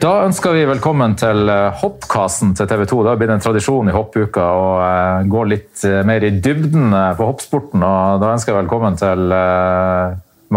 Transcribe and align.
Da 0.00 0.22
ønsker 0.24 0.54
vi 0.56 0.62
velkommen 0.64 1.12
til 1.20 1.50
eh, 1.52 1.74
hoppkassen 1.76 2.54
til 2.56 2.68
TV 2.70 2.86
2. 2.88 3.00
Det 3.04 3.10
har 3.10 3.18
blitt 3.20 3.32
en 3.34 3.42
tradisjon 3.44 3.90
i 3.90 3.92
hoppuka 3.92 4.46
å 4.56 4.68
eh, 4.80 5.26
gå 5.28 5.42
litt 5.44 5.82
eh, 5.84 5.98
mer 6.08 6.24
i 6.24 6.30
dybden 6.40 6.94
på 7.18 7.26
hoppsporten. 7.28 7.84
og 7.84 8.22
Da 8.22 8.30
ønsker 8.32 8.54
jeg 8.54 8.62
velkommen 8.62 8.96
til 8.96 9.34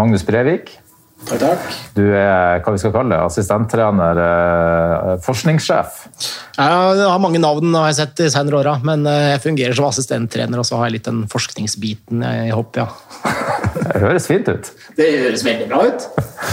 Magnus 0.00 0.24
Brevik. 0.24 0.72
Takk, 1.24 1.40
takk. 1.40 1.76
Du 1.96 2.02
er 2.04 2.60
hva 2.60 2.74
vi 2.74 2.80
skal 2.82 2.92
kalle 2.94 3.14
det, 3.14 3.20
assistenttrener, 3.24 4.20
forskningssjef. 5.24 6.02
Jeg 6.58 7.00
har 7.00 7.22
mange 7.22 7.40
navn 7.42 7.74
har 7.78 7.88
jeg 7.90 7.98
sett 8.02 8.16
de 8.20 8.28
senere 8.32 8.60
åra, 8.60 8.74
men 8.84 9.06
jeg 9.08 9.40
fungerer 9.42 9.76
som 9.76 9.88
assistenttrener, 9.88 10.60
og 10.60 10.68
så 10.68 10.78
har 10.78 10.90
jeg 10.90 10.98
litt 10.98 11.08
den 11.08 11.24
forskningsbiten 11.32 12.24
i 12.28 12.52
hopp, 12.54 12.76
ja. 12.80 12.88
Det 13.74 14.00
høres 14.00 14.26
fint 14.30 14.48
ut. 14.48 14.68
Det 14.96 15.06
høres 15.24 15.42
veldig 15.44 15.66
bra 15.70 15.80
ut. 15.88 16.04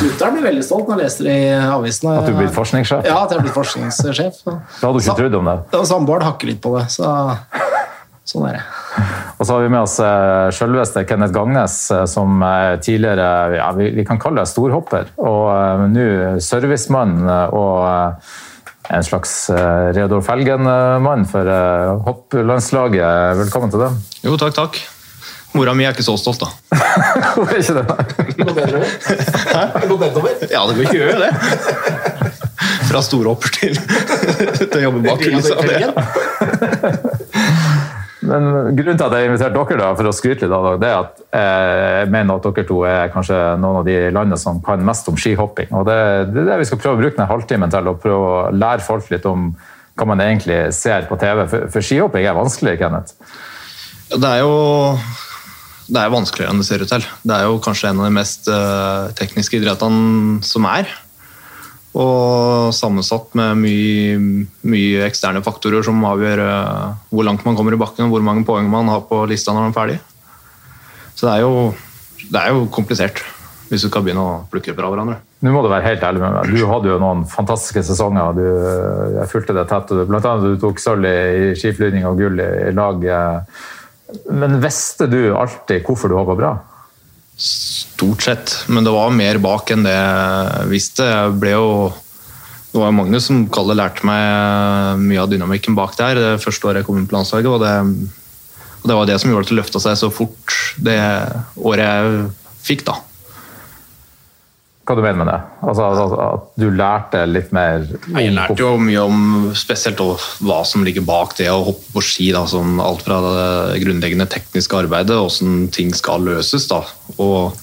Mutter'n 0.02 0.36
blir 0.36 0.46
veldig 0.50 0.64
stolt 0.66 0.90
når 0.90 0.98
jeg 0.98 1.06
leser 1.06 1.30
i 1.30 1.38
avisene. 1.54 2.16
At 2.18 2.30
du 2.30 2.38
blir 2.38 2.52
forskningssjef? 2.54 3.06
Ja, 3.08 3.22
at 3.26 3.36
jeg 3.36 3.46
blir 3.46 3.56
forskningssjef. 3.56 4.42
Det 4.48 4.56
hadde 4.82 4.94
du 4.98 5.02
ikke 5.04 5.18
trodd 5.20 5.38
om 5.40 5.52
det? 5.52 5.58
Samboeren 5.90 6.28
hakker 6.32 6.52
litt 6.52 6.62
på 6.64 6.74
det, 6.80 6.88
så 6.94 7.12
sånn 8.28 8.50
er 8.50 8.60
det. 8.60 8.64
Og 9.38 9.48
så 9.48 9.56
har 9.56 9.64
vi 9.64 9.72
med 9.72 9.82
oss 9.82 9.98
eh, 10.04 10.52
selveste 10.56 11.06
Kenneth 11.08 11.34
Gangnes, 11.36 11.76
eh, 11.96 12.06
som 12.10 12.44
tidligere 12.84 13.58
ja, 13.58 13.72
vi, 13.78 13.90
vi, 13.96 14.06
kan 14.08 14.20
kalle 14.22 14.44
deg 14.44 14.52
storhopper. 14.52 15.12
Og 15.22 15.44
uh, 15.50 15.84
nå 15.92 16.08
servicemann 16.44 17.20
og 17.56 18.22
en 18.92 19.06
slags 19.06 19.34
Reodor 19.96 20.24
Felgen-mann 20.26 21.24
for 21.30 21.48
hopplandslaget. 22.08 23.38
Velkommen 23.46 23.72
til 23.72 23.86
det. 23.86 23.92
Jo, 24.26 24.36
takk, 24.42 24.58
takk. 24.58 24.82
Mora 25.56 25.74
mi 25.76 25.86
er 25.86 25.96
ikke 25.96 26.06
så 26.06 26.16
stolt, 26.20 26.44
da. 26.44 26.50
Hun 27.38 27.48
er 27.48 27.60
ikke 27.60 27.76
det, 27.78 27.86
nei. 27.88 28.04
Går? 28.42 28.62
Hæ? 29.52 29.64
Går 29.88 30.04
nedover? 30.06 30.46
Ja, 30.52 30.64
det 30.68 30.88
gjør 30.92 31.12
jo 31.12 31.18
det. 31.24 31.32
Fra 32.92 33.04
storhopper 33.06 33.56
til, 33.56 33.80
til 34.62 34.80
å 34.80 34.86
jobbe 34.90 35.04
bak 35.08 35.24
kulissa. 35.24 35.60
Men 38.32 38.76
Grunnen 38.78 39.00
til 39.00 39.06
at 39.08 39.16
jeg 39.18 39.30
inviterte 39.30 39.58
dere 39.58 39.80
da, 39.82 39.90
for 40.00 40.10
å 40.10 40.16
skryte 40.16 40.48
litt 40.48 40.56
av 40.56 40.68
det, 40.82 40.90
er 40.90 41.02
at 41.02 41.22
jeg 41.36 42.12
mener 42.14 42.40
at 42.40 42.48
dere 42.48 42.68
to 42.70 42.80
er 42.88 43.12
kanskje 43.14 43.40
noen 43.62 43.82
av 43.82 43.88
de 43.88 43.98
landene 44.10 44.40
som 44.40 44.62
kan 44.64 44.84
mest 44.88 45.10
om 45.12 45.20
skihopping. 45.20 45.72
Og 45.76 45.86
Det, 45.90 46.00
det 46.32 46.44
er 46.46 46.52
det 46.54 46.62
vi 46.64 46.70
skal 46.72 46.82
prøve 46.82 46.98
å 46.98 47.02
bruke 47.04 47.18
denne 47.18 47.32
halvtimen 47.32 47.74
til, 47.74 47.92
å 47.92 47.98
prøve 48.00 48.32
å 48.32 48.44
lære 48.56 48.88
folk 48.88 49.12
litt 49.14 49.28
om 49.30 49.52
hva 50.00 50.08
man 50.08 50.24
egentlig 50.24 50.64
ser 50.74 51.10
på 51.10 51.20
TV. 51.20 51.44
For, 51.52 51.68
for 51.74 51.86
skihopping 51.86 52.26
er 52.26 52.38
vanskelig, 52.38 52.78
Kenneth? 52.80 53.18
Det 54.12 54.28
er 54.28 54.42
jo 54.44 54.56
det 55.92 56.00
er 56.00 56.12
vanskeligere 56.14 56.54
enn 56.54 56.62
det 56.62 56.68
ser 56.70 56.84
ut 56.86 56.92
til. 56.92 57.06
Det 57.28 57.36
er 57.36 57.48
jo 57.50 57.62
kanskje 57.64 57.90
en 57.90 58.00
av 58.00 58.08
de 58.08 58.16
mest 58.16 58.48
uh, 58.48 59.12
tekniske 59.18 59.60
idrettene 59.60 60.40
som 60.48 60.68
er. 60.70 60.88
Og 61.92 62.72
sammensatt 62.76 63.34
med 63.36 63.60
mye, 63.60 64.46
mye 64.64 65.04
eksterne 65.10 65.42
faktorer 65.44 65.84
som 65.84 66.00
avgjør 66.08 66.44
uh, 66.46 66.94
hvor 67.12 67.28
langt 67.28 67.44
man 67.44 67.58
kommer 67.58 67.76
i 67.76 67.82
bakken 67.82 68.06
og 68.06 68.16
hvor 68.16 68.24
mange 68.24 68.46
poeng 68.48 68.70
man 68.72 68.88
har 68.92 69.04
på 69.10 69.26
lista 69.28 69.52
når 69.52 69.68
man 69.68 69.74
er 69.74 69.80
ferdig. 69.80 70.00
Så 71.12 71.28
det 71.28 71.34
er 71.34 71.44
jo, 71.44 71.68
det 72.32 72.40
er 72.40 72.56
jo 72.56 72.70
komplisert 72.72 73.20
hvis 73.72 73.86
du 73.86 73.88
skal 73.88 74.04
begynne 74.04 74.24
å 74.24 74.40
plukke 74.52 74.74
fra 74.76 74.88
hverandre. 74.92 75.18
Nå 75.42 75.52
må 75.56 75.62
du 75.64 75.70
være 75.72 75.88
helt 75.88 76.02
ærlig 76.04 76.20
med 76.20 76.34
meg. 76.36 76.50
Du 76.52 76.66
hadde 76.68 76.90
jo 76.92 76.98
noen 77.00 77.22
fantastiske 77.30 77.86
sesonger. 77.88 78.36
Du, 78.36 78.44
jeg 79.16 79.30
fulgte 79.32 79.56
det 79.56 79.64
tett. 79.70 79.94
Blant 80.10 80.28
annet 80.28 80.44
du 80.44 80.60
tok 80.60 80.82
sølv 80.84 81.08
i 81.08 81.54
skiflygning 81.56 82.04
og 82.10 82.20
gull 82.20 82.44
i, 82.44 82.50
i 82.68 82.74
lag. 82.76 83.08
Men 84.28 84.60
visste 84.64 85.08
du 85.08 85.22
alltid 85.40 85.88
hvorfor 85.88 86.12
du 86.12 86.18
hoppa 86.20 86.36
bra? 86.36 86.52
Stort 88.02 88.26
sett, 88.26 88.54
men 88.74 88.82
det 88.82 88.94
var 88.96 89.14
mer 89.14 89.38
bak 89.38 89.70
enn 89.70 89.86
det 89.86 89.94
jeg 89.94 90.72
visste. 90.72 91.06
Jeg 91.06 91.36
ble 91.38 91.54
jo 91.54 91.68
det 92.72 92.80
var 92.80 92.94
mange 92.96 93.20
som 93.20 93.44
Kalle 93.52 93.76
lærte 93.76 94.08
meg 94.08 95.04
mye 95.04 95.20
av 95.22 95.30
dynamikken 95.30 95.76
bak 95.76 95.94
der 96.00 96.18
det 96.18 96.42
første 96.42 96.70
året 96.70 96.82
jeg 96.82 96.88
kom 96.88 96.98
inn 96.98 97.06
på 97.06 97.18
landslaget. 97.18 97.52
Og 97.52 97.62
det, 97.62 97.76
og 98.82 98.90
det 98.90 98.98
var 98.98 99.10
det 99.10 99.20
som 99.22 99.30
gjorde 99.30 99.46
at 99.46 99.54
det 99.54 99.60
løfta 99.60 99.84
seg 99.84 100.00
så 100.00 100.10
fort 100.10 100.58
det 100.82 100.98
året 101.60 101.86
jeg 101.86 102.28
fikk. 102.66 102.86
da 102.90 102.98
hva 104.92 104.98
du 104.98 105.04
mener 105.06 105.20
med 105.22 105.30
det? 105.30 105.40
Altså, 105.64 105.88
At 106.26 106.48
du 106.60 106.68
lærte 106.74 107.22
litt 107.30 107.52
mer 107.56 107.86
Jeg 107.86 108.34
lærte 108.36 108.60
jo 108.60 108.74
mye 108.82 109.04
om 109.06 109.20
spesielt 109.56 110.02
hva 110.02 110.62
som 110.68 110.84
ligger 110.84 111.06
bak 111.06 111.36
det 111.38 111.48
å 111.52 111.62
hoppe 111.70 111.94
på 111.96 112.04
ski. 112.04 112.32
Da, 112.36 112.44
sånn 112.50 112.80
alt 112.84 113.06
fra 113.06 113.20
det 113.24 113.82
grunnleggende 113.86 114.28
tekniske 114.32 114.82
arbeidet, 114.84 115.16
hvordan 115.16 115.70
ting 115.74 115.94
skal 115.96 116.26
løses. 116.26 116.68
Da. 116.72 116.82
Og, 117.18 117.54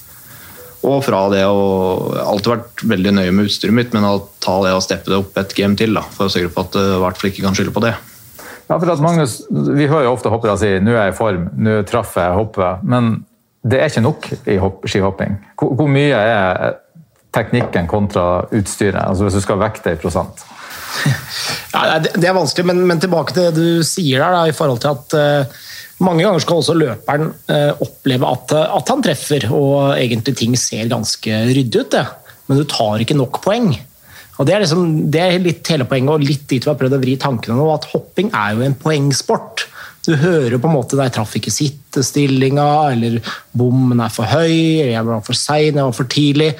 og 0.87 1.01
fra 1.03 1.25
det 1.33 1.41
å 1.43 1.63
alltid 2.23 2.53
vært 2.53 2.83
veldig 2.87 3.11
nøye 3.17 3.33
med 3.35 3.49
utstyret 3.49 3.75
mitt, 3.75 3.95
men 3.95 4.07
å 4.07 4.13
ta 4.43 4.55
det 4.63 4.75
og 4.77 4.83
steppe 4.85 5.11
det 5.11 5.19
opp 5.19 5.39
et 5.41 5.55
game 5.57 5.75
til 5.79 5.97
da, 5.97 6.05
for 6.15 6.29
å 6.29 6.31
sørge 6.31 6.51
for 6.53 6.69
at 6.69 6.77
i 6.79 7.01
hvert 7.03 7.19
fall 7.19 7.31
ikke 7.31 7.43
kan 7.43 7.57
skylde 7.57 7.75
på 7.75 7.83
det. 7.83 7.95
Ja, 8.69 8.77
for 8.77 8.91
at 8.93 9.01
Magnus, 9.01 9.41
Vi 9.49 9.87
hører 9.89 10.05
jo 10.05 10.13
ofte 10.13 10.29
hoppere 10.29 10.57
si 10.61 10.69
'nå 10.79 10.93
er 10.93 11.09
jeg 11.09 11.13
i 11.13 11.17
form', 11.17 11.49
'nå 11.57 11.81
traff 11.89 12.15
jeg 12.15 12.37
hoppet'. 12.37 12.83
Men 12.83 13.25
det 13.65 13.79
er 13.79 13.89
ikke 13.89 14.05
nok 14.05 14.29
i 14.45 14.59
skihopping. 14.87 15.39
Hvor, 15.57 15.73
hvor 15.75 15.89
mye 15.89 16.15
er 16.15 16.77
teknikken 17.33 17.87
kontra 17.87 18.45
utstyret? 18.51 19.01
Altså 19.03 19.23
Hvis 19.25 19.33
du 19.33 19.41
skal 19.41 19.59
vekte 19.59 19.93
i 19.93 19.99
prosent? 19.99 20.45
Ja, 21.69 21.99
det 21.99 22.25
er 22.25 22.33
vanskelig, 22.33 22.65
men, 22.65 22.79
men, 22.87 22.99
tilbake 22.99 23.33
til 23.33 23.43
det 23.43 23.55
du 23.55 23.83
sier 23.85 24.23
der, 24.23 24.31
da, 24.33 24.47
i 24.49 24.55
forhold 24.57 24.79
til 24.81 24.89
at 24.89 25.13
uh, 25.13 25.59
mange 26.05 26.23
ganger 26.23 26.43
skal 26.43 26.61
også 26.61 26.77
løperen 26.77 27.31
uh, 27.51 27.81
oppleve 27.83 28.29
at, 28.29 28.55
at, 28.63 28.91
han 28.91 29.03
treffer, 29.03 29.49
og 29.51 29.97
egentlig 29.97 30.35
ting 30.39 30.55
ser 30.59 30.91
ganske 30.91 31.43
ryddig 31.49 31.83
ut. 31.83 31.91
Det. 31.95 32.05
Men 32.47 32.61
du 32.61 32.67
tar 32.69 33.03
ikke 33.03 33.17
nok 33.19 33.41
poeng. 33.43 33.73
Og 34.39 34.47
Det 34.47 34.55
er, 34.55 34.63
liksom, 34.63 34.85
det 35.11 35.19
er 35.19 35.41
litt 35.43 35.67
hele 35.67 35.87
poenget, 35.87 36.13
og 36.13 36.23
litt 36.23 36.45
dit 36.47 36.63
vi 36.63 36.71
har 36.71 36.77
prøvd 36.79 36.95
å 36.95 37.01
vri 37.01 37.17
tankene 37.19 37.57
nå, 37.59 37.65
at 37.73 37.89
hopping 37.91 38.31
er 38.31 38.55
jo 38.55 38.63
en 38.63 38.77
poengsport. 38.79 39.65
Du 40.07 40.13
hører 40.15 40.55
på 40.55 40.69
en 40.69 40.77
måte 40.77 40.95
der 40.95 41.11
traff 41.11 41.33
ikke 41.35 41.51
sittestillinga, 41.51 42.69
eller 42.93 43.19
bommen 43.51 43.99
er 43.99 44.13
for 44.13 44.29
høy, 44.31 44.79
eller 44.79 44.93
jeg 44.93 45.09
var 45.09 45.25
for 45.27 45.37
sein, 45.37 45.75
jeg 45.75 45.83
var 45.83 45.97
for 45.97 46.09
tidlig 46.09 46.53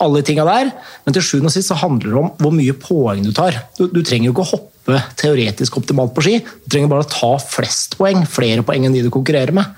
alle 0.00 0.22
de 0.22 0.28
tinga 0.30 0.46
der. 0.48 0.72
Men 1.04 1.16
til 1.16 1.26
sjuende 1.28 1.52
og 1.52 1.54
sist 1.54 1.70
så 1.70 1.76
handler 1.82 2.08
det 2.08 2.22
om 2.22 2.32
hvor 2.40 2.56
mye 2.56 2.78
poeng 2.80 3.20
du 3.26 3.34
tar. 3.36 3.60
Du, 3.76 3.84
du 3.92 4.00
trenger 4.00 4.30
jo 4.30 4.34
ikke 4.34 4.46
å 4.46 4.50
hoppe 4.54 4.75
teoretisk 5.18 5.80
optimalt 5.80 6.14
på 6.16 6.24
ski, 6.24 6.36
du 6.40 6.70
trenger 6.70 6.90
bare 6.92 7.06
å 7.06 7.10
ta 7.10 7.32
flest 7.42 7.98
poeng. 8.00 8.24
Flere 8.28 8.64
poeng 8.66 8.86
enn 8.86 8.96
de 8.96 9.04
du 9.06 9.12
konkurrerer 9.14 9.54
med. 9.56 9.74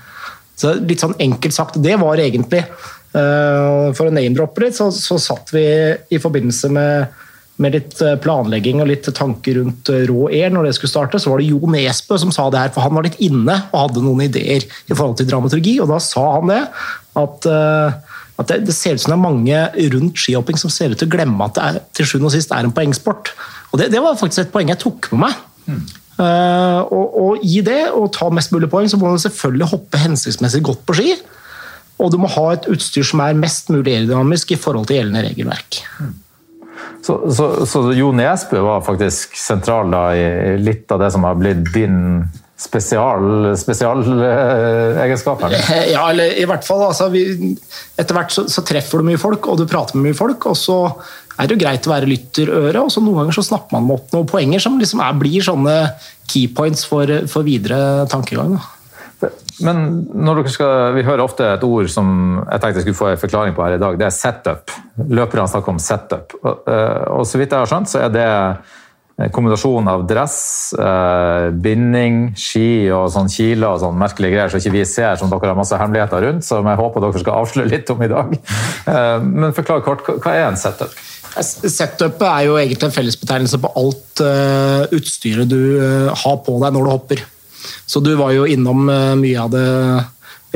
Så 0.59 0.75
litt 0.83 1.01
sånn 1.03 1.17
enkelt 1.21 1.55
sagt, 1.55 1.79
det 1.79 1.95
var 2.01 2.19
egentlig 2.19 2.65
uh, 2.65 3.89
For 3.95 4.09
å 4.09 4.11
name-droppe 4.11 4.65
litt, 4.65 4.77
så, 4.77 4.89
så, 4.91 5.15
satt 5.21 5.53
vi 5.55 5.63
i 6.11 6.19
forbindelse 6.19 6.71
med, 6.75 7.21
med 7.63 7.77
litt 7.77 7.95
eh, 8.03 8.17
planlegging 8.19 8.83
og 8.83 8.89
litt 8.91 9.07
tanker 9.15 9.57
rundt 9.59 9.91
eh, 9.93 10.03
rå 10.09 10.27
air 10.27 10.51
når 10.51 10.67
det 10.67 10.75
skulle 10.77 10.91
starte, 10.91 11.21
så 11.21 11.31
var 11.31 11.41
det 11.41 11.47
Jo 11.49 11.71
Nesbø 11.71 12.19
som 12.19 12.33
sa 12.35 12.49
det 12.51 12.65
her, 12.65 12.73
for 12.75 12.83
han 12.83 12.95
var 12.95 13.07
litt 13.07 13.19
inne 13.23 13.55
og 13.71 13.79
hadde 13.85 14.03
noen 14.03 14.27
ideer 14.27 14.67
i 14.67 14.93
forhold 14.93 15.17
til 15.19 15.27
dramaturgi, 15.31 15.79
og 15.83 15.91
da 15.91 15.99
sa 16.03 16.25
han 16.37 16.53
det 16.53 16.61
at 17.19 17.49
at 18.39 18.47
det, 18.47 18.59
det, 18.69 18.75
ser 18.75 18.95
ut 18.95 19.03
som 19.03 19.11
det 19.11 19.17
er 19.17 19.25
mange 19.25 19.89
rundt 19.93 20.19
skihopping 20.19 20.59
som 20.59 20.71
ser 20.71 20.93
ut 20.93 21.01
til 21.01 21.09
å 21.09 21.11
glemme 21.11 21.47
at 21.49 21.57
det 21.57 21.63
er, 21.65 21.79
til 21.97 22.07
sjuende 22.07 22.29
og 22.29 22.35
sist 22.37 22.53
er 22.55 22.63
en 22.63 22.75
poengsport. 22.75 23.33
Og 23.71 23.81
det, 23.81 23.89
det, 23.93 24.01
var 24.03 24.17
faktisk 24.19 24.47
et 24.47 24.53
poeng 24.53 24.71
jeg 24.71 24.81
tok 24.81 25.11
med 25.13 25.27
meg. 25.27 25.41
Mm. 25.69 25.81
Uh, 26.19 26.79
og, 26.91 27.05
og, 27.23 27.43
i 27.47 27.61
det, 27.63 27.81
å 27.95 28.07
ta 28.11 28.27
mest 28.33 28.51
mulig 28.51 28.67
poeng, 28.71 28.89
så 28.91 28.99
må 28.99 29.11
man 29.11 29.21
selvfølgelig 29.21 29.69
hoppe 29.71 30.01
hensiktsmessig 30.01 30.63
godt 30.65 30.81
på 30.87 30.97
ski. 30.97 31.13
Og 31.99 32.11
du 32.13 32.17
må 32.21 32.31
ha 32.31 32.47
et 32.55 32.67
utstyr 32.71 33.05
som 33.07 33.21
er 33.23 33.37
mest 33.37 33.71
mulig 33.71 33.93
aerodynamisk 33.93 34.55
i 34.55 34.59
forhold 34.59 34.89
til 34.89 34.99
gjeldende 34.99 35.23
regelverk. 35.27 35.81
Mm. 35.99 36.17
Så, 37.03 37.15
så, 37.31 37.47
så, 37.67 37.81
Jo 37.95 38.11
Nesbø 38.15 38.59
var 38.63 38.83
faktisk 38.83 39.35
sentral 39.39 39.91
da, 39.91 40.03
i 40.15 40.57
litt 40.59 40.91
av 40.91 41.01
det 41.03 41.11
som 41.15 41.23
har 41.27 41.37
blitt 41.39 41.71
din 41.75 42.25
spesialegenskaper? 42.59 45.55
Spesial, 45.55 45.87
ja, 45.93 46.03
eller 46.11 46.33
i 46.35 46.45
hvert 46.49 46.65
fall. 46.67 46.81
Altså, 46.89 47.07
vi, 47.13 47.21
etter 47.99 48.15
hvert 48.17 48.31
så, 48.35 48.41
så, 48.51 48.61
treffer 48.67 48.97
du 48.99 49.03
mye 49.09 49.21
folk, 49.21 49.41
og 49.47 49.55
du 49.61 49.65
prater 49.69 49.93
med 49.97 50.03
mye 50.09 50.17
folk. 50.17 50.39
og 50.51 50.57
så 50.59 50.77
er 51.39 51.43
det 51.47 51.55
jo 51.55 51.61
greit 51.61 51.87
å 51.87 51.93
være 51.93 52.09
lytterøre, 52.09 52.79
og 52.83 52.89
så 52.91 52.99
noen 53.03 53.19
ganger 53.21 53.35
så 53.37 53.47
snapper 53.47 53.71
man 53.77 53.95
opp 53.95 54.07
noen 54.11 54.27
poenger 54.27 54.59
som 54.63 54.79
liksom 54.79 54.99
er, 55.05 55.21
blir 55.21 55.41
sånne 55.45 55.75
keypoints 56.29 56.81
for, 56.89 57.05
for 57.31 57.41
videre 57.47 57.79
tankegang. 58.11 58.51
Da. 58.57 58.63
Men 59.63 59.79
når 60.15 60.41
dere 60.41 60.51
skal, 60.53 60.93
vi 60.95 61.03
hører 61.03 61.23
ofte 61.23 61.47
et 61.51 61.63
ord 61.67 61.89
som 61.91 62.39
jeg 62.39 62.61
tenkte 62.61 62.79
jeg 62.79 62.87
skulle 62.87 62.99
få 62.99 63.09
en 63.11 63.19
forklaring 63.19 63.55
på 63.55 63.65
her 63.65 63.75
i 63.75 63.81
dag. 63.81 63.97
Det 63.99 64.07
er 64.07 64.15
setup. 64.15 64.75
Løperne 65.09 65.47
snakker 65.51 65.73
om 65.73 65.81
setup. 65.83 66.35
Og, 66.39 66.69
eh, 66.71 67.07
og 67.15 67.25
så 67.27 67.41
vidt 67.41 67.55
jeg 67.55 67.59
har 67.59 67.71
skjønt, 67.71 67.91
så 67.91 68.05
er 68.05 68.13
det 68.13 68.27
kombinasjon 69.27 69.87
av 69.91 70.05
dress, 70.07 70.73
eh, 70.79 71.49
binding, 71.51 72.19
ski 72.39 72.87
og 72.95 73.09
sånn 73.11 73.27
kiler 73.31 73.73
og 73.73 73.81
sånn 73.81 73.97
merkelige 73.99 74.35
greier 74.35 74.51
som 74.51 74.61
ikke 74.61 74.75
vi 74.77 74.83
ser, 74.87 75.17
som 75.19 75.31
dere 75.31 75.51
har 75.51 75.57
masse 75.59 75.75
hemmeligheter 75.75 76.23
rundt, 76.23 76.45
som 76.47 76.67
jeg 76.69 76.79
håper 76.79 77.03
dere 77.03 77.23
skal 77.23 77.39
avsløre 77.41 77.71
litt 77.73 77.91
om 77.91 78.03
i 78.05 78.11
dag. 78.11 78.37
Eh, 78.89 79.17
men 79.21 79.55
forklar 79.57 79.83
kort, 79.83 80.07
hva 80.23 80.35
er 80.37 80.45
en 80.47 80.59
setup? 80.59 80.93
Setupet 81.39 82.23
er 82.25 82.45
jo 82.47 82.55
egentlig 82.57 82.87
en 82.87 82.95
fellesbetegnelse 82.95 83.59
på 83.61 83.73
alt 83.81 84.23
eh, 84.23 84.95
utstyret 84.97 85.51
du 85.51 85.59
uh, 85.77 86.15
har 86.15 86.39
på 86.45 86.55
deg 86.63 86.73
når 86.73 86.87
du 86.87 86.89
hopper. 86.89 87.21
Så 87.85 88.01
du 88.01 88.13
var 88.17 88.31
jo 88.33 88.47
innom 88.49 88.87
mye 88.87 89.43
av 89.43 89.51
det 89.53 89.67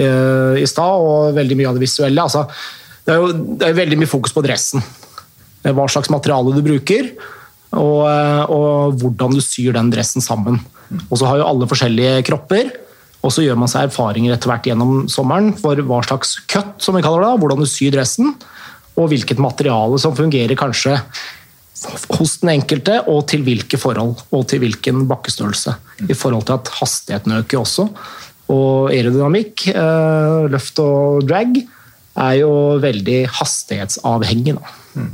i 0.01 0.65
stad, 0.65 1.03
og 1.03 1.35
veldig 1.35 1.57
mye 1.59 1.69
av 1.69 1.77
det 1.77 1.83
visuelle. 1.83 2.23
Altså, 2.23 2.47
det, 3.05 3.13
er 3.13 3.19
jo, 3.21 3.29
det 3.59 3.67
er 3.67 3.77
veldig 3.77 3.99
mye 4.01 4.09
fokus 4.09 4.33
på 4.33 4.41
dressen. 4.45 4.81
Hva 5.61 5.85
slags 5.91 6.09
materiale 6.09 6.55
du 6.55 6.63
bruker 6.65 7.11
og, 7.79 8.05
og 8.53 9.01
hvordan 9.01 9.35
du 9.35 9.41
syr 9.43 9.73
den 9.75 9.91
dressen 9.93 10.23
sammen. 10.23 10.59
Og 11.09 11.19
så 11.19 11.27
har 11.29 11.41
jo 11.41 11.49
alle 11.49 11.69
forskjellige 11.69 12.23
kropper. 12.27 12.71
Og 13.23 13.31
så 13.31 13.45
gjør 13.45 13.59
man 13.59 13.71
seg 13.71 13.87
erfaringer 13.87 14.35
etter 14.35 14.51
hvert 14.51 14.65
gjennom 14.67 15.05
sommeren 15.11 15.53
for 15.59 15.79
hva 15.87 16.01
slags 16.03 16.35
cut, 16.51 16.75
som 16.83 16.97
vi 16.97 17.03
kaller 17.05 17.23
det, 17.23 17.37
hvordan 17.39 17.63
du 17.63 17.69
syr 17.69 17.93
dressen, 17.95 18.33
og 18.99 19.07
hvilket 19.09 19.39
materiale 19.41 19.99
som 20.01 20.15
fungerer 20.17 20.59
kanskje 20.59 20.97
hos 22.17 22.37
den 22.41 22.53
enkelte, 22.53 22.99
og 23.11 23.25
til 23.31 23.43
hvilke 23.43 23.79
forhold, 23.79 24.19
og 24.31 24.43
til 24.51 24.61
hvilken 24.63 25.05
bakkestørrelse. 25.09 25.75
I 26.03 26.15
forhold 26.15 26.45
til 26.47 26.59
at 26.59 26.71
hastigheten 26.79 27.35
øker 27.39 27.63
også. 27.63 27.87
Og 28.53 28.91
aerodynamikk, 28.91 29.67
eh, 29.71 30.51
løft 30.51 30.79
og 30.83 31.27
drag, 31.27 31.57
er 32.13 32.33
jo 32.43 32.51
veldig 32.83 33.19
hastighetsavhengig. 33.39 34.59
Da. 34.59 35.07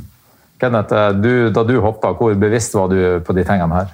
Kenneth, 0.60 0.94
eh, 0.94 1.10
du, 1.16 1.32
da 1.54 1.64
du 1.66 1.78
hoppa, 1.80 2.12
hvor 2.16 2.34
bevisst 2.38 2.76
var 2.76 2.90
du 2.92 3.20
på 3.24 3.36
de 3.36 3.44
tingene 3.48 3.82
her? 3.82 3.92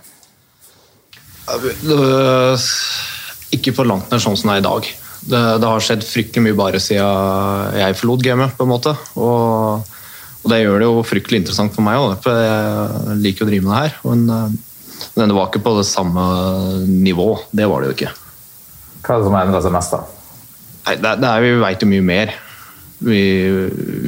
Ikke 3.54 3.74
på 3.76 3.86
langt 3.86 4.10
nær 4.10 4.22
sånn 4.22 4.38
som 4.38 4.50
det 4.50 4.56
er 4.56 4.64
i 4.64 4.66
dag. 4.66 4.88
Det, 5.26 5.42
det, 5.62 5.66
har 5.66 5.82
skjedd 5.82 6.04
fryktelig 6.06 6.42
mye 6.44 6.58
bare 6.58 6.80
siden 6.82 7.78
jeg 7.78 7.98
forlot 7.98 8.24
gamet, 8.26 8.56
på 8.58 8.66
en 8.66 8.72
måte. 8.72 8.94
Og, 9.14 9.94
og, 10.42 10.46
det 10.50 10.60
gjør 10.62 10.82
det 10.82 10.88
jo 10.90 11.06
fryktelig 11.06 11.42
interessant 11.44 11.74
for 11.74 11.86
meg 11.86 12.02
òg, 12.02 12.18
for 12.22 12.34
jeg 12.34 13.18
liker 13.22 13.46
å 13.46 13.50
drive 13.50 13.66
med 13.66 13.72
det 13.74 13.82
her. 13.84 13.96
Men, 14.06 14.58
men 15.16 15.30
det 15.30 15.38
var 15.38 15.50
ikke 15.50 15.64
på 15.66 15.76
det 15.78 15.86
samme 15.88 16.26
nivå. 16.90 17.30
Det 17.54 17.70
var 17.70 17.82
det 17.82 17.92
jo 17.92 17.98
ikke. 18.00 18.12
Hva 19.06 19.14
er 19.14 19.22
det 19.22 19.28
som 19.28 19.38
har 19.38 19.46
endra 19.46 19.62
seg 19.62 19.74
mest, 19.74 19.94
da? 19.94 20.02
Nei, 20.86 20.98
det, 21.02 21.14
det 21.22 21.30
er, 21.30 21.46
Vi 21.46 21.54
veit 21.62 21.82
jo 21.82 21.90
mye 21.90 22.06
mer. 22.06 22.34
Vi, 22.98 23.22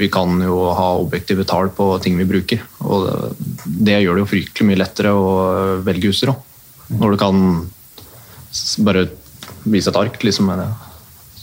vi, 0.00 0.08
kan 0.08 0.38
jo 0.40 0.70
ha 0.73 0.88
objektive 0.96 1.44
tall 1.49 1.69
på 1.76 1.90
ting 2.02 2.17
vi 2.17 2.29
bruker. 2.29 2.62
Og 2.88 3.08
det, 3.64 3.99
gjør 4.00 4.17
det 4.17 4.25
jo 4.25 4.31
fryktelig 4.31 4.69
mye 4.69 4.81
lettere 4.81 5.12
å 5.12 5.32
velge 5.85 6.12
huser. 6.12 6.32
òg. 6.32 6.44
Når 6.96 7.14
du 7.14 7.20
kan 7.20 7.40
bare 8.87 9.08
vise 9.69 9.93
et 9.93 10.00
ark. 10.00 10.23
liksom, 10.25 10.52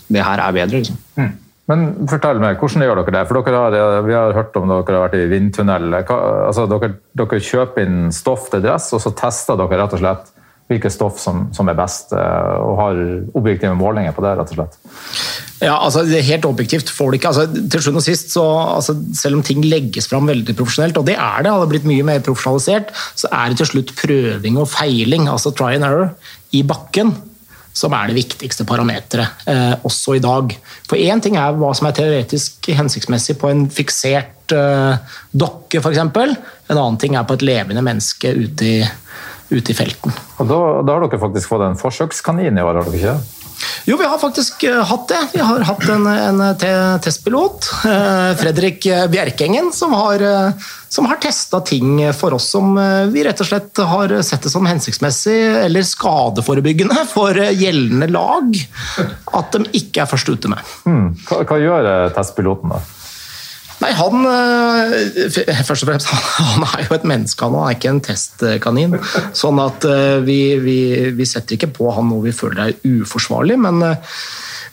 Det 0.07 0.23
her 0.25 0.39
er 0.41 0.53
bedre, 0.53 0.81
liksom. 0.81 0.97
Mm. 1.17 1.33
Men 1.65 1.85
fortell 2.09 2.37
meg, 2.41 2.59
hvordan 2.61 2.85
gjør 2.85 2.99
dere 3.01 3.13
det? 3.15 3.23
For 3.27 3.41
dere 3.41 3.61
har, 3.61 4.01
Vi 4.05 4.13
har 4.13 4.33
hørt 4.37 4.57
om 4.57 4.69
dere 4.69 4.97
har 4.97 5.07
vært 5.07 5.17
i 5.17 5.29
vindtunnel. 5.29 5.93
Altså, 5.97 6.67
dere, 6.69 6.93
dere, 7.13 7.41
kjøper 7.41 7.85
inn 7.85 8.11
stoff 8.13 8.49
til 8.51 8.61
dress, 8.65 8.91
og 8.93 9.01
så 9.01 9.13
tester 9.17 9.57
dere 9.57 9.81
rett 9.81 9.95
og 9.97 10.01
slett 10.01 10.31
hvilket 10.71 10.93
stoff 10.93 11.19
som, 11.21 11.43
som, 11.53 11.67
er 11.69 11.77
best, 11.77 12.13
eh, 12.17 12.53
og 12.57 12.79
har 12.79 13.01
objektive 13.37 13.75
målinger 13.77 14.15
på 14.15 14.23
det, 14.25 14.31
rett 14.39 14.53
og 14.53 14.57
slett? 14.57 14.79
Ja, 15.61 15.75
altså 15.77 16.01
det 16.07 16.17
er 16.19 16.25
Helt 16.25 16.47
objektivt 16.49 16.89
får 16.91 17.11
du 17.11 17.17
ikke. 17.19 17.31
Altså, 17.31 17.67
til 17.71 17.83
slutt 17.85 17.99
og 18.01 18.05
sist, 18.05 18.33
så, 18.33 18.45
altså, 18.73 18.95
Selv 19.15 19.37
om 19.37 19.45
ting 19.45 19.61
legges 19.65 20.09
fram 20.11 20.25
veldig 20.29 20.57
profesjonelt, 20.57 20.97
og 20.97 21.05
det 21.07 21.19
er 21.19 21.45
det, 21.45 21.53
har 21.53 21.61
det 21.61 21.71
blitt 21.75 21.87
mye 21.89 22.07
mer 22.07 22.25
profesjonalisert, 22.25 22.89
så 23.15 23.29
er 23.29 23.53
det 23.53 23.61
til 23.61 23.71
slutt 23.75 23.93
prøving 23.99 24.59
og 24.61 24.67
feiling, 24.73 25.29
altså 25.29 25.53
try 25.53 25.75
and 25.77 25.87
error, 25.87 26.11
i 26.55 26.65
bakken 26.65 27.13
som 27.75 27.93
er 27.93 28.09
det 28.09 28.15
viktigste 28.15 28.63
parameteret, 28.67 29.45
eh, 29.51 29.73
også 29.83 30.15
i 30.15 30.23
dag. 30.23 30.53
For 30.87 30.95
Én 30.95 31.21
ting 31.21 31.35
er 31.35 31.57
hva 31.59 31.73
som 31.75 31.89
er 31.89 31.97
teoretisk 31.97 32.69
hensiktsmessig 32.71 33.35
på 33.41 33.51
en 33.51 33.65
fiksert 33.69 34.55
eh, 34.55 35.17
dokke, 35.35 35.81
f.eks. 35.81 35.99
En 35.99 36.77
annen 36.77 36.99
ting 37.01 37.17
er 37.19 37.27
på 37.27 37.35
et 37.35 37.43
levende 37.43 37.83
menneske 37.83 38.31
ute 38.31 38.69
i, 38.69 38.77
ute 39.49 39.71
i 39.73 39.77
felten. 39.77 40.13
Og 40.39 40.49
da, 40.49 40.59
da, 40.81 40.97
har 40.97 41.07
dere 41.07 41.21
faktisk 41.21 41.51
fått 41.51 41.65
en 41.67 41.79
forsøkskanin 41.79 42.57
i 42.57 42.65
år, 42.65 42.81
har 42.81 42.89
dere 42.89 43.01
ikke? 43.01 43.17
Jo, 43.85 43.97
vi 43.97 44.05
har 44.05 44.17
faktisk 44.19 44.63
eh, 44.63 44.81
hatt 44.83 45.07
det. 45.09 45.19
Vi 45.33 45.43
har 45.45 45.61
hatt 45.67 45.83
en, 45.93 46.07
en 46.09 46.41
testpilot, 47.03 47.67
eh, 47.87 48.31
Fredrik 48.39 48.87
Bjerkengen, 49.11 49.71
som 49.73 49.93
har, 49.95 50.21
eh, 50.21 50.65
som 50.89 51.07
har 51.09 51.19
testa 51.21 51.61
ting 51.65 51.99
for 52.17 52.35
oss 52.37 52.49
som 52.55 52.75
vi 53.11 53.23
rett 53.25 53.41
og 53.43 53.49
slett 53.49 53.81
har 53.83 54.13
sett 54.25 54.45
det 54.47 54.51
som 54.53 54.67
hensiktsmessig 54.67 55.37
eller 55.65 55.85
skadeforebyggende 55.85 57.05
for 57.11 57.35
gjeldende 57.35 58.07
lag 58.13 58.55
at 59.35 59.57
de 59.57 59.65
ikke 59.81 60.05
er 60.05 60.11
først 60.11 60.31
ute 60.31 60.51
med. 60.51 60.75
Hmm. 60.85 61.09
Hva, 61.27 61.43
hva 61.47 61.59
gjør 61.61 61.89
testpiloten, 62.15 62.75
da? 62.75 62.83
Nei, 63.83 63.91
han 63.91 64.23
eh, 64.29 65.43
Først 65.67 65.83
og 65.83 65.89
fremst, 65.89 66.11
han 66.39 66.65
er 66.69 66.85
jo 66.85 66.95
et 66.95 67.07
menneske, 67.07 67.47
han 67.47 67.57
er 67.59 67.75
ikke 67.75 67.91
en 67.91 68.01
testkanin. 68.05 68.97
Sånn 69.35 69.61
at 69.63 69.87
eh, 69.89 70.17
vi, 70.25 70.39
vi, 70.63 70.79
vi 71.17 71.27
setter 71.27 71.57
ikke 71.57 71.73
på 71.75 71.91
han 71.95 72.09
noe 72.11 72.25
vi 72.25 72.35
føler 72.35 72.69
er 72.69 73.01
uforsvarlig, 73.03 73.57
men, 73.61 73.81
eh, 73.83 74.19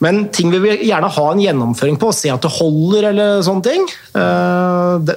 men 0.03 0.25
ting 0.35 0.53
vi 0.55 0.61
vil 0.63 0.85
gjerne 0.87 1.11
ha 1.15 1.27
en 1.31 1.43
gjennomføring 1.43 1.99
på, 2.03 2.13
se 2.15 2.31
at 2.33 2.43
det 2.43 2.53
holder 2.57 3.09
eller 3.13 3.43
sånne 3.47 3.63
ting, 3.63 3.85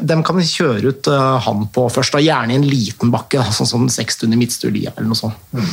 dem 0.05 0.21
kan 0.21 0.38
vi 0.38 0.45
kjøre 0.45 0.91
ut 0.93 1.09
han 1.41 1.63
på 1.73 1.88
først. 1.89 2.13
Da, 2.13 2.21
gjerne 2.21 2.53
i 2.53 2.59
en 2.59 2.67
liten 2.69 3.09
bakke, 3.13 3.41
sånn 3.49 3.69
som 3.71 3.88
600 3.89 4.38
midtstudia 4.38 4.93
eller 4.93 5.09
noe 5.09 5.17
sånt. 5.17 5.41
Mm. 5.57 5.71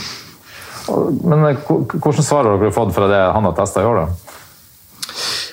Men 1.28 1.44
hvordan 1.60 2.24
svar 2.24 2.48
har 2.48 2.56
dere 2.56 2.72
fått 2.74 2.96
fra 2.96 3.10
det 3.10 3.20
han 3.20 3.44
har 3.50 3.58
testa 3.58 3.84
i 3.84 3.90
år, 3.90 4.00
da? 4.00 4.31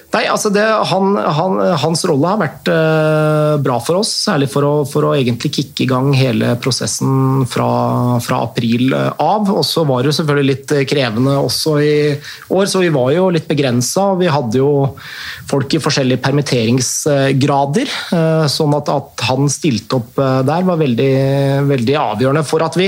Nei, 0.10 0.24
altså 0.26 0.50
det, 0.50 0.64
han, 0.90 1.14
han, 1.22 1.60
Hans 1.84 2.02
rolle 2.10 2.32
har 2.32 2.40
vært 2.42 2.70
eh, 2.74 3.58
bra 3.62 3.76
for 3.84 4.00
oss, 4.00 4.10
særlig 4.26 4.48
for 4.50 4.66
å, 4.66 4.72
for 4.90 5.06
å, 5.06 5.12
egentlig 5.14 5.52
kicke 5.54 5.86
i 5.86 5.90
gang 5.90 6.10
hele 6.18 6.56
prosessen 6.62 7.46
fra, 7.50 7.68
fra 8.26 8.40
april 8.48 8.96
eh, 8.98 9.12
av. 9.22 9.52
Og 9.54 9.62
så 9.68 9.86
var 9.86 10.02
det 10.02 10.10
jo 10.10 10.16
selvfølgelig 10.18 10.50
litt 10.50 10.74
eh, 10.74 10.86
krevende 10.90 11.38
også 11.38 11.76
i 11.86 11.94
år, 12.18 12.66
så 12.72 12.82
vi 12.82 12.90
var 12.96 13.14
jo 13.14 13.30
litt 13.38 13.46
begrensa. 13.52 14.08
Vi 14.18 14.34
hadde 14.34 14.58
jo 14.64 14.72
folk 15.50 15.78
i 15.78 15.84
forskjellige 15.84 16.24
permitteringsgrader, 16.26 17.94
sånn 18.50 18.76
at, 18.78 18.90
at, 18.94 19.26
han 19.30 19.50
stilte 19.52 19.98
opp 19.98 20.18
der 20.46 20.66
var 20.66 20.78
veldig, 20.80 21.14
veldig 21.70 21.96
avgjørende 22.00 22.44
for 22.48 22.66
at 22.66 22.78
vi, 22.80 22.88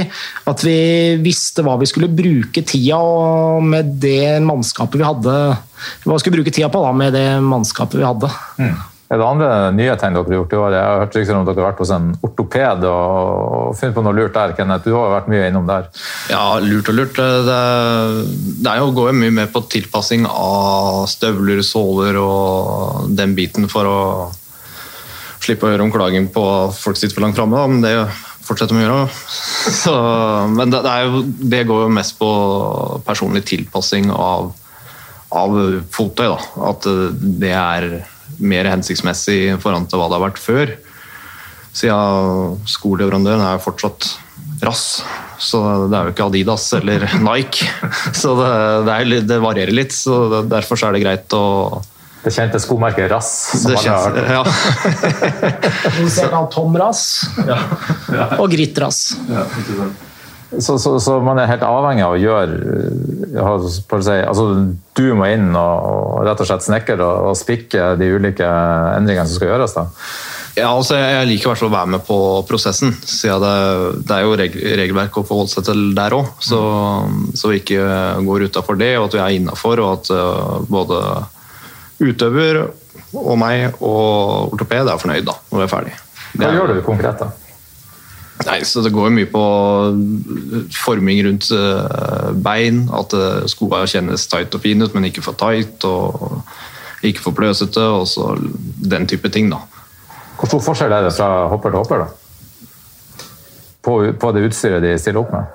at 0.49 0.63
vi 0.65 0.77
visste 1.21 1.65
hva 1.65 1.75
vi 1.81 1.89
skulle 1.89 2.09
bruke 2.09 2.63
tida 2.65 2.97
og 3.01 3.65
med 3.65 3.97
det 4.01 4.39
mannskapet 4.45 5.01
vi 5.01 5.05
hadde 5.05 5.35
hva 6.05 6.17
vi 6.17 6.29
vi 6.29 6.37
bruke 6.37 6.53
tida 6.53 6.69
på 6.71 6.81
da, 6.83 6.93
med 6.95 7.13
det 7.17 7.27
mannskapet 7.43 7.99
vi 7.99 8.07
hadde. 8.07 8.31
Mm. 8.61 8.79
Det 9.11 9.25
andre 9.27 9.47
nye 9.75 9.95
tegn 9.99 10.15
dere 10.15 10.23
har 10.23 10.37
gjort 10.37 10.53
i 10.53 10.59
år? 10.61 10.73
Jeg 10.77 10.87
har 10.87 11.01
hørt 11.01 11.15
rykter 11.17 11.35
om 11.35 11.47
dere 11.47 11.59
har 11.59 11.73
vært 11.73 11.81
hos 11.83 11.89
en 11.91 12.05
ortoped 12.23 12.85
og 12.87 13.73
funnet 13.75 13.97
på 13.97 14.03
noe 14.05 14.15
lurt 14.15 14.37
der. 14.37 14.53
Kenneth, 14.55 14.85
du 14.87 14.93
har 14.95 15.09
jo 15.09 15.15
vært 15.17 15.27
mye 15.33 15.49
innom 15.49 15.67
der. 15.67 15.89
Ja, 16.31 16.45
lurt 16.63 16.87
og 16.87 16.95
lurt. 16.95 17.19
Det, 17.19 17.57
det 18.63 18.75
jo, 18.79 18.85
går 18.95 19.11
jo 19.11 19.17
mye 19.19 19.35
mer 19.41 19.51
på 19.51 19.65
tilpassing 19.73 20.23
av 20.31 21.03
støvler, 21.11 21.59
såler 21.67 22.21
og 22.21 23.11
den 23.19 23.35
biten 23.35 23.67
for 23.71 23.89
å 23.89 23.99
slippe 25.41 25.67
å 25.67 25.73
gjøre 25.73 25.89
om 25.89 25.91
klaging 25.91 26.31
på 26.31 26.45
at 26.69 26.79
folk 26.79 26.99
sitter 27.01 27.17
for 27.17 27.25
langt 27.25 27.35
framme. 27.35 27.67
Men 27.67 27.83
det 27.83 27.95
fortsetter 28.47 28.79
vi 28.79 28.85
å 28.85 28.87
gjøre. 28.87 29.05
Så, 29.83 29.97
men 30.55 30.71
det, 30.71 30.85
det, 30.87 30.95
jo, 31.03 31.25
det, 31.51 31.65
går 31.67 31.83
jo 31.83 31.93
mest 31.99 32.15
på 32.21 32.31
personlig 33.03 33.43
tilpassing 33.51 34.07
av 34.15 34.53
av 35.31 35.57
fottøy. 35.93 36.27
Da. 36.27 36.39
At 36.71 36.87
eh, 36.89 37.03
det 37.43 37.53
er 37.55 37.89
mer 38.41 38.71
hensiktsmessig 38.71 39.37
i 39.51 39.59
forhold 39.61 39.89
til 39.91 40.01
hva 40.01 40.09
det 40.09 40.17
har 40.17 40.25
vært 40.29 40.41
før. 40.41 40.75
Siden 41.71 42.59
skoleverandøren 42.67 43.43
er 43.45 43.63
fortsatt 43.63 44.09
rass, 44.61 45.01
så 45.41 45.61
det 45.89 45.97
er 45.97 46.09
jo 46.09 46.13
ikke 46.13 46.27
Adidas 46.27 46.67
eller 46.77 47.05
Nike. 47.27 47.69
Så 48.13 48.35
det, 48.39 48.51
det, 48.87 48.97
er, 48.97 49.25
det 49.29 49.39
varierer 49.41 49.73
litt, 49.75 49.95
så 49.95 50.43
derfor 50.49 50.81
er 50.87 50.97
det 50.97 51.05
greit 51.05 51.37
å 51.37 51.45
det 52.21 52.29
kjente 52.35 52.59
skomerket 52.61 53.07
Rass. 53.09 53.29
Som 53.57 53.71
det 53.71 53.79
kjente, 53.81 54.21
ja. 54.29 54.43
Vi 55.97 56.09
ser 56.13 56.35
Tom 56.53 56.75
Rass 56.77 57.23
ja. 57.47 57.57
Ja. 58.13 58.27
og 58.37 58.51
Gritt 58.53 58.77
Rass. 58.77 59.15
Ja, 59.25 59.47
så, 60.59 60.79
så, 60.79 60.99
så, 60.99 61.19
man 61.23 61.39
er 61.39 61.47
helt 61.47 61.63
avhengig 61.63 62.03
av 62.03 62.17
å 62.17 62.19
gjøre 62.19 63.69
si, 63.71 64.17
altså, 64.19 64.45
Du 64.97 65.05
må 65.15 65.29
inn 65.31 65.53
og, 65.55 65.85
og 65.87 66.25
rett 66.27 66.43
og 66.43 66.49
slett 66.49 66.65
snekre 66.65 66.97
og, 66.99 67.29
og, 67.29 67.37
spikke 67.39 67.93
de 67.99 68.09
ulike 68.11 68.47
endringene 68.97 69.29
som 69.29 69.39
skal 69.39 69.53
gjøres? 69.53 69.77
da? 69.77 69.85
Ja, 70.57 70.73
altså 70.73 70.97
Jeg 70.99 71.29
liker 71.29 71.47
i 71.47 71.51
hvert 71.53 71.61
fall 71.61 71.71
å 71.71 71.77
være 71.77 71.91
med 71.93 72.03
på 72.03 72.17
prosessen, 72.49 72.91
siden 73.07 73.45
det, 73.45 73.55
det 74.09 74.17
er 74.17 74.25
jo 74.25 74.35
regelverk 74.81 75.21
å 75.21 75.25
forholde 75.27 75.53
seg 75.53 75.69
til 75.69 75.85
der 75.95 76.17
òg. 76.17 76.33
Så, 76.43 76.59
så, 77.31 77.51
vi 77.53 77.61
ikke 77.61 77.85
går 78.27 78.49
utafor 78.51 78.79
det, 78.79 78.91
og 78.99 79.07
at 79.07 79.15
vi 79.15 79.23
er 79.23 79.37
innafor, 79.37 79.79
og 79.79 79.93
at 80.01 80.11
uh, 80.11 80.57
både 80.67 80.99
utøver 82.03 82.65
og 83.15 83.35
meg 83.39 83.79
og 83.79 84.51
ortoped 84.57 84.91
er 84.91 84.99
fornøyd 84.99 85.27
da, 85.27 85.37
når 85.51 85.61
vi 85.61 85.67
er 85.67 85.71
ferdig. 85.71 85.95
Hva 86.35 86.51
gjør 86.55 86.75
du 86.75 86.83
konkret, 86.83 87.23
da? 87.23 87.31
Nei, 88.47 88.59
så 88.65 88.81
Det 88.83 88.91
går 88.93 89.11
mye 89.13 89.27
på 89.29 89.41
forming 90.83 91.21
rundt 91.27 91.49
eh, 91.55 92.31
bein. 92.33 92.83
At 92.93 93.13
eh, 93.17 93.43
skoene 93.51 93.87
kjennes 93.89 94.27
tight 94.31 94.55
og 94.57 94.63
fine 94.63 94.87
ut, 94.87 94.95
men 94.97 95.09
ikke 95.09 95.23
for 95.25 95.37
tight. 95.39 95.83
og 95.85 96.41
Ikke 97.03 97.23
for 97.23 97.37
pløsete. 97.37 97.81
og 97.81 98.07
så 98.07 98.33
Den 98.81 99.07
type 99.07 99.29
ting. 99.29 99.49
da. 99.49 99.61
Hvor 100.39 100.49
stor 100.49 100.65
forskjell 100.71 100.93
er 100.93 101.05
det 101.05 101.15
fra 101.15 101.47
hopper 101.51 101.69
til 101.73 101.77
hopper? 101.83 102.05
da? 102.05 102.07
På, 103.81 103.95
på 104.13 104.29
det 104.35 104.43
utstyret 104.45 104.83
de 104.83 104.93
stiller 105.01 105.23
opp 105.23 105.31
med? 105.33 105.45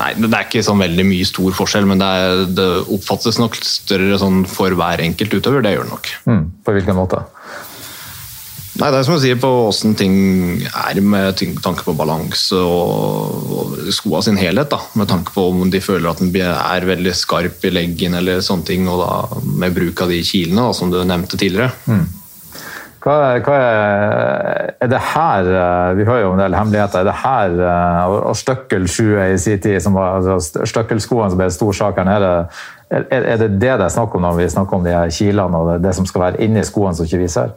Nei, 0.00 0.14
Det 0.16 0.30
er 0.32 0.46
ikke 0.46 0.62
sånn 0.64 0.80
veldig 0.80 1.04
mye 1.04 1.26
stor 1.28 1.52
forskjell, 1.56 1.84
men 1.88 2.00
det, 2.00 2.06
er, 2.08 2.44
det 2.56 2.68
oppfattes 2.94 3.36
nok 3.40 3.58
større 3.60 4.16
sånn 4.20 4.44
for 4.48 4.72
hver 4.78 5.02
enkelt 5.04 5.34
utøver. 5.36 5.64
Det 5.64 5.74
gjør 5.74 5.84
det 5.88 5.92
nok. 5.92 6.10
Mm, 6.30 6.44
på 6.64 6.76
hvilken 6.76 6.96
måte? 6.96 7.20
Nei, 8.80 8.88
Det 8.88 8.98
er 8.98 9.04
som 9.04 9.18
du 9.18 9.20
sier 9.20 9.40
på 9.40 9.48
åssen 9.66 9.92
ting 9.98 10.14
er 10.64 11.00
med 11.04 11.40
tanke 11.60 11.84
på 11.84 11.92
balanse 11.98 12.56
og, 12.56 13.50
og 13.52 13.90
skoa 13.92 14.22
sin 14.24 14.40
helhet. 14.40 14.70
da, 14.72 14.78
Med 14.96 15.10
tanke 15.10 15.34
på 15.34 15.50
om 15.50 15.68
de 15.70 15.82
føler 15.84 16.08
at 16.08 16.22
den 16.22 16.32
er 16.40 16.88
veldig 16.88 17.12
skarp 17.16 17.66
i 17.68 17.74
leggen 17.74 18.16
eller 18.16 18.40
sånne 18.44 18.64
ting, 18.70 18.88
og 18.88 19.02
da 19.02 19.42
med 19.60 19.76
bruk 19.76 20.00
av 20.00 20.14
de 20.14 20.22
kilene 20.24 20.64
da, 20.64 20.72
som 20.76 20.92
du 20.92 20.96
nevnte 21.04 21.36
tidligere. 21.36 21.74
Mm. 21.90 22.08
Hva, 23.00 23.14
hva 23.40 23.54
er, 23.56 24.74
er, 24.76 24.88
det 24.92 24.98
her 25.14 25.46
eh, 25.48 25.92
Vi 25.96 26.04
hører 26.04 26.20
jo 26.20 26.32
en 26.34 26.42
del 26.42 26.56
hemmeligheter. 26.56 27.00
Er 27.00 27.08
det 27.08 27.14
her 27.22 27.54
eh, 27.64 28.16
og 28.28 28.36
støkkelsjue 28.36 29.30
i 29.32 29.38
sin 29.40 29.60
tid, 29.60 29.78
som 29.80 29.96
var 29.96 30.18
altså, 30.18 30.64
støkkelskoene 30.68 31.30
som 31.32 31.40
ble 31.40 31.48
stor 31.52 31.76
sak 31.76 32.00
her 32.00 32.08
nede, 32.08 32.32
er, 32.90 33.38
det 33.40 33.52
det 33.54 33.60
det 33.62 33.86
er 33.86 33.92
snakk 33.92 34.16
om 34.16 34.24
når 34.26 34.40
vi 34.40 34.48
snakker 34.52 34.76
om 34.76 34.84
de 34.84 34.92
her 34.92 35.12
kilene 35.14 35.60
og 35.60 35.68
det, 35.70 35.78
det 35.86 35.94
som 35.96 36.08
skal 36.08 36.26
være 36.26 36.42
inni 36.44 36.64
skoene 36.66 36.96
som 36.96 37.08
ikke 37.08 37.22
vi 37.22 37.30
ser? 37.32 37.54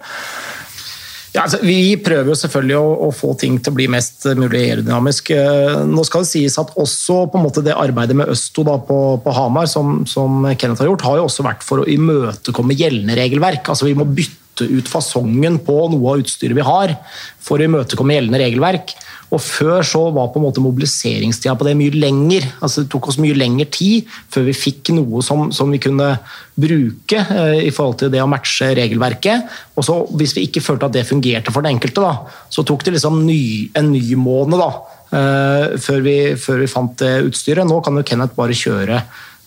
Ja, 1.34 1.48
altså, 1.48 1.58
vi 1.66 1.96
prøver 1.98 2.30
jo 2.30 2.36
selvfølgelig 2.38 2.76
å, 2.78 2.90
å, 3.08 3.10
få 3.16 3.32
ting 3.42 3.56
til 3.58 3.74
å 3.74 3.78
bli 3.80 3.88
mest 3.90 4.28
mulig 4.38 4.68
aerodynamisk. 4.68 5.32
Eh, 5.34 5.80
nå 5.90 6.04
skal 6.06 6.22
det 6.22 6.30
sies 6.30 6.60
at 6.62 6.76
også 6.78 7.24
måte 7.42 7.64
det 7.66 7.74
arbeidet 7.74 8.18
med 8.20 8.30
Østo 8.30 8.62
da, 8.68 8.76
på, 8.78 9.00
på, 9.24 9.34
Hamar, 9.34 9.66
som, 9.72 10.04
som, 10.10 10.46
Kenneth 10.54 10.84
har 10.84 10.92
gjort, 10.92 11.06
har 11.08 11.18
jo 11.18 11.26
også 11.26 11.48
vært 11.48 11.66
for 11.66 11.82
å 11.82 11.88
imøtekomme 11.90 12.78
gjeldende 12.78 13.18
regelverk. 13.18 13.66
Altså, 13.66 13.90
vi 13.90 13.98
må 13.98 14.06
bytte 14.06 14.70
ut 14.70 14.92
fasongen 14.92 15.58
på 15.66 15.80
noe 15.96 16.14
av 16.14 16.22
utstyret 16.22 16.54
vi 16.60 16.68
har, 16.68 16.94
for 17.42 17.58
å 17.58 17.66
imøtekomme 17.66 18.14
gjeldende 18.14 18.44
regelverk. 18.44 18.94
Og 19.34 19.42
Før 19.42 19.82
så 19.86 20.02
var 20.14 20.30
på 20.30 20.40
en 20.40 20.46
måte 20.46 20.62
mobiliseringstida 20.64 21.56
på 21.58 21.66
det 21.68 21.74
mye 21.80 21.96
lenger. 21.98 22.46
Altså 22.62 22.84
Det 22.84 22.92
tok 22.94 23.10
oss 23.10 23.20
mye 23.22 23.38
lengre 23.38 23.66
tid 23.74 24.10
før 24.34 24.48
vi 24.50 24.56
fikk 24.58 24.94
noe 24.94 25.24
som, 25.26 25.48
som 25.56 25.72
vi 25.74 25.82
kunne 25.82 26.14
bruke 26.60 27.18
eh, 27.18 27.66
i 27.66 27.74
forhold 27.74 28.00
til 28.04 28.14
det 28.14 28.22
å 28.22 28.30
matche 28.30 28.74
regelverket. 28.78 29.50
Og 29.78 29.88
så 29.88 29.98
Hvis 30.14 30.36
vi 30.38 30.46
ikke 30.48 30.64
følte 30.64 30.90
at 30.90 30.98
det 30.98 31.08
fungerte 31.10 31.54
for 31.54 31.66
den 31.66 31.76
enkelte, 31.76 32.04
da, 32.04 32.46
så 32.54 32.66
tok 32.68 32.86
det 32.86 32.98
liksom 32.98 33.24
ny, 33.26 33.74
en 33.80 33.92
ny 33.94 34.06
måned 34.20 34.62
da, 34.62 34.72
eh, 35.18 35.68
før, 35.82 36.02
vi, 36.06 36.18
før 36.40 36.64
vi 36.64 36.72
fant 36.72 36.98
det 37.02 37.14
utstyret. 37.32 37.66
Nå 37.68 37.82
kan 37.82 37.98
jo 37.98 38.06
Kenneth 38.06 38.38
bare 38.38 38.58
kjøre 38.58 39.02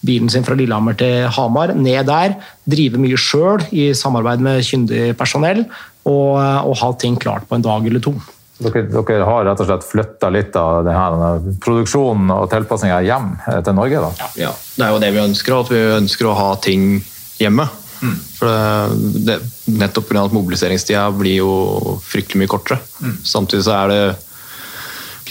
bilen 0.07 0.31
sin 0.31 0.45
fra 0.47 0.55
Lillehammer 0.59 0.97
til 0.99 1.27
Hamar, 1.35 1.73
ned 1.75 2.07
der, 2.11 2.37
drive 2.69 3.01
mye 3.01 3.19
sjøl 3.19 3.65
i 3.75 3.91
samarbeid 3.97 4.43
med 4.45 4.63
kyndig 4.67 5.13
personell, 5.19 5.65
og, 6.07 6.37
og 6.39 6.79
ha 6.83 6.93
ting 7.01 7.17
klart 7.19 7.49
på 7.49 7.59
en 7.59 7.65
dag 7.65 7.87
eller 7.89 8.03
to. 8.05 8.15
Dere, 8.57 8.87
dere, 8.89 9.25
har 9.29 9.45
rett 9.45 9.61
og 9.61 9.69
slett 9.69 9.85
flytta 9.85 10.31
litt 10.33 10.55
av 10.57 10.87
denne 10.87 11.57
produksjonen 11.61 12.31
og 12.33 12.47
tilpassinga 12.49 13.03
hjem 13.05 13.35
eh, 13.45 13.59
til 13.65 13.77
Norge? 13.77 14.05
da? 14.07 14.29
Ja, 14.41 14.53
det 14.77 14.87
er 14.87 14.95
jo 14.95 15.03
det 15.03 15.11
vi 15.13 15.25
ønsker. 15.27 15.59
At 15.59 15.73
vi 15.75 15.83
ønsker 15.99 16.31
å 16.31 16.37
ha 16.39 16.55
ting 16.65 16.87
hjemme. 17.37 17.67
Mm. 18.01 18.15
For 18.39 18.49
det, 18.49 19.27
det, 19.27 19.37
nettopp 19.77 20.09
pga. 20.09 20.25
at 20.25 20.37
mobiliseringstida 20.37 21.05
blir 21.17 21.43
jo 21.43 21.99
fryktelig 22.05 22.45
mye 22.45 22.53
kortere. 22.53 22.81
Mm. 23.01 23.19
Samtidig 23.29 23.67
så 23.69 23.77
er 23.77 23.93
det 23.93 24.01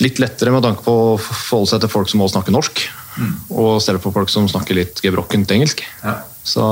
litt 0.03 0.21
lettere 0.21 0.53
med 0.53 0.65
tanke 0.65 0.85
på 0.85 0.93
å 0.93 1.17
forholde 1.17 1.71
seg 1.71 1.83
til 1.83 1.93
folk 1.95 2.11
som 2.11 2.21
må 2.21 2.29
snakke 2.29 2.53
norsk. 2.53 2.85
Mm. 3.15 3.35
Og 3.57 3.81
stedet 3.81 4.03
for 4.03 4.13
folk 4.15 4.29
som 4.29 4.49
snakker 4.51 4.77
litt 4.77 5.01
gebrokkent 5.01 5.53
engelsk. 5.55 5.85
Ja. 6.03 6.19
Så 6.45 6.63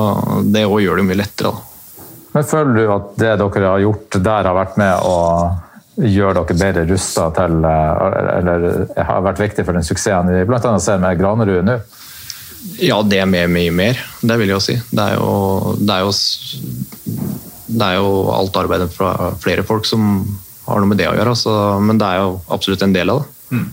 det 0.54 0.68
òg 0.68 0.84
gjør 0.84 1.02
det 1.02 1.10
mye 1.10 1.22
lettere. 1.24 1.54
da. 1.54 2.06
Men 2.34 2.50
Føler 2.50 2.74
du 2.78 2.90
at 2.94 3.14
det 3.22 3.36
dere 3.42 3.70
har 3.70 3.84
gjort 3.84 4.18
der, 4.18 4.50
har 4.50 4.58
vært 4.58 4.78
med 4.82 5.06
å 5.06 5.16
gjør 5.98 6.40
dere 6.40 6.58
bedre 6.58 6.86
rusta 6.90 7.28
til 7.38 7.60
eh, 7.70 8.06
Eller 8.40 8.66
har 8.98 9.26
vært 9.26 9.42
viktig 9.44 9.66
for 9.66 9.78
den 9.78 9.86
suksessen 9.86 10.32
vi 10.34 10.46
bl.a. 10.50 10.62
ser 10.82 11.02
med 11.04 11.20
Granerud 11.20 11.68
nå? 11.68 11.78
Ja, 12.82 13.02
det 13.04 13.20
er 13.20 13.28
mye, 13.30 13.50
mye 13.52 13.74
mer. 13.76 14.00
Det 14.24 14.38
vil 14.40 14.54
jeg 14.54 14.64
si. 14.64 14.78
Det 14.90 15.04
er 15.04 15.18
jo, 15.20 15.76
det 15.78 15.98
er 15.98 16.06
jo, 16.06 16.14
det 17.68 17.90
er 17.90 17.98
jo 18.00 18.12
alt 18.34 18.60
arbeidet 18.62 18.88
fra 18.94 19.34
flere 19.44 19.66
folk 19.68 19.86
som 19.88 20.24
har 20.64 20.80
noe 20.80 20.88
med 20.90 21.02
det 21.02 21.10
å 21.12 21.16
gjøre. 21.18 21.36
Så, 21.38 21.54
men 21.84 22.00
det 22.00 22.08
er 22.08 22.24
jo 22.24 22.38
absolutt 22.56 22.86
en 22.88 22.96
del 22.96 23.12
av 23.12 23.20
det. 23.20 23.58
Mm. 23.58 23.66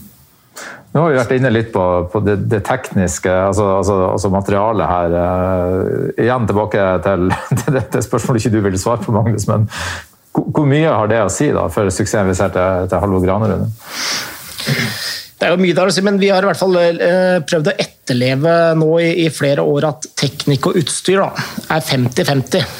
Nå 0.90 1.04
har 1.04 1.12
vi 1.12 1.18
vært 1.20 1.32
inne 1.36 1.52
litt 1.54 1.68
på, 1.70 1.82
på 2.10 2.20
det, 2.26 2.34
det, 2.50 2.64
tekniske, 2.66 3.30
altså, 3.30 3.68
altså, 3.76 3.98
altså 4.10 4.30
materialet 4.34 4.90
her. 4.90 5.14
Uh, 5.14 6.08
igjen 6.18 6.48
tilbake 6.50 6.86
til, 7.06 7.30
til 7.62 7.76
dette 7.78 8.02
spørsmålet 8.02 8.42
ikke 8.42 8.56
du 8.56 8.64
vil 8.66 8.78
svare 8.82 9.04
på, 9.04 9.14
Magnus. 9.14 9.46
Men 9.50 9.68
hvor 10.32 10.66
mye 10.68 10.90
har 10.90 11.08
det 11.10 11.22
å 11.24 11.30
si 11.32 11.48
da, 11.54 11.66
for 11.72 11.90
suksessen 11.90 12.28
vi 12.30 12.36
ser 12.38 12.52
til, 12.54 12.90
til 12.90 13.02
Halvor 13.02 13.24
Granerud? 13.24 13.66
Det 15.40 15.48
er 15.48 15.54
jo 15.54 15.62
mye 15.62 15.74
der 15.76 15.88
å 15.88 15.94
si, 15.94 16.02
men 16.04 16.20
vi 16.20 16.28
har 16.28 16.44
i 16.44 16.50
hvert 16.50 16.60
fall 16.60 16.76
eh, 16.76 17.38
prøvd 17.48 17.70
å 17.72 17.76
etterleve 17.80 18.54
nå 18.76 18.90
i, 19.00 19.08
i 19.24 19.30
flere 19.32 19.64
år 19.64 19.88
at 19.88 20.10
teknikk 20.20 20.68
og 20.68 20.78
utstyr 20.82 21.22
da, 21.22 21.30
er 21.72 21.86
50-50. 21.88 22.76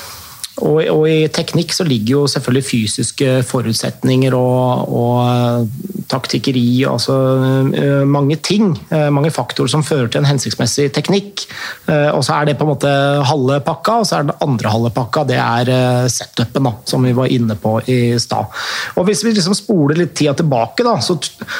Og, 0.60 0.82
og, 0.92 1.06
i 1.08 1.30
teknikk 1.32 1.72
så 1.72 1.86
ligger 1.88 2.18
jo 2.18 2.26
selvfølgelig 2.28 2.66
fysiske 2.68 3.38
forutsetninger 3.48 4.36
og, 4.36 4.92
og 4.92 5.99
taktikkeri 6.10 6.82
altså 6.88 7.14
eh, 7.76 8.02
mange 8.08 8.36
ting. 8.42 8.72
Eh, 8.90 9.08
mange 9.14 9.32
faktorer 9.34 9.70
som 9.72 9.84
fører 9.86 10.10
til 10.10 10.22
en 10.22 10.28
hensiktsmessig 10.28 10.88
teknikk. 10.96 11.44
Eh, 11.90 12.10
og 12.10 12.24
så 12.26 12.36
er 12.36 12.50
det 12.50 12.56
på 12.58 12.66
en 12.66 12.72
måte 12.72 12.90
halve 13.28 13.60
pakka, 13.66 14.00
og 14.00 14.08
så 14.08 14.18
er 14.18 14.28
den 14.28 14.44
andre 14.46 14.74
halve 14.74 14.92
pakka 14.96 15.24
det 15.30 15.38
er 15.40 15.72
setupen, 16.10 16.66
da, 16.66 16.74
som 16.88 17.06
vi 17.06 17.14
var 17.16 17.30
inne 17.32 17.56
på 17.60 17.76
i 17.90 18.00
stad. 18.20 18.50
Og 18.98 19.06
hvis 19.08 19.24
vi 19.26 19.34
liksom 19.36 19.56
spoler 19.56 20.02
litt 20.02 20.16
tida 20.18 20.34
tilbake, 20.38 20.86
da, 20.86 20.98
så, 21.04 21.18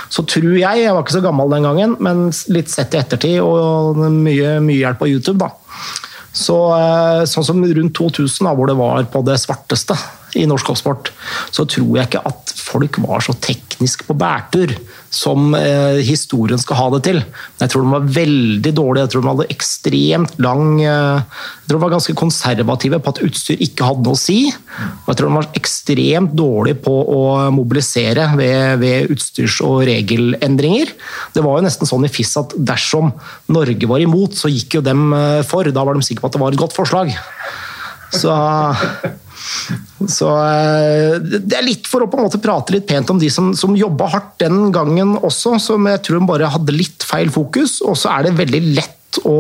så, 0.09 0.27
tror 0.31 0.53
jeg 0.57 0.81
Jeg 0.81 0.95
var 0.95 1.03
ikke 1.03 1.19
så 1.19 1.25
gammel 1.25 1.51
den 1.53 1.67
gangen, 1.67 1.97
men 2.03 2.29
litt 2.53 2.71
sett 2.73 2.95
i 2.95 3.01
ettertid 3.01 3.41
og 3.43 3.99
mye, 3.99 4.59
mye 4.65 4.79
hjelp 4.81 5.01
på 5.03 5.11
YouTube, 5.11 5.41
da 5.43 5.51
så, 6.31 6.57
eh, 6.77 7.25
sånn 7.27 7.47
som 7.47 7.63
rundt 7.65 7.97
2000, 7.97 8.47
da, 8.47 8.55
hvor 8.55 8.71
det 8.71 8.79
var 8.79 9.07
på 9.11 9.23
det 9.27 9.37
svarteste 9.43 9.97
i 10.39 10.47
norsk 10.49 10.73
hoppsport, 10.73 11.11
så 11.51 11.67
tror 11.69 11.99
jeg 11.99 12.11
ikke 12.11 12.25
at 12.31 12.55
folk 12.61 12.99
var 13.03 13.23
så 13.25 13.35
teknisk 13.43 14.05
på 14.07 14.15
bærtur 14.19 14.73
som 15.11 15.55
eh, 15.59 15.99
historien 16.07 16.61
skal 16.61 16.79
ha 16.79 16.87
det 16.95 17.01
til. 17.09 17.19
Jeg 17.59 17.73
tror 17.73 17.83
de 17.83 17.95
var 17.97 18.11
veldig 18.15 18.73
dårlige. 18.77 19.05
Jeg 19.05 19.13
tror 19.15 19.25
de 19.25 19.31
hadde 19.33 19.47
ekstremt 19.51 20.37
lang 20.43 20.67
eh, 20.85 21.19
Jeg 21.19 21.71
tror 21.71 21.81
de 21.81 21.83
var 21.83 21.95
ganske 21.97 22.15
konservative 22.19 23.01
på 23.03 23.15
at 23.15 23.23
utstyr 23.27 23.65
ikke 23.67 23.89
hadde 23.89 24.07
noe 24.07 24.19
å 24.19 24.21
si. 24.21 24.39
Og 24.51 25.11
jeg 25.11 25.19
tror 25.19 25.33
de 25.33 25.39
var 25.41 25.51
ekstremt 25.59 26.37
dårlige 26.39 26.83
på 26.87 26.95
å 27.17 27.23
mobilisere 27.55 28.29
ved, 28.39 28.79
ved 28.85 29.15
utstyrs- 29.17 29.61
og 29.67 29.83
regelendringer. 29.91 30.95
Det 31.35 31.43
var 31.47 31.59
jo 31.59 31.67
nesten 31.67 31.91
sånn 31.91 32.07
i 32.07 32.13
FIS 32.13 32.37
at 32.39 32.55
dersom 32.55 33.11
Norge 33.51 33.91
var 33.91 34.05
imot, 34.05 34.39
så 34.39 34.53
gikk 34.53 34.79
jo 34.79 34.85
dem 34.87 35.11
eh, 35.17 35.41
for. 35.49 35.67
Da 35.75 35.87
var 35.87 35.99
de 35.99 36.07
sikre 36.07 36.23
på 36.23 36.31
at 36.31 36.39
det 36.39 36.45
var 36.45 36.55
et 36.55 36.63
godt 36.63 36.77
forslag. 36.77 37.11
Så 38.15 38.31
så 40.11 40.31
eh, 40.45 41.17
Det 41.21 41.57
er 41.57 41.67
litt 41.67 41.89
for 41.91 42.05
å 42.05 42.09
på 42.11 42.19
en 42.19 42.27
måte 42.27 42.41
prate 42.43 42.75
litt 42.75 42.89
pent 42.89 43.11
om 43.13 43.21
de 43.21 43.31
som, 43.33 43.53
som 43.57 43.77
jobba 43.79 44.11
hardt 44.15 44.35
den 44.43 44.71
gangen 44.75 45.17
også, 45.19 45.57
som 45.63 45.89
jeg 45.91 46.03
tror 46.07 46.25
bare 46.29 46.51
hadde 46.53 46.77
litt 46.77 47.07
feil 47.07 47.33
fokus. 47.33 47.79
Og 47.85 47.99
så 47.99 48.13
er 48.15 48.29
det 48.29 48.39
veldig 48.41 48.63
lett 48.79 49.21
å 49.27 49.37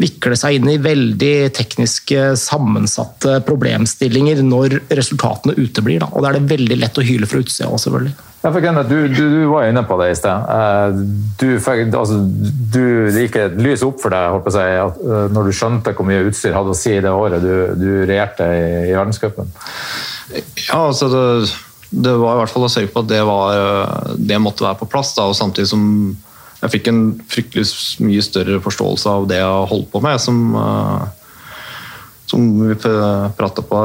vikle 0.00 0.34
seg 0.38 0.58
inn 0.58 0.68
i 0.72 0.80
veldig 0.82 1.34
tekniske, 1.54 2.32
sammensatte 2.40 3.38
problemstillinger 3.46 4.42
når 4.46 4.80
resultatene 4.90 5.54
uteblir. 5.58 6.02
Da. 6.02 6.10
Og 6.12 6.24
da 6.24 6.32
er 6.32 6.40
det 6.40 6.54
veldig 6.54 6.78
lett 6.80 6.98
å 6.98 7.04
hyle 7.06 7.28
fra 7.30 7.42
utsida 7.44 7.70
òg, 7.70 7.80
selvfølgelig. 7.82 8.14
Ja, 8.44 8.50
du, 8.84 8.96
du, 9.08 9.14
du, 9.16 9.44
var 9.48 9.70
inne 9.70 9.80
på 9.88 9.96
det 9.96 10.10
i 10.12 10.16
sted. 10.18 10.50
Eh, 10.52 10.96
du, 11.40 11.46
altså, 11.56 12.18
du, 12.74 12.82
det 13.14 13.22
gikk 13.22 13.38
et 13.40 13.54
lys 13.56 13.84
opp 13.86 14.02
for 14.02 14.12
deg 14.12 14.34
håper 14.34 14.58
jeg, 14.58 14.82
at, 14.82 14.98
eh, 15.00 15.22
når 15.32 15.48
du 15.48 15.56
skjønte 15.56 15.94
hvor 15.96 16.08
mye 16.10 16.26
utstyr 16.28 16.52
hadde 16.52 16.74
å 16.74 16.76
si 16.76 16.92
det 16.92 17.14
året 17.14 17.40
du, 17.40 17.54
du 17.80 17.88
regjerte 18.04 18.50
i, 18.52 18.66
i 18.90 18.92
verdenscupen? 18.92 19.48
Ja, 20.34 20.82
altså 20.82 21.08
det, 21.08 21.24
det, 21.88 22.12
var 22.20 22.36
i 22.36 22.42
hvert 22.42 22.52
fall 22.52 22.68
å 22.68 22.72
sørge 22.74 22.92
på 22.92 23.06
at 23.06 23.10
det, 23.14 23.22
var, 23.24 24.12
det 24.18 24.42
måtte 24.42 24.66
være 24.66 24.82
på 24.82 24.90
plass. 24.92 25.14
Da, 25.16 25.30
og 25.30 25.38
samtidig 25.38 25.70
som 25.70 25.86
jeg 26.64 26.72
fikk 26.78 26.88
en 26.88 27.02
fryktelig 27.28 27.66
mye 28.04 28.22
større 28.24 28.60
forståelse 28.64 29.10
av 29.10 29.28
det 29.28 29.40
jeg 29.42 29.68
holdt 29.72 29.90
på 29.92 30.00
med, 30.04 30.22
som, 30.22 30.40
eh, 30.56 31.02
som 32.30 32.46
vi 32.62 32.78
prata 33.36 33.64
på. 33.64 33.84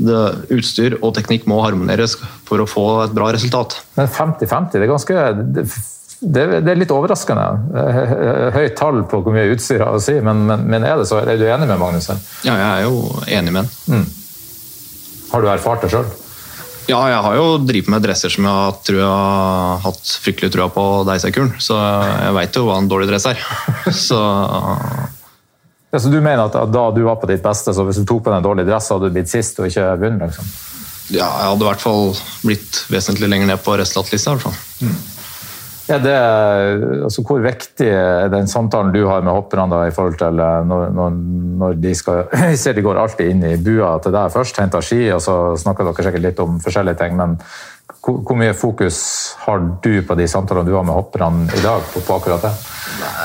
Det, 0.00 0.18
utstyr 0.56 0.96
og 1.04 1.12
teknikk 1.12 1.44
må 1.50 1.58
harmoneres 1.60 2.14
for 2.48 2.62
å 2.62 2.68
få 2.68 2.84
et 3.04 3.12
bra 3.12 3.28
resultat. 3.36 3.76
Men 3.98 4.08
50-50, 4.08 4.78
det 4.78 4.86
er 4.86 4.88
ganske 4.88 5.16
det, 6.20 6.44
det, 6.64 6.72
er 6.72 6.80
litt 6.80 6.92
overraskende. 6.92 7.44
Høyt 8.56 8.78
tall 8.80 9.02
på 9.08 9.20
hvor 9.20 9.36
mye 9.36 9.52
utstyr 9.52 9.84
har 9.84 9.96
å 9.96 10.00
si, 10.00 10.16
men, 10.24 10.46
men, 10.48 10.64
men, 10.72 10.88
er 10.88 11.00
det 11.00 11.06
så? 11.08 11.20
Er 11.20 11.36
du 11.40 11.44
enig 11.48 11.68
med 11.68 11.80
Magnus? 11.80 12.10
Ja, 12.44 12.56
jeg 12.56 12.64
er 12.64 12.88
jo 12.88 13.04
enig 13.28 13.54
med 13.54 13.62
han. 13.62 14.00
Mm. 14.00 14.08
Har 15.30 15.44
du 15.44 15.52
erfart 15.52 15.84
det 15.84 15.92
sjøl? 15.92 16.08
Ja, 16.90 17.00
jeg 17.12 17.22
har 17.22 17.36
jo 17.38 17.46
drevet 17.62 17.90
med 17.92 18.02
dresser 18.02 18.32
som 18.32 18.48
jeg 18.48 18.74
tror 18.88 18.98
jeg 18.98 19.06
har 19.06 19.80
hatt 19.84 20.12
fryktelig 20.24 20.50
trua 20.54 20.66
på 20.74 20.84
Deisekuren, 21.06 21.52
så 21.62 21.78
jeg 21.78 22.36
veit 22.36 22.58
jo 22.58 22.66
hva 22.66 22.80
en 22.80 22.90
dårlig 22.90 23.06
dress 23.12 23.28
er. 23.30 23.42
Så 24.08 24.18
ja, 25.90 25.98
så 25.98 26.10
du 26.10 26.20
mener 26.20 26.44
at 26.44 26.54
da 26.70 26.82
du 26.94 27.00
var 27.02 27.16
på 27.18 27.26
ditt 27.26 27.42
beste, 27.42 27.72
så 27.74 27.82
hvis 27.82 27.98
du 27.98 28.04
tok 28.06 28.22
på 28.22 28.30
deg 28.30 28.38
en 28.38 28.44
dårlig 28.46 28.64
dress, 28.68 28.92
hadde 28.92 29.08
du 29.08 29.16
blitt 29.16 29.30
sist 29.30 29.58
og 29.58 29.66
ikke 29.66 29.88
vunnet? 29.98 30.30
Liksom? 30.30 30.50
Ja, 31.10 31.26
jeg 31.26 31.48
hadde 31.48 31.64
i 31.64 31.66
hvert 31.66 31.82
fall 31.82 32.12
blitt 32.46 32.82
vesentlig 32.92 33.30
lenger 33.32 33.50
ned 33.50 33.62
på 33.64 33.74
resultatlista. 33.80 34.36
Mm. 34.84 34.94
Er 35.88 36.02
det, 36.04 36.16
altså 37.06 37.24
hvor 37.26 37.40
viktig 37.42 37.88
er 37.88 38.28
den 38.30 38.46
samtalen 38.50 38.92
du 38.94 39.00
har 39.08 39.24
med 39.26 39.32
hopperne 39.34 39.80
i 39.88 39.94
forhold 39.94 40.18
til 40.20 40.38
eh, 40.38 40.60
når, 40.68 40.92
når, 40.94 41.18
når 41.62 41.80
de 41.82 41.94
skal 41.96 42.24
Jeg 42.52 42.60
ser 42.60 42.76
de 42.76 42.84
går 42.84 43.00
alltid 43.00 43.32
inn 43.32 43.44
i 43.48 43.56
bua 43.56 43.96
til 44.02 44.14
deg 44.14 44.32
først, 44.34 44.60
henter 44.62 44.84
ski, 44.84 45.02
og 45.14 45.22
så 45.24 45.36
snakker 45.58 45.88
dere 45.88 46.06
sikkert 46.06 46.26
litt 46.28 46.42
om 46.44 46.60
forskjellige 46.62 47.00
ting. 47.00 47.16
men 47.18 47.38
hvor, 48.00 48.20
hvor 48.24 48.38
mye 48.38 48.54
fokus 48.56 49.00
har 49.44 49.60
du 49.84 49.92
på 50.06 50.16
de 50.16 50.28
samtalene 50.30 50.68
du 50.68 50.76
har 50.76 50.86
med 50.86 50.96
hopperne 50.96 51.48
i 51.52 51.62
dag? 51.64 51.82
på, 51.92 52.00
på 52.06 52.16
akkurat 52.16 52.46
det? 52.46 52.52
Nei, 53.00 53.19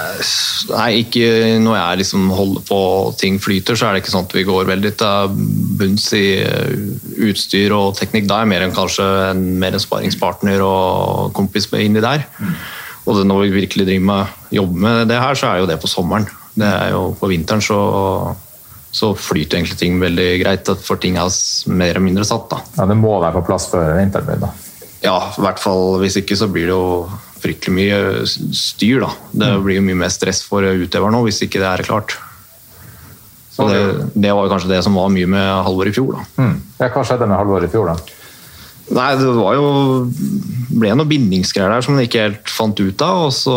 ikke 1.02 1.28
når 1.64 1.76
jeg 1.78 2.00
liksom 2.02 2.30
holder 2.36 2.64
på 2.68 2.80
ting 3.20 3.40
flyter, 3.42 3.78
så 3.78 3.88
er 3.88 3.96
det 3.96 4.04
ikke 4.04 4.14
sånn 4.14 4.28
at 4.28 4.36
vi 4.38 4.46
går 4.48 4.70
veldig 4.70 4.92
til 5.00 5.36
bunns 5.80 6.08
i 6.18 6.26
eh, 6.44 6.74
utstyr 7.28 7.76
og 7.76 7.96
teknikk. 8.00 8.28
Da 8.30 8.40
er 8.40 8.46
jeg 8.46 8.54
mer 8.54 8.66
enn 8.66 8.76
kanskje 8.76 9.06
en, 9.32 9.46
mer 9.62 9.76
en 9.76 9.84
sparingspartner 9.84 10.64
og 10.66 11.34
kompis 11.38 11.70
inni 11.76 12.04
der. 12.04 12.26
Mm. 12.40 12.58
Og 13.06 13.20
det, 13.20 13.28
når 13.30 13.46
vi 13.46 13.54
virkelig 13.60 13.86
driver 13.86 14.10
med 14.10 14.58
jobber 14.58 14.84
med 14.88 15.08
det 15.12 15.22
her, 15.22 15.38
så 15.38 15.52
er 15.52 15.62
jo 15.62 15.70
det 15.70 15.80
på 15.82 15.92
sommeren. 15.92 16.28
Det 16.56 16.68
er 16.68 16.94
jo 16.96 17.10
På 17.20 17.30
vinteren 17.30 17.62
så, 17.62 17.80
så 18.96 19.12
flyter 19.14 19.60
egentlig 19.60 19.78
ting 19.78 20.00
veldig 20.02 20.30
greit, 20.42 20.72
for 20.82 21.02
ting 21.02 21.20
er 21.20 21.30
mer 21.68 21.92
eller 21.94 22.06
mindre 22.06 22.26
satt. 22.26 22.50
da. 22.50 22.62
Ja, 22.80 22.88
Det 22.90 22.98
må 22.98 23.20
være 23.20 23.38
på 23.38 23.46
plass 23.52 23.70
før 23.74 23.98
vinteren 24.00 24.30
begynner? 24.30 24.62
Ja, 25.06 25.20
i 25.38 25.44
hvert 25.44 25.62
fall. 25.62 26.00
Hvis 26.02 26.18
ikke 26.22 26.38
så 26.40 26.48
blir 26.50 26.70
det 26.70 26.74
jo 26.74 27.10
fryktelig 27.46 27.76
mye 27.78 28.00
styr. 28.28 29.06
da. 29.06 29.12
Det 29.32 29.52
mm. 29.54 29.66
blir 29.66 29.80
jo 29.80 29.88
mye 29.90 30.02
mer 30.06 30.14
stress 30.14 30.44
for 30.46 30.66
utøveren 30.66 31.16
nå, 31.16 31.24
hvis 31.30 31.44
ikke 31.46 31.62
det 31.62 31.72
er 31.72 31.88
klart. 31.88 32.18
Så 33.56 33.70
det, 33.72 33.82
det, 34.20 34.34
var 34.36 34.52
kanskje 34.52 34.74
det 34.74 34.82
som 34.84 34.98
var 35.00 35.14
mye 35.14 35.30
med 35.32 35.48
Halvor 35.64 35.88
i 35.88 35.96
fjor. 35.96 36.18
da. 36.18 36.44
Mm. 36.44 36.56
Ja, 36.82 36.92
hva 36.92 37.06
skjedde 37.08 37.30
med 37.30 37.40
Halvor 37.40 37.64
i 37.64 37.72
fjor, 37.72 37.94
da? 37.94 38.16
Nei, 38.94 39.16
det 39.18 39.32
var 39.34 39.56
jo 39.58 39.70
ble 40.76 40.92
noen 40.94 41.10
bindingsgreier 41.10 41.72
der 41.74 41.86
som 41.86 41.96
man 41.96 42.04
ikke 42.06 42.26
helt 42.28 42.52
fant 42.52 42.78
ut 42.78 43.02
av. 43.02 43.24
og 43.28 43.34
Så 43.34 43.56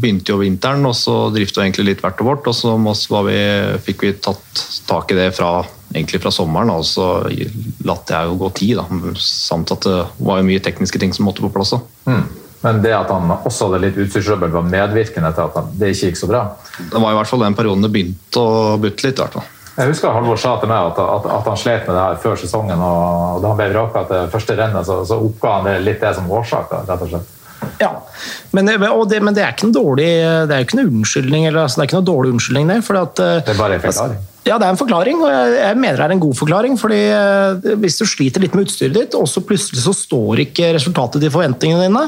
begynte 0.00 0.34
jo 0.34 0.40
vinteren, 0.40 0.86
og 0.88 0.96
så 0.98 1.28
drifta 1.34 1.60
vi 1.60 1.68
egentlig 1.68 1.86
litt 1.90 2.02
hvert 2.02 2.24
og 2.24 2.30
vårt. 2.30 2.50
Og 2.50 2.56
så 2.56 3.22
vi, 3.28 3.38
fikk 3.86 4.06
vi 4.06 4.14
tatt 4.18 4.64
tak 4.88 5.12
i 5.14 5.18
det 5.18 5.28
fra, 5.36 5.60
egentlig 5.92 6.22
fra 6.24 6.32
sommeren, 6.34 6.72
og 6.74 6.86
så 6.88 7.08
latt 7.86 8.10
jeg 8.10 8.30
jo 8.30 8.40
gå 8.40 8.50
tid. 8.58 8.80
da, 8.80 9.14
Samt 9.22 9.74
at 9.76 9.86
det 9.86 9.98
var 10.18 10.40
jo 10.40 10.48
mye 10.48 10.64
tekniske 10.64 11.02
ting 11.02 11.14
som 11.14 11.28
måtte 11.28 11.44
på 11.44 11.52
plass. 11.52 11.76
Mm. 12.08 12.24
Men 12.62 12.78
det 12.82 12.92
at 12.94 13.10
han 13.10 13.30
også 13.34 13.68
hadde 13.68 13.82
litt 13.82 13.98
utstyrsrøbbel, 13.98 14.52
var 14.54 14.68
medvirkende 14.68 15.32
til 15.34 15.48
at 15.48 15.72
det 15.80 15.90
ikke 15.94 16.12
gikk 16.12 16.20
så 16.20 16.30
bra? 16.30 16.44
Det 16.78 17.00
var 17.02 17.10
i 17.10 17.18
hvert 17.18 17.30
fall 17.30 17.42
den 17.42 17.58
perioden 17.58 17.82
det 17.82 17.90
begynte 17.94 18.42
å 18.42 18.78
butte 18.82 19.08
litt. 19.08 19.18
hvert 19.18 19.38
fall. 19.40 19.50
Jeg 19.72 19.88
husker 19.88 20.12
Halvor 20.12 20.36
sa 20.36 20.58
til 20.60 20.68
meg 20.68 20.90
at, 20.90 20.98
at, 21.00 21.26
at, 21.32 21.46
han 21.48 21.56
slet 21.56 21.86
med 21.88 21.96
det 21.96 22.02
her 22.02 22.18
før 22.20 22.34
sesongen. 22.36 22.80
og 22.84 23.38
Da 23.42 23.52
han 23.52 23.60
ble 23.60 23.70
vraka 23.72 24.02
til 24.10 24.32
første 24.32 24.56
rennet, 24.58 24.88
så, 24.88 24.98
så 25.08 25.16
oppga 25.24 25.54
han 25.56 25.70
det 25.70 25.78
litt 25.86 26.02
det 26.02 26.12
som 26.18 26.28
årsak. 26.28 26.74
rett 26.88 27.06
og 27.06 27.14
slett. 27.14 27.38
Ja, 27.78 27.92
men 28.50 28.66
det, 28.66 28.76
men 28.78 29.34
det, 29.34 29.42
er 29.42 29.54
ikke 29.54 29.68
en 29.68 29.74
dårlig 29.74 30.08
det 30.50 30.54
er 30.54 30.66
ikke 30.66 30.78
noe 30.80 30.90
unnskyldning. 30.90 31.46
Eller, 31.48 31.64
altså, 31.64 31.80
det 31.80 31.86
er 31.86 31.90
ikke 31.90 32.02
noe 32.02 32.10
dårlig 32.10 32.34
unnskyldning, 32.36 32.68
det. 32.68 33.00
At, 33.00 33.22
eh, 33.24 33.40
det 33.46 33.54
er 33.54 33.60
bare 33.62 33.78
en 33.78 33.84
forklaring? 33.86 34.20
Ja, 34.42 34.56
det 34.58 34.66
er 34.66 34.72
en 34.74 34.80
forklaring, 34.80 35.20
og 35.22 35.30
jeg, 35.30 35.52
jeg 35.60 35.78
mener 35.78 36.00
det 36.00 36.04
er 36.04 36.14
en 36.16 36.24
god 36.24 36.36
forklaring. 36.36 36.76
fordi 36.78 37.00
eh, 37.14 37.76
Hvis 37.80 38.00
du 38.00 38.04
sliter 38.10 38.44
litt 38.44 38.56
med 38.58 38.66
utstyret 38.66 38.98
ditt, 38.98 39.16
og 39.18 39.30
så 39.30 39.40
plutselig 39.46 39.86
så 39.86 39.94
står 39.96 40.44
ikke 40.48 40.74
resultatet 40.76 41.22
til 41.22 41.32
forventningene 41.32 41.86
dine, 41.86 42.04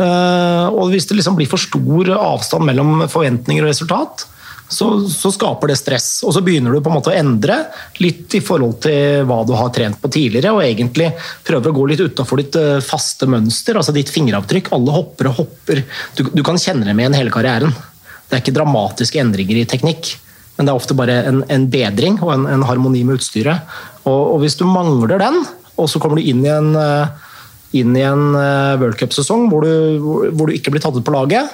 og 0.00 0.90
hvis 0.92 1.08
det 1.08 1.18
liksom 1.18 1.36
blir 1.38 1.50
for 1.50 1.60
stor 1.60 2.12
avstand 2.16 2.64
mellom 2.68 3.06
forventninger 3.10 3.66
og 3.66 3.72
resultat, 3.72 4.26
så, 4.70 4.86
så, 5.10 5.32
skaper 5.34 5.72
det 5.72 5.76
stress. 5.80 6.08
Og 6.26 6.34
så 6.34 6.42
begynner 6.46 6.72
du 6.72 6.80
på 6.80 6.92
en 6.92 6.96
måte 7.00 7.10
å 7.10 7.16
endre 7.18 7.56
litt 7.98 8.36
i 8.38 8.42
forhold 8.44 8.78
til 8.84 9.24
hva 9.26 9.40
du 9.46 9.52
har 9.58 9.72
trent 9.74 9.98
på 9.98 10.10
tidligere, 10.12 10.52
og 10.54 10.62
egentlig 10.62 11.10
prøver 11.46 11.72
å 11.72 11.76
gå 11.76 11.86
litt 11.90 12.02
utafor 12.04 12.38
ditt 12.38 12.58
eh, 12.60 12.78
faste 12.84 13.26
mønster, 13.30 13.80
altså 13.80 13.94
ditt 13.96 14.12
fingeravtrykk. 14.14 14.70
Alle 14.76 14.94
hopper 14.94 15.32
og 15.32 15.40
hopper. 15.42 15.82
Du, 16.14 16.22
du 16.30 16.42
kan 16.46 16.60
kjenne 16.60 16.86
det 16.86 16.94
med 16.94 17.08
igjen 17.08 17.18
hele 17.18 17.34
karrieren. 17.34 17.74
Det 18.30 18.38
er 18.38 18.44
ikke 18.44 18.54
dramatiske 18.60 19.18
endringer 19.18 19.58
i 19.58 19.66
teknikk, 19.68 20.12
men 20.54 20.68
det 20.68 20.70
er 20.70 20.78
ofte 20.78 20.94
bare 20.94 21.18
en, 21.26 21.42
en 21.50 21.66
bedring 21.72 22.20
og 22.22 22.30
en, 22.36 22.46
en, 22.52 22.66
harmoni 22.68 23.02
med 23.08 23.18
utstyret. 23.18 23.66
Og, 24.04 24.20
og, 24.20 24.36
hvis 24.44 24.54
du 24.60 24.68
mangler 24.70 25.18
den, 25.18 25.42
og 25.80 25.90
så 25.90 25.98
kommer 25.98 26.20
du 26.20 26.30
inn 26.30 26.46
i 26.46 26.52
en 26.54 26.70
eh, 26.78 27.26
inn 27.78 27.96
i 27.96 28.04
en 28.06 28.34
eh, 28.34 28.78
worldcupsesong 28.80 29.48
hvor, 29.50 29.66
hvor, 30.02 30.30
hvor 30.34 30.50
du 30.50 30.56
ikke 30.56 30.72
blir 30.74 30.82
tatt 30.82 30.96
ut 30.96 31.06
på 31.06 31.14
laget, 31.14 31.52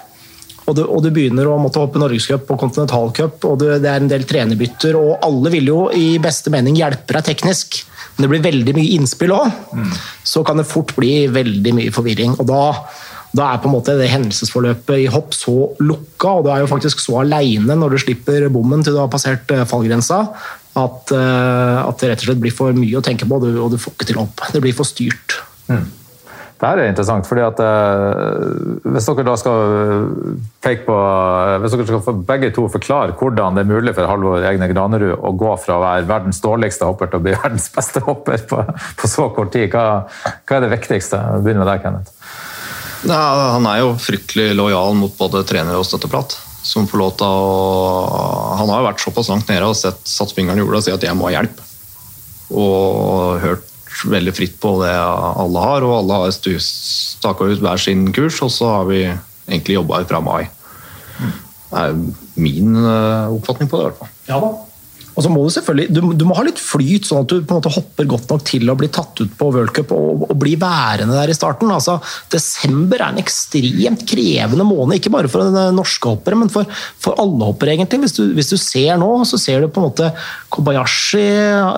og 0.67 0.75
du, 0.75 0.83
og 0.83 1.03
du, 1.05 1.13
begynner 1.15 1.47
å 1.47 1.59
måtte 1.63 1.79
hoppe 1.79 2.01
norgescup 2.03 2.49
og 2.51 2.59
kontinentalcup, 2.59 3.45
og 3.47 3.61
det, 3.63 3.77
det 3.85 3.91
er 3.91 4.03
en 4.03 4.11
del 4.11 4.25
trenerbytter, 4.27 4.99
og 4.99 5.21
alle 5.27 5.53
vil 5.55 5.71
jo 5.71 5.83
i 5.95 6.17
beste 6.23 6.51
mening 6.51 6.79
hjelpe 6.79 7.15
deg 7.15 7.29
teknisk, 7.29 7.85
men 8.17 8.25
det 8.25 8.31
blir 8.33 8.47
veldig 8.49 8.75
mye 8.75 8.95
innspill 8.97 9.35
òg. 9.37 9.61
Mm. 9.77 9.93
Så 10.27 10.43
kan 10.47 10.59
det 10.59 10.67
fort 10.67 10.97
bli 10.97 11.29
veldig 11.31 11.77
mye 11.77 11.95
forvirring. 11.95 12.35
og 12.41 12.49
da 12.51 12.63
da 13.37 13.51
er 13.53 13.61
på 13.61 13.69
en 13.69 13.75
måte 13.75 13.97
det 13.99 14.09
hendelsesforløpet 14.09 15.03
i 15.03 15.09
hopp 15.13 15.35
så 15.37 15.55
lukka, 15.83 16.31
og 16.39 16.47
du 16.47 16.51
er 16.55 16.63
jo 16.63 16.71
faktisk 16.71 17.03
så 17.03 17.19
aleine 17.21 17.75
når 17.77 17.93
du 17.93 17.99
slipper 18.01 18.47
bommen 18.55 18.85
til 18.85 18.97
du 18.97 19.01
har 19.03 19.11
passert 19.13 19.51
eh, 19.53 19.67
fallgrensa, 19.69 20.23
at, 20.77 21.13
eh, 21.13 21.79
at, 21.83 22.01
det 22.01 22.11
rett 22.13 22.25
og 22.25 22.31
slett 22.31 22.41
blir 22.41 22.55
for 22.55 22.77
mye 22.77 22.97
å 22.97 23.05
tenke 23.05 23.29
på, 23.29 23.37
og 23.37 23.75
du 23.75 23.79
får 23.81 23.93
ikke 23.93 24.09
til 24.09 24.23
opp. 24.23 24.41
Det 24.55 24.63
blir 24.65 24.77
for 24.77 24.89
styrt. 24.89 25.37
Mm. 25.69 25.85
Det 26.57 26.65
her 26.65 26.81
er 26.81 26.89
interessant, 26.89 27.27
fordi 27.29 27.43
at 27.45 27.59
eh, 27.61 28.87
hvis 28.89 29.07
dere 29.11 29.25
da 29.27 29.35
skal 29.37 29.75
peke 30.65 30.87
på 30.87 30.95
Hvis 31.61 31.75
dere 31.75 32.01
skal 32.01 32.23
begge 32.31 32.49
to 32.57 32.65
forklare 32.73 33.13
hvordan 33.19 33.59
det 33.59 33.67
er 33.67 33.69
mulig 33.75 33.93
for 33.97 34.09
Halvor 34.09 34.41
Egne 34.41 34.71
Granerud 34.71 35.19
å 35.21 35.35
gå 35.37 35.53
fra 35.61 35.77
å 35.77 35.83
være 35.85 36.09
verdens 36.09 36.41
dårligste 36.41 36.89
hopper 36.89 37.13
til 37.13 37.21
å 37.21 37.27
bli 37.27 37.37
verdens 37.43 37.69
beste 37.75 38.01
hopper 38.09 38.41
på, 38.49 38.63
på 38.73 39.13
så 39.13 39.29
kort 39.37 39.53
tid, 39.53 39.69
hva, 39.75 40.07
hva, 40.09 40.57
er 40.57 40.65
det 40.65 40.73
viktigste? 40.79 41.21
Begynn 41.45 41.61
med 41.61 41.69
deg, 41.69 41.85
Kenneth. 41.85 42.17
Ja, 43.05 43.21
han 43.53 43.69
er 43.69 43.83
jo 43.83 43.93
fryktelig 44.01 44.55
lojal 44.57 44.97
mot 44.97 45.13
både 45.21 45.45
trener 45.47 45.77
og 45.77 45.85
støtteplat. 45.87 46.39
Som 46.67 46.89
får 46.91 46.99
lov 46.99 47.13
til 47.21 47.29
å 47.31 48.57
Han 48.59 48.73
har 48.73 48.81
jo 48.81 48.89
vært 48.89 49.05
såpass 49.05 49.29
langt 49.31 49.53
nede 49.53 49.69
og 49.69 49.77
sett, 49.79 50.01
satt 50.09 50.33
fingeren 50.35 50.59
i 50.59 50.65
jorda 50.65 50.81
og 50.81 50.89
si 50.89 50.95
at 50.97 51.05
jeg 51.05 51.15
må 51.19 51.29
ha 51.29 51.37
hjelp. 51.37 51.61
Og 52.57 53.45
hørt 53.45 53.76
veldig 54.05 54.35
fritt 54.37 54.59
på 54.61 54.75
det 54.83 54.93
alle 54.93 55.63
har, 55.63 55.87
og 55.87 55.97
alle 56.01 56.21
har 56.27 56.35
staka 56.37 57.49
ut 57.49 57.63
hver 57.65 57.81
sin 57.81 58.11
kurs, 58.13 58.43
og 58.45 58.53
så 58.53 58.71
har 58.75 58.87
vi 58.91 59.01
egentlig 59.07 59.79
jobba 59.79 60.03
fra 60.11 60.21
mai. 60.21 60.47
Det 61.67 61.83
er 61.83 61.97
min 62.37 62.77
eh, 62.77 63.35
oppfatning 63.35 63.71
på 63.71 63.81
det, 63.81 63.83
i 63.83 63.89
hvert 63.89 64.01
fall. 64.03 64.15
Ja 64.29 64.41
da. 64.43 64.53
Og 65.17 65.25
så 65.25 65.33
må 65.33 65.47
Du 65.47 65.53
selvfølgelig, 65.55 65.87
du, 65.95 66.01
du, 66.19 66.25
må 66.29 66.37
ha 66.37 66.45
litt 66.45 66.61
flyt, 66.61 67.07
sånn 67.09 67.25
at 67.25 67.31
du 67.31 67.39
på 67.41 67.55
en 67.55 67.61
måte 67.61 67.73
hopper 67.73 68.09
godt 68.11 68.33
nok 68.33 68.43
til 68.47 68.69
å 68.69 68.77
bli 68.79 68.89
tatt 68.93 69.23
ut 69.23 69.33
på 69.39 69.49
worldcup 69.55 69.95
og, 69.97 70.27
og 70.29 70.35
bli 70.41 70.57
værende 70.61 71.17
der 71.17 71.33
i 71.33 71.37
starten. 71.37 71.73
Altså, 71.73 71.97
Desember 72.33 73.01
er 73.01 73.15
en 73.15 73.23
ekstremt 73.23 74.05
krevende 74.09 74.67
måned, 74.69 74.99
ikke 74.99 75.15
bare 75.15 75.31
for 75.33 75.57
norske 75.75 76.13
hoppere, 76.13 76.41
men 76.43 76.53
for, 76.53 76.69
for 77.01 77.17
alle 77.23 77.49
hoppere. 77.49 77.73
egentlig. 77.73 78.03
Hvis 78.05 78.19
du, 78.19 78.23
hvis 78.37 78.53
du, 78.53 78.59
ser 78.61 79.01
nå, 79.01 79.11
så 79.29 79.41
ser 79.41 79.65
du 79.65 79.71
på 79.73 79.81
en 79.81 79.89
måte 79.89 80.11
Kobayashi 80.53 81.25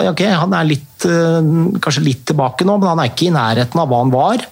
okay, 0.08 0.32
han 0.34 0.54
er 0.56 0.72
litt, 0.72 1.06
eh, 1.06 1.54
kanskje 1.84 2.06
litt 2.08 2.26
tilbake 2.32 2.66
nå, 2.66 2.78
men 2.80 2.90
han 2.90 3.04
er 3.04 3.12
ikke 3.12 3.28
i 3.28 3.34
nærheten 3.34 3.82
av 3.82 3.90
hva 3.90 4.02
han 4.02 4.14
var. 4.14 4.46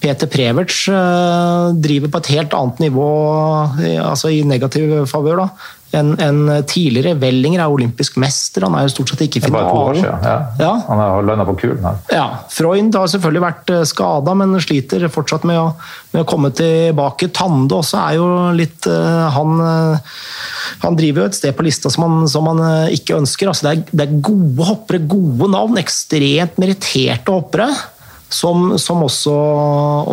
Peter 0.00 0.30
Preverts 0.32 0.86
eh, 0.88 1.66
driver 1.76 2.14
på 2.14 2.22
et 2.22 2.32
helt 2.38 2.56
annet 2.56 2.80
nivå, 2.86 3.10
altså 4.00 4.32
i 4.32 4.40
negativ 4.48 5.02
favør, 5.10 5.44
enn 5.44 5.52
en 5.96 6.40
tidligere. 6.68 7.16
Wellinger 7.20 7.62
er 7.64 7.72
olympisk 7.72 8.18
mester, 8.20 8.66
han 8.66 8.76
er 8.78 8.86
jo 8.86 8.92
stort 8.94 9.12
sett 9.12 9.24
ikke 9.26 9.40
i 9.40 9.44
finalen. 9.46 10.00
Ja. 10.04 10.36
Ja. 10.60 10.72
Han 10.86 11.02
har 11.02 11.26
lønna 11.26 11.46
på 11.48 11.56
kulen 11.62 11.82
her. 11.86 12.00
Ja. 12.14 12.26
Freund 12.52 12.96
har 12.96 13.10
selvfølgelig 13.10 13.44
vært 13.44 13.72
eh, 13.74 13.84
skada, 13.88 14.34
men 14.38 14.56
sliter 14.62 15.06
fortsatt 15.12 15.46
med 15.48 15.60
å, 15.60 15.68
med 16.14 16.22
å, 16.22 16.28
komme 16.30 16.52
tilbake. 16.56 17.30
Tande 17.36 17.78
også 17.80 18.00
er 18.02 18.18
jo 18.20 18.28
litt 18.56 18.88
eh, 18.90 19.26
Han, 19.36 19.62
han 20.84 20.98
driver 20.98 21.24
jo 21.24 21.30
et 21.30 21.38
sted 21.38 21.56
på 21.56 21.66
lista 21.66 21.92
som 21.92 22.06
han, 22.06 22.18
som 22.30 22.50
han 22.50 22.90
ikke 22.94 23.18
ønsker. 23.18 23.50
Altså 23.50 23.68
det, 23.68 23.72
er, 23.72 23.96
det 23.96 24.06
er 24.06 24.20
gode 24.30 24.68
hoppere, 24.70 25.02
gode 25.10 25.50
navn, 25.52 25.80
ekstremt 25.80 26.60
meritterte 26.60 27.34
hoppere 27.34 27.70
som, 28.30 28.78
som 28.78 29.02
også, 29.04 29.34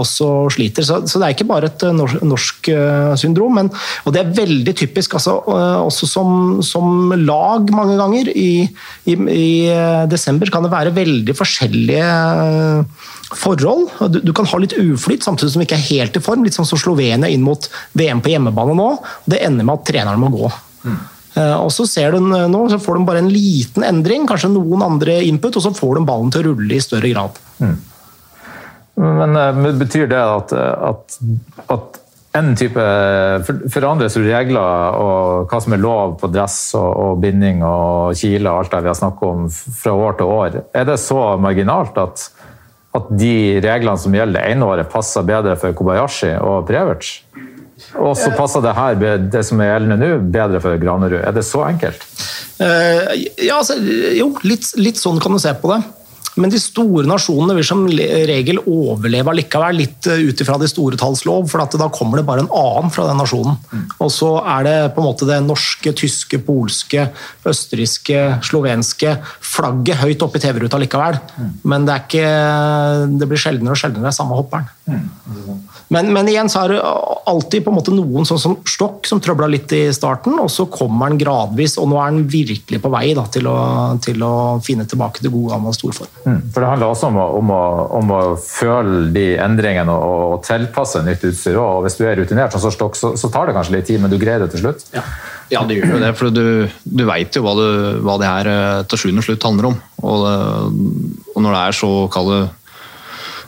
også, 0.01 0.27
sliter. 0.55 0.85
Så, 0.85 0.99
så, 1.05 1.19
det 1.19 1.27
er 1.27 1.35
ikke 1.35 1.49
bare 1.49 1.69
et 1.69 1.83
eh, 1.85 1.95
norsk, 1.95 2.23
norsk 2.25 2.69
uh, 2.73 3.13
syndrom. 3.19 3.59
Men, 3.59 3.69
og 4.05 4.15
det 4.15 4.23
er 4.23 4.33
veldig 4.39 4.73
typisk 4.77 5.17
altså, 5.19 5.37
uh, 5.45 5.83
også 5.85 6.09
som, 6.09 6.31
som, 6.65 7.13
lag 7.21 7.69
mange 7.75 7.97
ganger. 7.99 8.31
I, 8.33 8.65
i, 9.05 9.13
i, 9.13 9.49
desember 10.09 10.49
kan 10.53 10.65
det 10.65 10.73
være 10.73 10.95
veldig 10.95 11.35
forskjellige 11.37 12.07
forhold. 13.37 13.85
Du, 14.13 14.21
du, 14.23 14.33
kan 14.35 14.49
ha 14.49 14.61
litt 14.61 14.75
uflyt 14.77 15.25
samtidig 15.25 15.53
som 15.53 15.61
du 15.61 15.67
ikke 15.67 15.77
er 15.77 15.89
helt 15.91 16.17
i 16.17 16.23
form. 16.23 16.45
Litt 16.45 16.57
sånn 16.57 16.69
som 16.69 16.81
Slovenia 16.81 17.29
inn 17.29 17.45
mot 17.45 17.69
VM 17.97 18.23
på 18.23 18.33
hjemmebane 18.33 18.77
nå. 18.77 18.89
Det 19.29 19.43
ender 19.45 19.67
med 19.67 19.77
at 19.77 19.85
treneren 19.91 20.23
må 20.23 20.31
gå. 20.33 20.49
Mm. 20.87 20.97
Og 21.37 21.67
så 21.69 21.83
ser 21.85 22.15
du 22.15 22.23
nå, 22.31 22.61
så 22.71 22.79
får 22.81 22.97
de 22.97 23.05
bare 23.05 23.21
en 23.21 23.29
liten 23.29 23.83
endring, 23.85 24.23
kanskje 24.25 24.49
noen 24.49 24.81
andre 24.81 25.19
input, 25.27 25.59
og 25.59 25.67
så 25.67 25.69
får 25.75 25.99
de 25.99 26.07
ballen 26.07 26.31
til 26.33 26.41
å 26.41 26.55
rulle 26.55 26.79
i 26.79 26.81
større 26.81 27.11
grad. 27.11 27.37
Mm. 27.61 27.75
Men, 28.97 29.35
eh, 29.37 29.71
betyr 29.77 30.09
det 30.09 30.21
at, 30.21 30.53
at, 30.57 31.17
at 31.73 31.99
en 32.37 32.53
type 32.57 32.85
for, 33.45 33.61
Forandres 33.73 34.17
regler 34.21 34.97
og 34.97 35.51
hva 35.51 35.61
som 35.63 35.75
er 35.75 35.81
lov 35.81 36.17
på 36.21 36.29
dress 36.33 36.57
og, 36.77 36.89
og 37.03 37.21
binding 37.23 37.63
og 37.65 38.17
kile 38.17 38.51
og 38.51 38.63
alt 38.63 38.75
det 38.75 38.83
vi 38.85 38.91
har 38.91 38.99
snakket 38.99 39.29
om 39.29 39.47
fra 39.49 39.93
år 39.93 40.17
til 40.19 40.33
år? 40.37 40.59
Er 40.77 40.89
det 40.89 40.99
så 41.01 41.21
marginalt 41.41 41.97
at, 42.01 42.27
at 42.97 43.11
de 43.21 43.35
reglene 43.63 44.01
som 44.01 44.17
gjelder 44.17 44.41
det 44.41 44.55
ene 44.55 44.69
året, 44.69 44.91
passer 44.91 45.25
bedre 45.27 45.57
for 45.59 45.77
Kobayashi 45.77 46.33
og 46.41 46.65
Preverts? 46.69 47.19
Og 48.01 48.15
så 48.17 48.31
passer 48.33 48.63
det 48.65 48.73
her, 48.73 48.97
det 49.29 49.43
som 49.45 49.61
er 49.61 49.75
gjeldende 49.75 49.99
nå, 50.01 50.13
bedre 50.33 50.61
for 50.63 50.81
Granerud. 50.81 51.19
Er 51.21 51.35
det 51.35 51.45
så 51.45 51.61
enkelt? 51.67 52.01
Ja, 52.57 53.59
altså, 53.59 53.77
jo, 54.17 54.31
litt, 54.49 54.71
litt, 54.81 54.97
sånn 54.97 55.21
kan 55.21 55.35
du 55.35 55.37
se 55.41 55.53
på 55.61 55.69
det. 55.75 55.83
Men 56.37 56.53
de 56.53 56.59
store 56.61 57.07
nasjonene 57.09 57.55
vil 57.57 57.65
som 57.65 57.83
regel 57.87 58.59
overleve 58.63 59.33
likevel, 59.39 59.79
litt 59.81 60.09
eh, 60.09 60.27
ut 60.29 60.43
ifra 60.43 60.57
de 60.61 60.69
store 60.69 60.99
talls 60.99 61.23
lov, 61.27 61.47
for 61.49 61.63
da 61.77 61.89
kommer 61.93 62.21
det 62.21 62.27
bare 62.27 62.45
en 62.45 62.51
annen 62.53 62.93
fra 62.93 63.07
den 63.09 63.19
nasjonen. 63.21 63.57
Mm. 63.71 63.85
Og 64.05 64.11
så 64.13 64.31
er 64.43 64.67
det 64.67 64.75
på 64.95 65.03
en 65.03 65.07
måte 65.09 65.27
det 65.29 65.39
norske, 65.45 65.93
tyske, 65.97 66.41
polske, 66.45 67.07
østerrikske, 67.47 68.21
slovenske 68.45 69.17
flagget 69.43 70.01
høyt 70.03 70.25
oppe 70.25 70.39
i 70.39 70.45
TV-ruta 70.45 70.79
likevel. 70.81 71.19
Mm. 71.37 71.51
Men 71.73 71.87
det, 71.87 71.95
er 71.95 72.05
ikke, 72.05 73.17
det 73.17 73.29
blir 73.31 73.41
sjeldnere 73.41 73.77
og 73.77 73.81
sjeldnere 73.81 74.15
samme 74.15 74.37
hopperen. 74.37 74.69
Mm. 74.87 75.57
Men, 75.93 76.09
men, 76.11 76.27
igjen 76.27 76.49
så 76.51 76.65
er 76.65 76.73
det 76.73 76.79
alltid 77.31 77.63
på 77.63 77.71
en 77.71 77.77
måte 77.77 77.93
noen 77.95 78.27
sånn 78.27 78.41
som 78.41 78.55
Stokk 78.67 79.07
som 79.07 79.21
trøbla 79.23 79.47
litt 79.49 79.71
i 79.75 79.85
starten, 79.95 80.35
og 80.41 80.49
så 80.51 80.65
kommer 80.71 81.07
han 81.07 81.19
gradvis, 81.19 81.77
og 81.79 81.87
nå 81.91 81.99
er 82.01 82.09
han 82.09 82.25
virkelig 82.27 82.81
på 82.83 82.91
vei 82.91 83.13
da, 83.15 83.23
til, 83.31 83.47
å, 83.47 83.57
til, 84.03 84.19
å, 84.25 84.33
finne 84.63 84.87
tilbake 84.89 85.23
til 85.23 85.31
god 85.33 85.53
gammel 85.55 85.75
storform. 85.75 86.11
Mm, 86.25 86.41
for 86.51 86.63
Det 86.63 86.71
handler 86.73 86.91
også 86.91 87.11
om 87.11 87.21
å, 87.21 87.27
om, 87.39 87.53
å, 87.55 87.63
om 88.01 88.13
å, 88.17 88.19
føle 88.43 89.07
de 89.15 89.25
endringene 89.43 89.95
og, 89.95 90.17
og 90.27 90.45
tilpasse 90.45 91.01
nytt 91.07 91.23
utstyr. 91.31 91.57
Og 91.61 91.87
hvis 91.87 91.97
du 91.99 92.03
er 92.05 92.19
rutinert, 92.19 92.53
sånn 92.53 92.67
som 92.67 92.75
Stokk, 92.75 92.99
så, 92.99 93.13
så, 93.19 93.31
tar 93.33 93.47
det 93.47 93.55
kanskje 93.57 93.77
litt 93.77 93.89
tid, 93.89 94.03
men 94.03 94.11
du 94.11 94.19
greier 94.21 94.43
det 94.43 94.51
til 94.53 94.65
slutt? 94.65 94.85
Ja, 94.95 95.05
ja 95.55 95.63
det 95.67 95.79
gjør 95.79 95.95
jo 95.95 96.03
det. 96.03 96.13
For 96.19 96.35
du, 96.35 96.45
du 96.83 97.07
veit 97.07 97.39
jo 97.39 97.45
hva, 97.47 97.55
du, 97.57 97.67
hva 98.03 98.19
det 98.19 98.31
her 98.33 98.51
eh, 98.51 98.85
til 98.91 99.05
sjuende 99.05 99.23
og 99.23 99.29
slutt 99.29 99.47
handler 99.47 99.71
om. 99.71 99.81
Og, 100.03 100.27
det, 100.27 100.37
og 101.33 101.43
når 101.45 101.55
det 101.55 101.63
er 101.63 101.79
så 101.79 101.91
kalde 102.13 102.45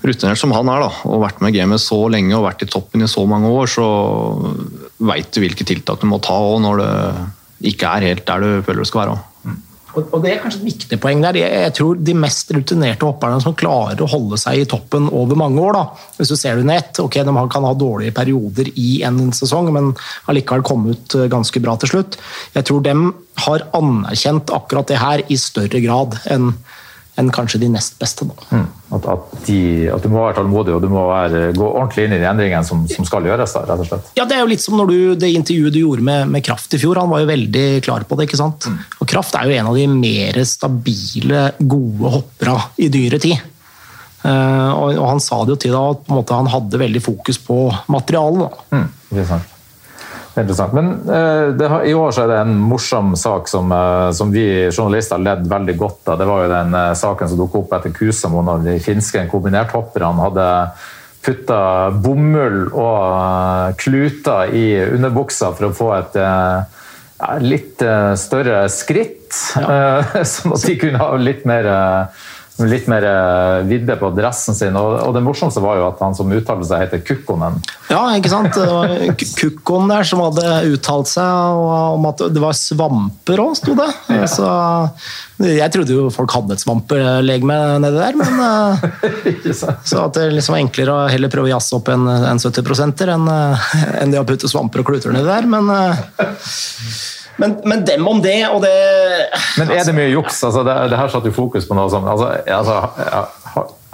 rutinert 0.06 0.40
som 0.40 0.54
han 0.56 0.70
er, 0.72 0.86
da, 0.86 0.92
og 1.10 1.24
vært 1.24 1.42
med 1.44 1.54
i 1.54 1.60
gamet 1.60 1.84
så 1.84 2.00
lenge 2.12 2.36
og 2.38 2.46
vært 2.48 2.64
i 2.66 2.70
toppen 2.72 3.04
i 3.04 3.10
så 3.12 3.26
mange 3.30 3.52
år, 3.52 3.72
så 3.72 3.88
veit 5.10 5.32
du 5.34 5.42
hvilke 5.44 5.68
tiltak 5.68 6.02
du 6.02 6.08
må 6.10 6.22
ta 6.24 6.36
òg 6.36 6.62
når 6.64 6.84
det 6.84 6.94
ikke 7.74 7.92
er 7.98 8.08
helt 8.12 8.28
der 8.28 8.46
du 8.46 8.64
føler 8.64 8.86
det 8.86 8.92
skal 8.92 9.06
være. 9.06 9.20
Og 9.98 10.22
Det 10.22 10.32
er 10.32 10.42
kanskje 10.42 10.60
et 10.62 10.68
viktig 10.70 11.00
poeng 11.02 11.22
der. 11.24 11.40
Jeg 11.40 11.74
tror 11.74 11.98
De 11.98 12.14
mest 12.14 12.52
rutinerte 12.54 13.08
hopperne 13.08 13.40
som 13.42 13.56
klarer 13.58 14.02
å 14.04 14.10
holde 14.10 14.38
seg 14.38 14.62
i 14.62 14.68
toppen 14.70 15.10
over 15.10 15.40
mange 15.40 15.62
år, 15.62 15.74
da. 15.74 15.84
hvis 16.18 16.30
du 16.30 16.38
ser 16.38 16.60
det 16.60 16.68
nett, 16.70 17.00
ok, 17.02 17.20
de 17.26 17.34
kan 17.50 17.66
ha 17.66 17.74
dårlige 17.74 18.14
perioder 18.16 18.70
i 18.78 19.02
en 19.08 19.32
sesong, 19.36 19.72
men 19.74 19.92
allikevel 20.30 20.66
komme 20.66 20.94
ut 20.94 21.18
ganske 21.32 21.64
bra 21.64 21.76
til 21.82 21.94
slutt. 21.96 22.20
Jeg 22.54 22.70
tror 22.70 22.86
de 22.86 22.96
har 23.46 23.66
anerkjent 23.74 24.54
akkurat 24.54 24.88
det 24.88 25.02
her 25.02 25.26
i 25.28 25.40
større 25.42 25.82
grad 25.82 26.20
enn 26.30 26.54
enn 27.20 27.32
kanskje 27.34 27.60
de 27.62 27.70
nest 27.74 27.98
beste. 28.00 28.26
Mm. 28.50 28.66
At, 28.96 29.06
at, 29.12 29.34
de, 29.46 29.60
at, 29.92 30.04
du 30.04 30.12
må 30.12 30.24
være 30.24 30.40
tålmodig 30.40 30.74
og 30.76 30.82
du 30.84 30.90
må 30.92 31.04
være, 31.10 31.50
gå 31.58 31.68
ordentlig 31.68 32.08
inn 32.08 32.16
i 32.16 32.22
de 32.22 32.28
endringene 32.30 32.66
som, 32.66 32.86
som, 32.90 33.06
skal 33.08 33.28
gjøres. 33.28 33.54
Da, 33.56 33.66
rett 33.70 33.84
og 33.84 33.90
slett. 33.92 34.10
Ja, 34.18 34.26
Det 34.30 34.38
er 34.38 34.44
jo 34.44 34.50
litt 34.52 34.64
som 34.64 34.80
når 34.80 34.92
du, 34.92 34.98
det 35.20 35.32
intervjuet 35.36 35.76
du 35.76 35.82
gjorde 35.84 36.08
med, 36.08 36.32
med, 36.34 36.46
Kraft 36.46 36.74
i 36.74 36.82
fjor. 36.82 37.02
Han 37.02 37.12
var 37.12 37.24
jo 37.24 37.30
veldig 37.30 37.68
klar 37.86 38.08
på 38.08 38.18
det. 38.18 38.30
ikke 38.30 38.42
sant? 38.42 38.70
Mm. 38.70 38.82
Og 39.00 39.12
Kraft 39.12 39.38
er 39.38 39.50
jo 39.50 39.60
en 39.60 39.72
av 39.72 39.78
de 39.78 39.86
mer 39.92 40.42
stabile, 40.48 41.46
gode 41.60 42.16
hoppera 42.18 42.58
i 42.80 42.90
dyre 42.94 43.22
tid. 43.22 43.48
Uh, 44.20 44.72
og, 44.76 44.98
og, 44.98 45.06
han 45.14 45.22
sa 45.24 45.38
det 45.46 45.54
jo 45.54 45.62
til 45.64 45.72
deg 45.72 45.94
at 45.94 46.10
måte, 46.12 46.36
han 46.36 46.50
hadde 46.52 46.82
veldig 46.82 47.02
fokus 47.04 47.40
på 47.40 47.62
materialet. 47.92 48.66
Mm, 48.76 48.90
er 49.16 49.30
sant. 49.30 49.56
Interessant. 50.40 50.74
Men 50.74 50.92
uh, 51.10 51.70
har, 51.70 51.84
i 51.84 51.94
år 51.94 52.14
så 52.16 52.24
er 52.24 52.32
det 52.32 52.40
en 52.44 52.56
morsom 52.70 53.16
sak 53.20 53.50
som, 53.52 53.72
uh, 53.72 54.12
som 54.16 54.32
vi 54.34 54.46
journalister 54.70 55.18
har 55.18 55.26
ledd 55.26 55.50
veldig 55.50 55.76
godt 55.80 56.12
av. 56.14 56.20
Det 56.22 56.30
var 56.30 56.44
jo 56.44 56.54
den 56.54 56.78
uh, 56.78 56.94
saken 56.98 57.32
som 57.32 57.42
dukket 57.42 57.60
opp 57.64 57.76
etter 57.80 57.96
Kusamo 57.96 58.44
når 58.46 58.66
de 58.68 58.78
finske 58.84 59.26
kombinerthopperne 59.32 60.26
hadde 60.28 60.48
putta 61.26 61.62
bomull 62.00 62.70
og 62.72 63.76
kluter 63.82 64.54
i 64.56 64.66
underbuksa 64.88 65.52
for 65.58 65.68
å 65.68 65.76
få 65.76 65.90
et 65.98 66.16
litt 67.44 67.84
større 68.16 68.62
skritt. 68.72 69.36
Ja. 69.60 70.00
sånn 70.32 70.56
at 70.56 70.64
de 70.64 70.78
kunne 70.80 71.02
ha 71.02 71.10
litt 71.20 71.44
mer 71.50 71.68
litt 72.68 72.88
mer 72.92 73.06
eh, 73.08 73.62
vidde 73.70 73.96
på 74.00 74.10
dressen 74.16 74.58
sin. 74.58 74.76
Og, 74.80 75.14
det 75.16 75.22
morsomste 75.24 75.64
var 75.64 75.80
jo 75.80 75.88
at 75.88 76.02
han 76.04 76.16
som 76.18 76.32
uttalte 76.34 76.68
seg, 76.68 76.84
heter 76.86 77.04
Kukkonen. 77.06 77.60
Ja, 77.88 78.02
ikke 78.18 78.32
sant. 78.32 78.52
Det 78.56 78.68
var 78.68 78.94
Kukkonen 79.40 79.94
der 79.94 80.08
som 80.08 80.24
hadde 80.26 80.58
uttalt 80.74 81.12
seg 81.12 81.64
om 81.96 82.08
at 82.10 82.24
det 82.34 82.44
var 82.44 82.58
svamper 82.58 83.44
òg, 83.46 83.56
sto 83.60 83.76
det. 83.80 83.90
Ja. 84.12 84.28
Så 84.30 84.50
jeg 85.46 85.72
trodde 85.72 85.96
jo 85.96 86.10
folk 86.12 86.34
hadde 86.36 86.58
et 86.58 86.64
svampelegeme 86.64 87.60
nedi 87.84 88.02
der, 88.02 88.20
men 88.20 88.44
eh, 88.44 89.54
Så 89.60 90.02
at 90.04 90.18
det 90.18 90.30
liksom 90.36 90.58
var 90.58 90.64
enklere 90.64 90.96
å 90.96 91.08
heller 91.12 91.32
prøve 91.32 91.48
å 91.48 91.54
jazze 91.54 91.78
opp 91.80 91.94
en, 91.94 92.10
en 92.10 92.42
70 92.42 93.08
enn 93.10 93.30
en 93.30 94.12
det 94.12 94.20
å 94.20 94.28
putte 94.28 94.50
svamper 94.52 94.84
og 94.84 94.92
kluter 94.92 95.16
nedi 95.16 95.30
der, 95.30 95.48
men 95.50 95.72
men, 97.40 97.56
men, 97.64 97.84
dem 97.88 98.08
om 98.08 98.22
det, 98.22 98.38
og 98.52 98.62
det 98.64 98.74
Men 99.58 99.72
er 99.72 99.86
det 99.88 99.96
mye 99.96 100.10
juks? 100.12 100.42
Altså, 100.44 100.64
det, 100.68 100.76
det 100.92 101.00
her 101.00 101.12
satte 101.12 101.32
jo 101.32 101.36
fokus 101.36 101.68
på 101.70 101.78
noe 101.78 101.90
som 101.92 102.08
altså, 102.10 102.34
altså, 102.46 102.80
har, 103.00 103.30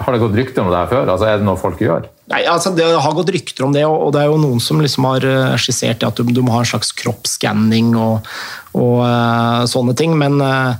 har 0.05 0.13
det 0.13 0.21
gått 0.21 0.35
rykter 0.37 0.61
om 0.61 0.69
det 0.69 0.77
her 0.77 0.91
før? 0.91 1.09
Altså, 1.09 1.25
er 1.25 1.39
det 1.41 1.47
noe 1.47 1.57
folk 1.59 1.79
gjør? 1.81 2.05
Nei, 2.29 2.41
altså 2.49 2.71
Det 2.73 2.85
har 2.85 3.13
gått 3.13 3.29
rykter 3.33 3.67
om 3.67 3.73
det, 3.73 3.83
og 3.85 4.11
det 4.13 4.23
er 4.23 4.31
jo 4.31 4.37
noen 4.41 4.61
som 4.63 4.79
liksom 4.81 5.05
har 5.05 5.25
eh, 5.29 5.55
skissert 5.61 6.05
at 6.05 6.17
du, 6.17 6.29
du 6.33 6.41
må 6.45 6.55
ha 6.55 6.63
en 6.63 6.69
slags 6.69 6.89
kroppsskanning 6.97 7.91
og, 8.01 8.29
og 8.73 9.01
uh, 9.05 9.61
sånne 9.69 9.93
ting. 9.97 10.15
Men, 10.17 10.39
uh, 10.41 10.73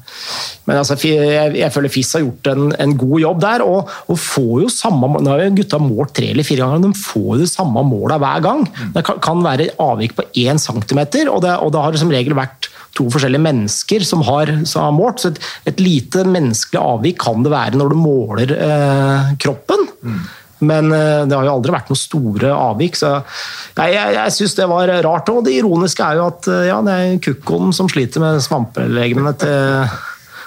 men 0.65 0.81
altså, 0.81 0.97
jeg, 1.05 1.53
jeg, 1.57 1.71
føler 1.73 1.93
FIS 1.93 2.15
har 2.17 2.25
gjort 2.25 2.49
en, 2.53 2.69
en 2.81 2.95
god 2.97 3.17
jobb 3.21 3.43
der. 3.45 3.65
Og, 3.65 3.93
og, 4.09 4.21
får 4.21 4.55
jo 4.65 4.71
samme 4.73 5.11
Nå 5.15 5.33
har 5.33 5.45
jo 5.45 5.57
gutta 5.61 5.81
målt 5.81 6.15
tre 6.17 6.31
eller 6.33 6.47
fire 6.47 6.65
ganger, 6.65 6.85
de 6.87 7.05
får 7.05 7.43
jo 7.43 7.49
samme 7.49 7.85
måla 7.85 8.17
hver 8.21 8.45
gang. 8.45 8.65
Det 8.95 9.05
kan, 9.05 9.21
kan 9.25 9.45
være 9.45 9.71
avvik 9.81 10.17
på 10.17 10.25
én 10.45 10.61
centimeter, 10.61 11.29
og 11.33 11.45
det, 11.45 11.57
og 11.61 11.73
det 11.73 11.85
har 11.85 12.01
som 12.01 12.13
regel 12.13 12.37
vært 12.37 12.69
to 12.95 13.09
forskjellige 13.11 13.43
mennesker 13.43 14.05
som 14.07 14.23
har, 14.27 14.51
som 14.67 14.87
har 14.87 14.95
målt. 14.95 15.21
Så 15.21 15.33
et, 15.33 15.43
et, 15.71 15.83
lite 15.83 16.23
menneskelig 16.27 16.81
avvik 16.81 17.19
kan 17.25 17.45
det 17.45 17.53
være 17.53 17.79
når 17.79 17.93
du 17.93 17.99
måler 17.99 18.55
eh, 18.55 19.35
kroppen. 19.41 19.87
Mm. 20.01 20.25
Men 20.65 20.91
eh, 20.95 21.25
det 21.27 21.35
har 21.35 21.47
jo 21.47 21.57
aldri 21.57 21.75
vært 21.75 21.91
noen 21.91 21.99
store 21.99 22.53
avvik. 22.55 22.97
så 22.99 23.17
Jeg, 23.19 23.95
jeg, 23.97 24.15
jeg 24.17 24.35
syns 24.37 24.57
det 24.57 24.71
var 24.71 24.93
rart. 25.05 25.31
Og 25.33 25.43
det 25.45 25.57
ironiske 25.59 26.07
er 26.07 26.21
jo 26.21 26.27
at 26.31 26.51
eh, 26.51 26.67
ja, 26.69 26.81
det 26.85 26.97
er 26.97 27.23
kukkoen 27.29 27.75
som 27.75 27.91
sliter 27.91 28.23
med 28.23 28.43
svampelegemene 28.45 29.35
til 29.43 29.87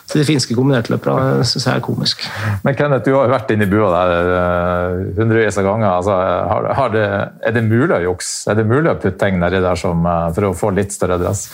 til 0.09 0.23
de 0.23 0.27
finske 0.29 0.57
kombinertløperne 0.57 1.44
syns 1.47 1.66
jeg 1.68 1.81
er 1.81 1.85
komisk. 1.85 2.23
Men 2.64 2.77
Kenneth, 2.79 3.05
du 3.05 3.12
har 3.12 3.27
jo 3.29 3.35
vært 3.35 3.51
inne 3.53 3.66
i 3.66 3.73
bua 3.73 3.90
der 3.92 4.31
eh, 4.38 5.03
hundrevis 5.18 5.61
av 5.61 5.68
ganger. 5.68 5.88
Altså, 5.90 6.16
har, 6.53 6.71
har 6.79 6.94
det, 6.94 7.09
er 7.51 7.57
det 7.59 7.64
mulig 7.66 7.92
å 7.99 8.01
jukse? 8.07 8.49
Er 8.49 8.61
det 8.61 8.68
mulig 8.71 8.92
å 8.92 8.97
putte 8.97 9.18
ting 9.21 9.37
nedi 9.42 9.61
der 9.64 9.81
som, 9.81 10.09
for 10.33 10.49
å 10.49 10.55
få 10.57 10.73
litt 10.77 10.97
større 10.97 11.21
dress? 11.21 11.49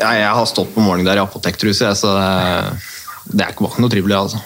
Ja, 0.00 0.14
jeg 0.16 0.32
har 0.38 0.48
stått 0.48 0.72
på 0.72 0.84
morgenen 0.84 1.10
der 1.10 1.20
i 1.20 1.26
apotektruset, 1.26 1.92
så 2.00 2.16
det 2.16 2.30
det 3.30 3.44
er 3.44 3.52
ikke 3.52 3.68
noe 3.82 3.92
trivelig, 3.92 4.16
altså. 4.16 4.40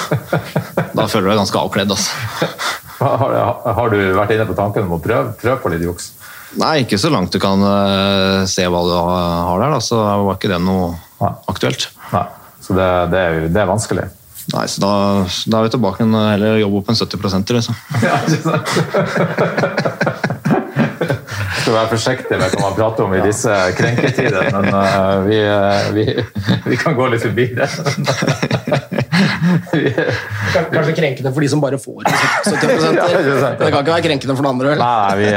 da 0.96 1.06
føler 1.10 1.26
du 1.26 1.30
deg 1.32 1.40
ganske 1.40 1.60
avkledd, 1.62 1.94
altså. 1.94 2.58
Har, 3.00 3.32
har, 3.64 3.86
du 3.90 4.12
vært 4.14 4.34
inne 4.34 4.46
på 4.46 4.56
tanken 4.58 4.84
om 4.86 4.98
å 4.98 5.00
prøve, 5.02 5.32
prøve 5.40 5.56
på 5.62 5.72
litt 5.72 5.86
juks? 5.86 6.10
Nei, 6.60 6.82
ikke 6.84 6.98
så 7.00 7.10
langt 7.12 7.32
du 7.32 7.40
kan 7.42 7.62
uh, 7.62 8.42
se 8.50 8.66
hva 8.66 8.82
du 8.84 8.92
har 8.92 9.62
der, 9.62 9.72
da, 9.72 9.80
så 9.82 10.02
var 10.26 10.36
ikke 10.36 10.50
det 10.52 10.60
noe 10.62 10.92
Nei. 11.22 11.32
aktuelt. 11.50 11.88
Nei, 12.12 12.26
Så 12.70 12.76
det, 12.78 12.88
det, 13.10 13.20
er, 13.20 13.46
det 13.50 13.58
er 13.58 13.66
vanskelig? 13.66 14.06
Nei, 14.54 14.62
så 14.70 14.82
da, 14.82 14.92
da 15.50 15.58
er 15.58 15.66
vi 15.66 15.72
tilbake 15.74 16.06
til 16.06 16.44
å 16.46 16.52
jobbe 16.62 16.78
opp 16.80 16.92
en 16.94 17.00
70 17.02 17.56
liksom. 17.58 17.74
Ja, 18.06 18.14
ikke 18.22 18.42
sant? 18.46 18.68
skal 21.60 21.74
være 21.74 21.90
forsiktig 21.90 22.38
med 22.38 22.54
hva 22.54 22.62
man 22.62 22.76
prater 22.78 23.04
om 23.04 23.12
i 23.14 23.20
disse 23.24 23.56
krenketider, 23.78 24.48
men 24.54 24.70
uh, 24.74 25.26
vi, 25.26 25.38
uh, 25.44 25.90
vi, 25.94 26.06
vi, 26.64 26.78
kan 26.80 26.96
gå 26.98 27.10
litt 27.12 27.26
forbi 27.26 27.50
det. 27.58 27.68
Kanskje 30.74 30.94
krenkende 30.96 31.32
for 31.32 31.44
de 31.44 31.48
som 31.52 31.62
bare 31.62 31.78
får 31.80 32.04
70 32.04 32.70
ja, 32.96 33.06
Det 33.58 33.68
kan 33.70 33.80
ikke 33.80 33.94
være 33.94 34.04
krenkende 34.04 34.36
for 34.36 34.46
noen 34.46 34.58
andre? 34.58 34.74
Nei, 34.80 35.12
vi, 35.20 35.28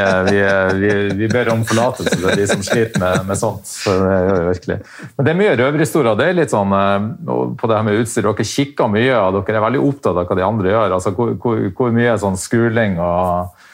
vi, 0.79 0.93
vi, 1.21 1.29
ber 1.31 1.51
om 1.53 1.65
forlatelse 1.67 2.15
til 2.15 2.29
de 2.39 2.47
som 2.49 2.63
sliter 2.65 3.01
med, 3.01 3.25
med 3.29 3.39
sånt. 3.39 3.67
Så 3.69 3.95
det 3.99 4.13
gjør 4.13 4.39
vi 4.39 4.47
virkelig. 4.51 4.79
Men 5.17 5.27
det 5.27 5.33
er 5.33 5.39
mye 5.41 5.57
røverhistorier. 5.59 6.19
Det 6.19 6.29
er 6.29 6.39
litt 6.39 6.53
sånn 6.53 6.73
uh, 6.73 7.53
på 7.59 7.69
det 7.69 7.77
her 7.79 7.87
med 7.87 7.99
utstyr. 8.01 8.27
Dere 8.29 8.47
kikker 8.53 8.91
mye, 8.93 9.19
og 9.19 9.41
dere 9.41 9.59
er 9.59 9.67
veldig 9.67 9.83
opptatt 9.91 10.17
av 10.17 10.29
hva 10.29 10.39
de 10.39 10.47
andre 10.47 10.73
gjør. 10.73 10.97
Altså, 10.99 11.13
hvor, 11.17 11.35
hvor, 11.43 11.61
hvor 11.77 11.93
mye 11.95 12.17
sånn 12.21 12.39
skuling 12.39 12.99
og 13.03 13.69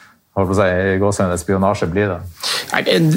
si, 0.57 1.25
spionasje 1.43 1.89
blir 1.91 2.13
det? 2.13 2.19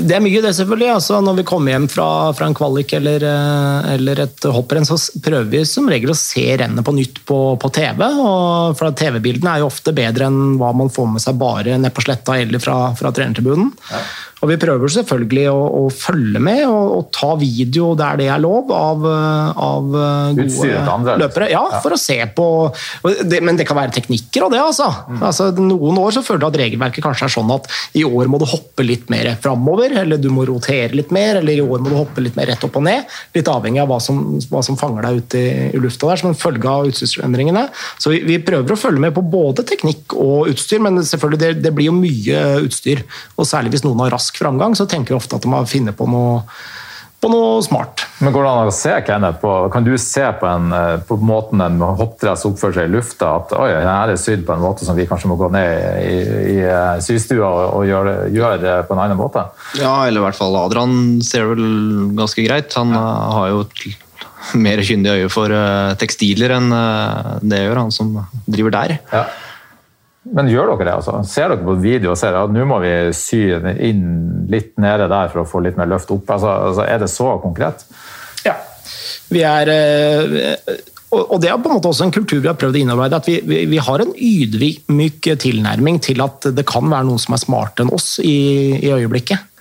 Det 0.09 0.17
er 0.17 0.23
mye, 0.25 0.41
det, 0.41 0.55
selvfølgelig. 0.57 0.89
Altså, 0.95 1.21
når 1.25 1.41
vi 1.41 1.47
kommer 1.49 1.75
hjem 1.75 1.89
fra, 1.93 2.07
fra 2.37 2.49
en 2.49 2.57
kvalik 2.57 2.95
eller, 2.97 3.25
eh, 3.29 3.91
eller 3.95 4.25
et 4.25 4.49
hopprenn, 4.55 4.87
så 4.89 4.97
prøver 5.23 5.51
vi 5.53 5.63
som 5.69 5.91
regel 5.93 6.15
å 6.15 6.19
se 6.19 6.45
rennet 6.61 6.87
på 6.87 6.97
nytt 6.97 7.23
på, 7.29 7.39
på 7.61 7.73
TV. 7.77 8.03
Og, 8.09 8.77
for 8.79 8.97
TV-bildene 8.97 9.55
er 9.57 9.63
jo 9.63 9.71
ofte 9.71 9.95
bedre 9.97 10.31
enn 10.31 10.59
hva 10.61 10.73
man 10.77 10.93
får 10.93 11.11
med 11.15 11.25
seg 11.25 11.41
bare 11.41 11.77
nede 11.77 11.95
på 11.95 12.05
sletta 12.07 12.39
eller 12.41 12.63
fra, 12.63 12.79
fra 12.99 13.13
trenertribunen. 13.15 13.73
Ja. 13.93 14.05
Og 14.43 14.51
vi 14.51 14.59
prøver 14.61 14.91
selvfølgelig 14.91 15.47
å, 15.53 15.59
å 15.79 15.83
følge 15.95 16.41
med 16.43 16.65
og, 16.67 16.97
og, 16.97 17.09
ta 17.15 17.33
video 17.39 17.93
der 17.99 18.19
det 18.19 18.29
er 18.33 18.41
lov 18.43 18.71
av, 18.75 19.05
av 19.07 19.89
gode 20.37 20.83
andre, 20.91 21.17
løpere. 21.23 21.49
Ja, 21.53 21.63
ja, 21.71 21.81
for 21.85 21.95
å 21.95 22.01
se 22.01 22.17
på 22.35 22.47
det, 23.29 23.39
Men 23.45 23.59
det 23.59 23.67
kan 23.69 23.79
være 23.79 23.95
teknikker 23.95 24.47
og 24.47 24.55
det, 24.55 24.61
altså. 24.63 24.89
Mm. 25.09 25.23
altså. 25.29 25.49
Noen 25.63 26.01
år 26.03 26.17
så 26.17 26.25
føler 26.27 26.43
du 26.43 26.49
at 26.49 26.59
regelverket 26.63 27.05
kanskje 27.05 27.29
er 27.29 27.35
sånn 27.37 27.53
at 27.55 27.69
i 27.99 28.05
år 28.07 28.31
må 28.31 28.41
du 28.43 28.47
hoppe 28.49 28.87
litt 28.87 29.11
mer 29.13 29.33
framover, 29.43 29.95
eller 30.03 30.21
du 30.21 30.29
må 30.35 30.47
rotere 30.49 30.91
litt 30.97 31.13
mer, 31.15 31.39
eller 31.41 31.61
i 31.61 31.65
år 31.65 31.83
må 31.83 31.93
du 31.93 31.99
hoppe 31.99 32.25
litt 32.25 32.39
mer 32.39 32.51
rett 32.51 32.67
opp 32.67 32.81
og 32.81 32.87
ned. 32.87 33.07
Litt 33.37 33.51
avhengig 33.53 33.83
av 33.85 33.91
hva 33.93 34.01
som, 34.03 34.21
hva 34.51 34.65
som 34.67 34.79
fanger 34.81 35.07
deg 35.07 35.23
ute 35.23 35.43
i, 35.43 35.53
i, 35.71 35.83
lufta 35.83 36.11
der, 36.11 36.23
som 36.23 36.33
en 36.33 36.39
følge 36.39 36.73
av 36.73 36.91
utstyrsendringene. 36.91 37.67
Så 38.03 38.15
vi, 38.15 38.23
vi, 38.27 38.41
prøver 38.43 38.75
å 38.75 38.81
følge 38.81 39.05
med 39.07 39.15
på 39.15 39.23
både 39.23 39.67
teknikk 39.69 40.17
og 40.19 40.51
utstyr, 40.51 40.83
men 40.83 40.99
selvfølgelig 41.07 41.43
det, 41.43 41.53
det 41.63 41.75
blir 41.77 41.91
jo 41.91 41.97
mye 41.97 42.43
utstyr. 42.67 43.05
Og 43.37 43.47
særlig 43.49 43.77
hvis 43.77 43.87
noen 43.87 44.03
har 44.03 44.15
rask 44.17 44.32
framgang, 44.39 44.77
så 44.79 44.89
tenker 44.91 45.15
vi 45.15 45.21
ofte 45.21 45.39
at 45.39 45.45
de 45.45 45.53
må 45.53 45.65
finne 45.71 45.95
på 45.97 46.09
noe 46.11 46.41
på 47.23 47.31
noe 47.31 47.63
smart. 47.63 48.03
Men 48.19 48.35
Går 48.35 48.45
det 48.45 48.51
an 48.51 48.69
å 48.69 48.75
se 48.75 48.93
Kenneth, 49.07 49.39
på, 49.43 49.51
kan 49.71 49.85
du 49.87 49.93
se 50.01 50.25
på, 50.41 50.47
en, 50.49 50.73
eh, 50.75 51.03
på 51.07 51.19
måten 51.23 51.63
en 51.63 51.79
hoppdress 52.01 52.43
oppfører 52.49 52.81
seg 52.81 52.89
i 52.89 52.93
lufta, 52.97 53.29
at 53.39 53.55
oi, 53.55 53.69
her 53.71 54.11
er 54.11 54.19
sydd 54.19 54.43
på 54.49 54.57
en 54.57 54.65
måte 54.65 54.87
som 54.87 54.99
vi 54.99 55.07
kanskje 55.07 55.31
må 55.31 55.37
gå 55.39 55.51
ned 55.55 56.03
i, 56.03 56.17
i, 56.17 56.57
i 56.67 57.05
systua 57.05 57.47
og, 57.47 57.77
og 57.79 57.87
gjøre, 57.87 58.17
gjøre, 58.35 58.75
på 58.89 58.97
en 58.97 59.05
annen 59.05 59.21
måte? 59.21 59.45
Ja, 59.79 59.95
eller 60.09 60.19
i 60.19 60.27
hvert 60.27 60.39
fall 60.39 60.59
Adrian 60.59 60.97
ser 61.23 61.47
vel 61.53 61.63
ganske 62.19 62.47
greit. 62.47 62.75
Han 62.81 62.91
ja. 62.97 63.05
Eh, 63.07 63.31
har 63.39 63.53
jo 63.53 63.63
mer 64.67 64.83
kyndig 64.83 65.15
øye 65.15 65.31
for 65.31 65.55
eh, 65.55 65.95
tekstiler 66.03 66.59
enn 66.59 66.75
det 67.47 67.63
gjør 67.63 67.85
han 67.85 67.95
som 67.95 68.17
driver 68.51 68.75
der. 68.81 68.99
Ja. 69.15 69.27
Men 70.31 70.47
gjør 70.51 70.71
dere 70.77 70.87
det? 70.87 70.95
altså? 71.01 71.17
Ser 71.27 71.51
dere 71.51 71.67
på 71.67 71.75
video 71.83 72.13
og 72.13 72.21
ser 72.21 72.37
at 72.39 72.53
nå 72.55 72.67
må 72.69 72.79
vi 72.85 72.93
sy 73.17 73.43
inn 73.59 74.05
litt 74.53 74.77
nede 74.81 75.09
der 75.11 75.33
for 75.33 75.43
å 75.43 75.49
få 75.49 75.65
litt 75.65 75.79
mer 75.81 75.91
løft 75.91 76.13
opp? 76.15 76.31
Altså, 76.31 76.53
altså, 76.71 76.87
er 76.87 77.03
det 77.03 77.11
så 77.11 77.35
konkret? 77.43 77.83
Ja. 78.47 78.55
Vi 79.33 79.43
er 79.47 79.71
eh, 79.73 80.79
og 81.13 81.37
det 81.43 81.51
er 81.51 81.59
på 81.61 81.69
en 81.69 81.77
måte 81.77 81.91
også 81.91 82.07
en 82.07 82.15
kultur 82.15 82.39
vi 82.41 82.49
har 82.49 82.57
prøvd 82.57 82.79
å 82.79 82.81
innarbeide. 82.81 83.19
at 83.21 83.27
vi, 83.29 83.35
vi, 83.45 83.59
vi, 83.69 83.81
har 83.85 84.01
en 84.01 84.15
ydmyk 84.17 85.29
tilnærming 85.43 85.99
til 86.01 86.23
at 86.25 86.49
det 86.57 86.65
kan 86.69 86.89
være 86.89 87.05
noen 87.09 87.21
som 87.21 87.37
er 87.37 87.43
smartere 87.43 87.85
enn 87.85 87.93
oss 87.93 88.15
i, 88.25 88.79
i 88.79 88.93
øyeblikket. 88.95 89.52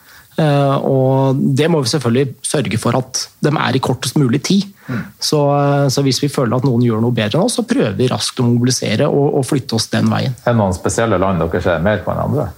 Eh, 0.41 0.85
og 0.87 1.41
det 1.57 1.67
må 1.69 1.81
vi 1.83 1.91
selvfølgelig 1.91 2.35
sørge 2.45 2.79
for 2.81 2.97
at 2.97 3.25
de 3.43 3.51
er 3.51 3.77
i 3.77 3.83
kortest 3.83 4.17
mulig 4.19 4.41
tid. 4.47 4.65
Mm. 4.87 5.03
Så, 5.19 5.41
eh, 5.57 5.85
så, 5.93 6.03
hvis 6.05 6.21
vi 6.23 6.31
føler 6.31 6.57
at 6.57 6.65
noen 6.67 6.83
gjør 6.85 7.03
noe 7.03 7.15
bedre 7.15 7.39
enn 7.39 7.45
oss, 7.45 7.59
så 7.59 7.67
prøver 7.67 7.93
vi 7.99 8.09
raskt 8.11 8.41
å 8.41 8.47
mobilisere 8.47 9.09
og, 9.09 9.37
og 9.39 9.47
flytte 9.47 9.77
oss 9.77 9.89
den 9.93 10.09
veien. 10.11 10.35
Er 10.43 10.53
det 10.53 10.59
noen 10.61 10.75
spesielle 10.77 11.21
land 11.21 11.43
dere 11.43 11.63
ser 11.63 11.85
mer 11.85 12.03
på 12.05 12.13
enn 12.13 12.23
andre? 12.25 12.49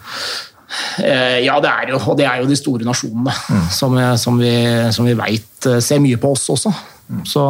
Eh, 1.03 1.43
ja, 1.45 1.59
det 1.61 1.69
er 1.73 1.93
jo, 1.93 1.99
og 1.99 2.17
det 2.17 2.29
er 2.29 2.41
jo 2.41 2.49
de 2.49 2.57
store 2.57 2.87
nasjonene 2.87 3.33
mm. 3.33 3.67
som, 3.73 3.99
som, 4.21 4.39
vi, 4.41 4.55
som 4.95 5.09
vi 5.09 5.17
veit 5.17 5.69
ser 5.83 6.01
mye 6.03 6.21
på 6.21 6.33
oss 6.33 6.47
også. 6.53 6.73
Mm. 7.13 7.23
Så 7.29 7.43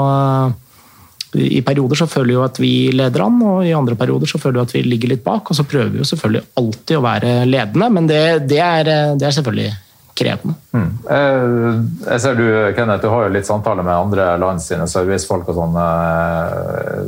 i 1.33 1.63
perioder 1.65 1.97
så 1.97 2.05
føler 2.09 2.29
vi 2.29 2.35
jo 2.35 2.43
at 2.45 2.59
vi 2.61 2.73
leder 2.93 3.23
an, 3.25 3.39
og 3.41 3.63
i 3.65 3.73
andre 3.73 3.95
perioder 3.97 4.29
så 4.29 4.37
føler 4.41 4.59
vi 4.59 4.67
at 4.67 4.75
vi 4.75 4.83
ligger 4.85 5.13
litt 5.13 5.23
bak. 5.25 5.49
Og 5.49 5.57
så 5.57 5.65
prøver 5.65 5.93
vi 5.93 6.01
jo 6.01 6.09
selvfølgelig 6.09 6.43
alltid 6.61 6.99
å 6.99 7.05
være 7.05 7.31
ledende, 7.49 7.89
men 7.95 8.09
det, 8.09 8.21
det, 8.51 8.59
er, 8.61 8.91
det 9.17 9.29
er 9.29 9.35
selvfølgelig 9.37 9.71
krevende. 10.17 10.55
Mm. 10.73 10.91
Eh, 11.09 11.77
jeg 12.11 12.19
ser 12.23 12.33
du, 12.37 12.45
Kenneth, 12.77 13.03
du 13.03 13.09
har 13.11 13.21
jo 13.25 13.33
litt 13.33 13.49
samtale 13.49 13.81
med 13.85 13.95
andre 13.95 14.23
land 14.41 14.59
sine 14.63 14.85
servicefolk 14.89 15.45
og 15.51 15.55
sånn. 15.59 15.75
Eh, 15.83 16.99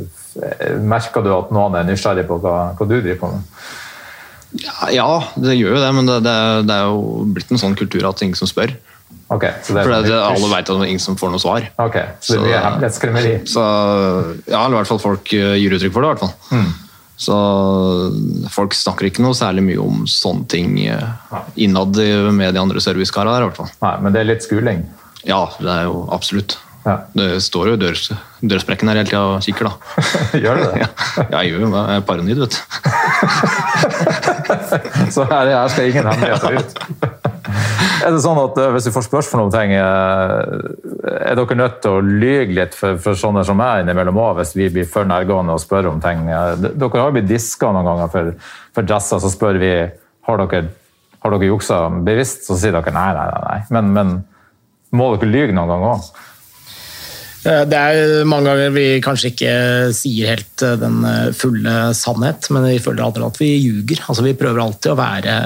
merker 0.84 1.20
du 1.24 1.30
at 1.32 1.52
noen 1.54 1.74
er 1.78 1.84
nysgjerrig 1.88 2.26
på 2.28 2.36
hva, 2.42 2.56
hva 2.76 2.84
du 2.88 2.96
driver 2.98 3.20
på 3.22 3.28
med? 3.34 3.42
Ja, 4.56 4.90
ja, 4.94 5.08
det 5.42 5.56
gjør 5.56 5.72
jo 5.74 5.80
det, 5.82 5.92
men 5.96 6.04
det, 6.08 6.18
det, 6.24 6.36
det, 6.68 6.76
er 6.76 6.84
jo 6.88 6.98
blitt 7.34 7.50
en 7.52 7.60
sånn 7.60 7.78
kultur 7.78 8.02
at 8.08 8.22
ingen 8.24 8.38
som 8.38 8.48
spør. 8.48 8.70
Okay, 9.26 9.52
så 9.64 9.74
det 9.74 9.82
er 9.82 9.88
For 9.88 9.92
det, 9.92 10.12
sånn 10.12 10.22
alle 10.22 10.48
vet 10.52 10.62
at 10.62 10.70
det 10.70 10.86
er 10.86 10.92
ingen 10.92 11.02
som 11.02 11.16
får 11.18 11.30
noe 11.32 11.42
svar. 11.42 11.60
Ok, 11.82 11.96
Så 12.22 12.36
det 12.36 12.44
blir 12.44 12.54
hemmelighetskremmeri? 12.54 13.32
Ja, 13.42 14.60
eller 14.62 14.76
i 14.76 14.80
hvert 14.80 14.92
fall 14.92 15.02
folk 15.02 15.32
eh, 15.34 15.56
gir 15.58 15.74
uttrykk 15.76 15.94
for 15.96 16.06
det. 16.06 16.10
i 16.10 16.12
hvert 16.14 16.24
fall. 16.24 16.34
Mm. 16.54 16.70
Så 17.16 17.36
folk 18.52 18.76
snakker 18.76 19.08
ikke 19.08 19.24
noe 19.24 19.36
særlig 19.36 19.64
mye 19.64 19.80
om 19.80 20.04
sånne 20.10 20.44
ting 20.52 20.74
eh, 20.84 21.40
innad 21.64 21.96
med 22.36 22.52
de 22.52 22.60
andre 22.60 22.82
servicekarene 22.84 23.32
der, 23.32 23.46
i 23.46 23.48
hvert 23.48 23.60
fall. 23.62 23.72
Nei, 23.86 23.94
Men 24.04 24.16
det 24.16 24.22
er 24.22 24.30
litt 24.34 24.44
skuling? 24.44 24.84
Ja, 25.26 25.46
det 25.58 25.72
er 25.72 25.88
jo 25.88 26.04
absolutt. 26.12 26.58
Ja. 26.86 26.96
Det 27.18 27.40
står 27.42 27.72
jo 27.72 27.74
i 27.74 27.80
dørs, 27.82 28.04
dørsprekken 28.46 28.88
her 28.92 29.00
hele 29.00 29.08
tida 29.08 29.22
og 29.26 29.42
kikker, 29.42 29.66
da. 29.66 29.72
gjør 30.44 30.60
du 30.60 30.62
det? 30.62 30.84
ja, 30.84 30.88
jeg 31.40 31.50
gjør 31.50 31.64
jo 31.64 31.70
det. 31.72 31.82
Jeg 31.82 31.96
er 31.98 32.04
paranoid, 32.06 32.38
vet 32.44 32.52
du. 32.54 32.60
Så 35.14 35.26
her, 35.26 35.50
her 35.50 35.72
skal 35.72 35.90
ingen 35.90 36.06
hemmeligheter 36.12 36.60
ut? 36.60 36.70
Er 38.06 38.12
det 38.12 38.20
sånn 38.22 38.38
at 38.38 38.58
eh, 38.60 38.72
Hvis 38.74 38.86
du 38.88 38.92
får 38.94 39.06
spørsmål 39.06 39.46
om 39.46 39.52
ting, 39.54 39.72
eh, 39.74 40.32
er 41.30 41.38
dere 41.38 41.58
nødt 41.58 41.78
til 41.82 41.96
å 41.96 42.02
lyge 42.04 42.54
litt 42.54 42.76
for, 42.76 42.98
for 43.02 43.18
sånne 43.18 43.42
som 43.46 43.58
meg 43.58 43.82
innimellom 43.82 44.18
òg, 44.20 44.40
hvis 44.40 44.54
vi 44.58 44.68
blir 44.74 44.88
for 44.90 45.08
nærgående 45.08 45.56
og 45.56 45.62
spør 45.62 45.90
om 45.92 46.00
ting? 46.02 46.26
Eh, 46.30 46.66
dere 46.66 47.02
har 47.02 47.14
blitt 47.14 47.28
diska 47.30 47.72
noen 47.74 47.88
ganger 47.88 48.12
for, 48.12 48.32
for 48.76 48.88
dresser, 48.88 49.22
så 49.22 49.32
spør 49.32 49.60
vi 49.62 49.72
har 50.28 50.42
dere, 50.42 50.70
har 51.24 51.34
dere 51.34 51.50
juksa 51.50 51.80
bevisst, 52.06 52.46
så 52.46 52.58
sier 52.58 52.76
dere 52.76 52.94
nei, 52.94 53.10
nei, 53.16 53.26
nei. 53.46 53.58
Men, 53.74 53.92
men 53.96 54.14
må 54.96 55.12
dere 55.16 55.32
lyge 55.32 55.56
noen 55.56 55.72
gang 55.74 55.86
òg? 55.94 56.10
Eh, 57.46 57.62
det 57.70 57.78
er 57.78 58.26
mange 58.26 58.50
ganger 58.50 58.72
vi 58.74 58.84
kanskje 59.04 59.30
ikke 59.30 59.50
sier 59.94 60.32
helt 60.32 60.62
eh, 60.66 60.76
den 60.80 60.98
eh, 61.06 61.34
fulle 61.36 61.74
sannhet, 61.94 62.48
men 62.54 62.66
vi 62.66 62.80
føler 62.82 63.04
aldri 63.06 63.26
at 63.26 63.38
vi 63.38 63.50
ljuger. 63.54 64.02
Altså, 64.06 64.24
vi 64.26 64.34
prøver 64.38 64.62
alltid 64.64 64.92
å 64.92 64.98
være 64.98 65.36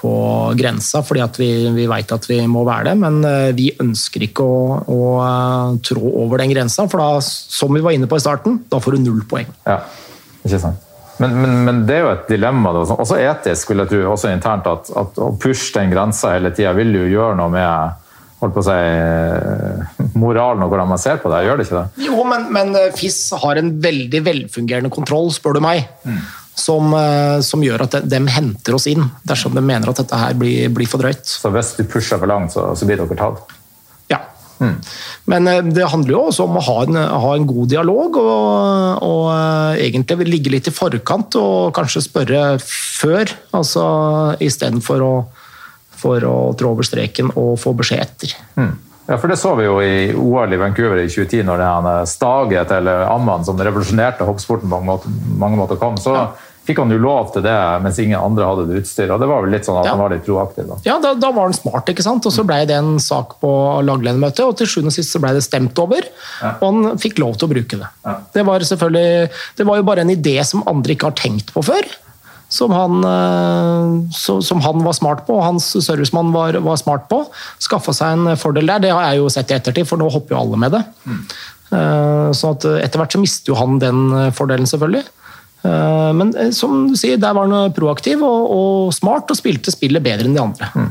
på 0.00 0.12
grensa, 0.58 1.02
fordi 1.04 1.26
vi, 1.42 1.50
vi 1.76 1.88
vet 1.90 2.14
at 2.16 2.28
vi 2.30 2.40
må 2.48 2.64
være 2.68 2.92
det. 2.92 2.94
Men 3.02 3.20
vi 3.58 3.68
ønsker 3.82 4.24
ikke 4.28 4.46
å, 4.46 4.62
å 4.80 5.02
trå 5.84 6.14
over 6.24 6.42
den 6.42 6.54
grensa, 6.54 6.86
for 6.88 7.02
da, 7.02 7.20
som 7.22 7.74
vi 7.74 7.84
var 7.84 7.96
inne 7.96 8.08
på 8.08 8.18
i 8.18 8.24
starten, 8.24 8.62
da 8.72 8.80
får 8.82 8.96
du 8.96 9.04
null 9.04 9.26
poeng. 9.28 9.50
Ja, 9.68 9.82
ikke 10.46 10.62
sant. 10.62 10.88
Men, 11.20 11.34
men, 11.38 11.58
men, 11.66 11.82
det 11.86 11.98
er 11.98 12.06
jo 12.06 12.12
et 12.14 12.30
dilemma, 12.32 12.72
også 12.96 13.18
etisk, 13.20 13.70
vil 13.70 13.84
jeg 13.84 13.92
tro, 13.92 13.98
også 14.14 14.32
internt, 14.32 14.66
at, 14.66 14.88
at 14.98 15.20
å 15.20 15.28
pushe 15.38 15.70
den 15.76 15.92
grensa 15.92 16.32
hele 16.34 16.50
tida 16.56 16.72
vil 16.74 16.96
jo 16.96 17.04
gjøre 17.10 17.36
noe 17.38 17.52
med 17.52 18.01
holdt 18.42 18.56
på 18.56 18.62
å 18.62 18.66
si, 18.66 18.76
eh, 18.76 20.10
moralen 20.18 20.64
og 20.64 20.72
hvordan 20.72 20.90
man 20.90 21.00
ser 21.00 21.20
på 21.22 21.30
det. 21.32 21.44
Gjør 21.46 21.58
det 21.60 21.66
ikke 21.68 21.80
det? 21.80 22.04
Jo, 22.08 22.20
men, 22.28 22.48
men 22.54 22.74
eh, 22.78 22.90
FIS 22.96 23.24
har 23.42 23.60
en 23.60 23.72
veldig 23.82 24.22
velfungerende 24.26 24.92
kontroll, 24.92 25.30
spør 25.34 25.58
du 25.58 25.64
meg. 25.64 25.86
Mm. 26.06 26.20
Som, 26.62 26.92
eh, 26.98 27.38
som, 27.46 27.62
gjør 27.64 27.86
at 27.86 27.96
de, 27.96 28.02
de, 28.12 28.20
henter 28.34 28.76
oss 28.76 28.88
inn 28.90 29.06
dersom 29.24 29.54
de 29.56 29.62
mener 29.64 29.88
at 29.88 30.02
dette 30.02 30.18
her 30.20 30.36
blir, 30.36 30.68
blir 30.74 30.90
for 30.90 31.00
drøyt. 31.00 31.24
Så 31.24 31.52
hvis 31.54 31.72
du 31.78 31.86
pusher 31.88 32.20
for 32.20 32.28
langt, 32.28 32.52
så, 32.52 32.72
så 32.76 32.88
blir 32.88 33.00
dere 33.00 33.16
tatt? 33.16 33.54
Ja. 34.12 34.20
Mm. 34.60 34.74
Men 35.32 35.48
det 35.72 35.88
handler 35.90 36.12
jo 36.12 36.24
også 36.28 36.44
om 36.44 36.58
å 36.58 36.64
ha 36.66 36.76
en, 36.84 36.98
ha 36.98 37.30
en 37.38 37.46
god 37.48 37.70
dialog 37.72 38.18
og, 38.20 39.06
og, 39.06 39.30
egentlig 39.80 40.28
ligge 40.28 40.52
litt 40.52 40.68
i 40.68 40.74
forkant 40.74 41.38
og 41.40 41.72
kanskje 41.78 42.04
spørre 42.04 42.42
før. 42.66 43.32
altså 43.56 43.86
Istedenfor 44.44 45.06
å 45.06 45.14
for 46.02 46.24
å 46.26 46.36
trå 46.58 46.74
over 46.74 46.86
streken 46.86 47.30
og 47.36 47.54
få 47.62 47.74
beskjed 47.78 48.02
etter. 48.02 48.34
Mm. 48.58 48.72
Ja, 49.06 49.18
for 49.18 49.28
Det 49.28 49.36
så 49.36 49.54
vi 49.58 49.66
jo 49.66 49.80
i 49.82 50.14
OL 50.14 50.54
i 50.54 50.60
Vancouver 50.60 51.02
i 51.02 51.08
2010, 51.10 51.42
når 51.46 51.58
det 51.58 51.66
han 51.68 52.06
Staget 52.06 52.70
eller 52.78 53.08
Amman 53.10 53.44
som 53.44 53.58
revolusjonerte 53.58 54.26
hoppsporten 54.28 54.70
på 54.70 54.80
mange 54.86 55.58
måter, 55.58 55.76
kom. 55.80 55.96
så 55.98 56.14
ja. 56.14 56.22
fikk 56.68 56.78
han 56.84 56.94
jo 56.94 57.00
lov 57.02 57.32
til 57.34 57.42
det, 57.42 57.56
mens 57.82 57.98
ingen 57.98 58.20
andre 58.20 58.46
hadde 58.46 58.68
det 58.70 58.84
utstyret. 58.84 59.10
og 59.10 59.18
Det 59.20 59.28
var 59.32 59.42
vel 59.42 59.52
litt 59.56 59.66
sånn 59.66 59.80
at 59.80 59.88
ja. 59.88 59.96
han 59.96 60.04
var 60.04 60.14
litt 60.14 60.22
proaktiv. 60.28 60.70
Da. 60.70 60.78
Ja, 60.86 61.00
da, 61.02 61.16
da, 61.18 61.32
var 61.34 61.50
han 61.50 61.58
smart, 61.58 61.90
ikke 61.90 62.06
sant? 62.06 62.28
og 62.30 62.34
så 62.36 62.46
ble 62.46 62.60
det 62.70 62.78
en 62.78 62.94
sak 63.02 63.34
på 63.42 63.50
lagledermøtet, 63.82 64.44
og 64.46 64.54
til 64.60 64.70
sjuende 64.70 64.94
og 64.94 64.96
sist 65.00 65.16
så 65.16 65.22
ble 65.24 65.34
det 65.34 65.42
stemt 65.44 65.82
over. 65.82 66.06
Ja. 66.38 66.54
Og 66.60 66.64
han 66.68 67.02
fikk 67.02 67.18
lov 67.24 67.40
til 67.40 67.50
å 67.50 67.54
bruke 67.56 67.82
det. 67.82 67.90
Det 68.38 68.46
var 68.46 68.70
selvfølgelig, 68.70 69.34
det 69.58 69.66
var 69.66 69.82
jo 69.82 69.88
bare 69.90 70.06
en 70.06 70.14
idé 70.14 70.38
som 70.46 70.62
andre 70.70 70.94
ikke 70.94 71.10
har 71.10 71.18
tenkt 71.18 71.50
på 71.56 71.66
før 71.66 71.90
som 72.52 72.74
han, 72.76 72.98
eh, 73.08 74.42
som 74.44 74.60
han, 74.60 74.84
var 74.84 74.96
smart 74.98 75.24
på, 75.28 75.38
og 75.38 75.46
hans 75.46 75.70
servicemann 75.86 76.34
var, 76.34 76.58
var 76.64 76.76
smart 76.80 77.08
på. 77.08 77.22
Skaffa 77.62 77.94
seg 77.96 78.18
en 78.18 78.36
fordel 78.40 78.68
der. 78.68 78.84
Det 78.84 78.92
har 78.92 79.08
jeg 79.08 79.22
jo 79.22 79.32
sett 79.32 79.54
i 79.54 79.56
ettertid, 79.56 79.88
for 79.88 80.00
nå 80.00 80.10
hopper 80.12 80.36
jo 80.36 80.42
alle 80.42 80.60
med 80.60 80.76
det. 80.76 80.84
Mm. 81.08 81.24
Så 82.36 82.50
at 82.52 82.66
etter 82.68 83.00
hvert 83.00 83.14
så 83.14 83.20
mister 83.22 83.48
jo 83.48 83.56
han 83.56 83.78
den 83.80 84.02
fordelen, 84.36 84.68
selvfølgelig. 84.68 85.06
Eh, 85.62 86.12
men 86.12 86.32
som 86.52 86.88
du 86.90 86.96
sier, 86.98 87.18
der 87.22 87.34
var 87.36 87.46
han 87.46 87.74
proaktiv 87.74 88.22
og, 88.26 88.50
og 88.50 88.94
smart 88.94 89.30
og 89.30 89.38
spilte 89.38 89.70
spillet 89.74 90.02
bedre 90.02 90.26
enn 90.26 90.34
de 90.34 90.42
andre. 90.42 90.68
Mm. 90.74 90.88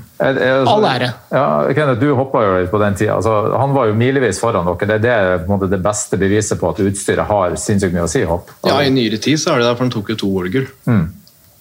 All 0.71 0.87
ære. 0.87 1.09
Ja, 1.33 1.45
Kenneth, 1.75 1.99
du 1.99 2.13
hoppa 2.15 2.43
jo 2.45 2.53
litt 2.59 2.71
på 2.71 2.79
den 2.81 2.95
tida. 2.99 3.17
Altså, 3.19 3.35
han 3.59 3.75
var 3.75 3.89
jo 3.89 3.97
milevis 3.99 4.39
foran 4.41 4.69
dere. 4.69 4.99
Det 5.01 5.11
er 5.11 5.41
det, 5.43 5.71
det 5.73 5.81
beste 5.83 6.19
beviset 6.21 6.61
på 6.61 6.71
at 6.71 6.83
utstyret 6.85 7.27
har 7.27 7.57
sinnssykt 7.59 7.95
mye 7.95 8.07
å 8.07 8.11
si. 8.11 8.23
i 8.23 8.29
hopp. 8.29 8.53
Ja, 8.67 8.79
I 8.79 8.93
nyere 8.93 9.19
tid 9.21 9.41
så 9.41 9.55
er 9.55 9.61
det 9.61 9.67
der, 9.69 9.75
for 9.75 9.87
han 9.87 9.93
tok 9.93 10.13
jo 10.13 10.19
to 10.23 10.31
OL-gull. 10.39 10.69
Mm. 10.87 11.03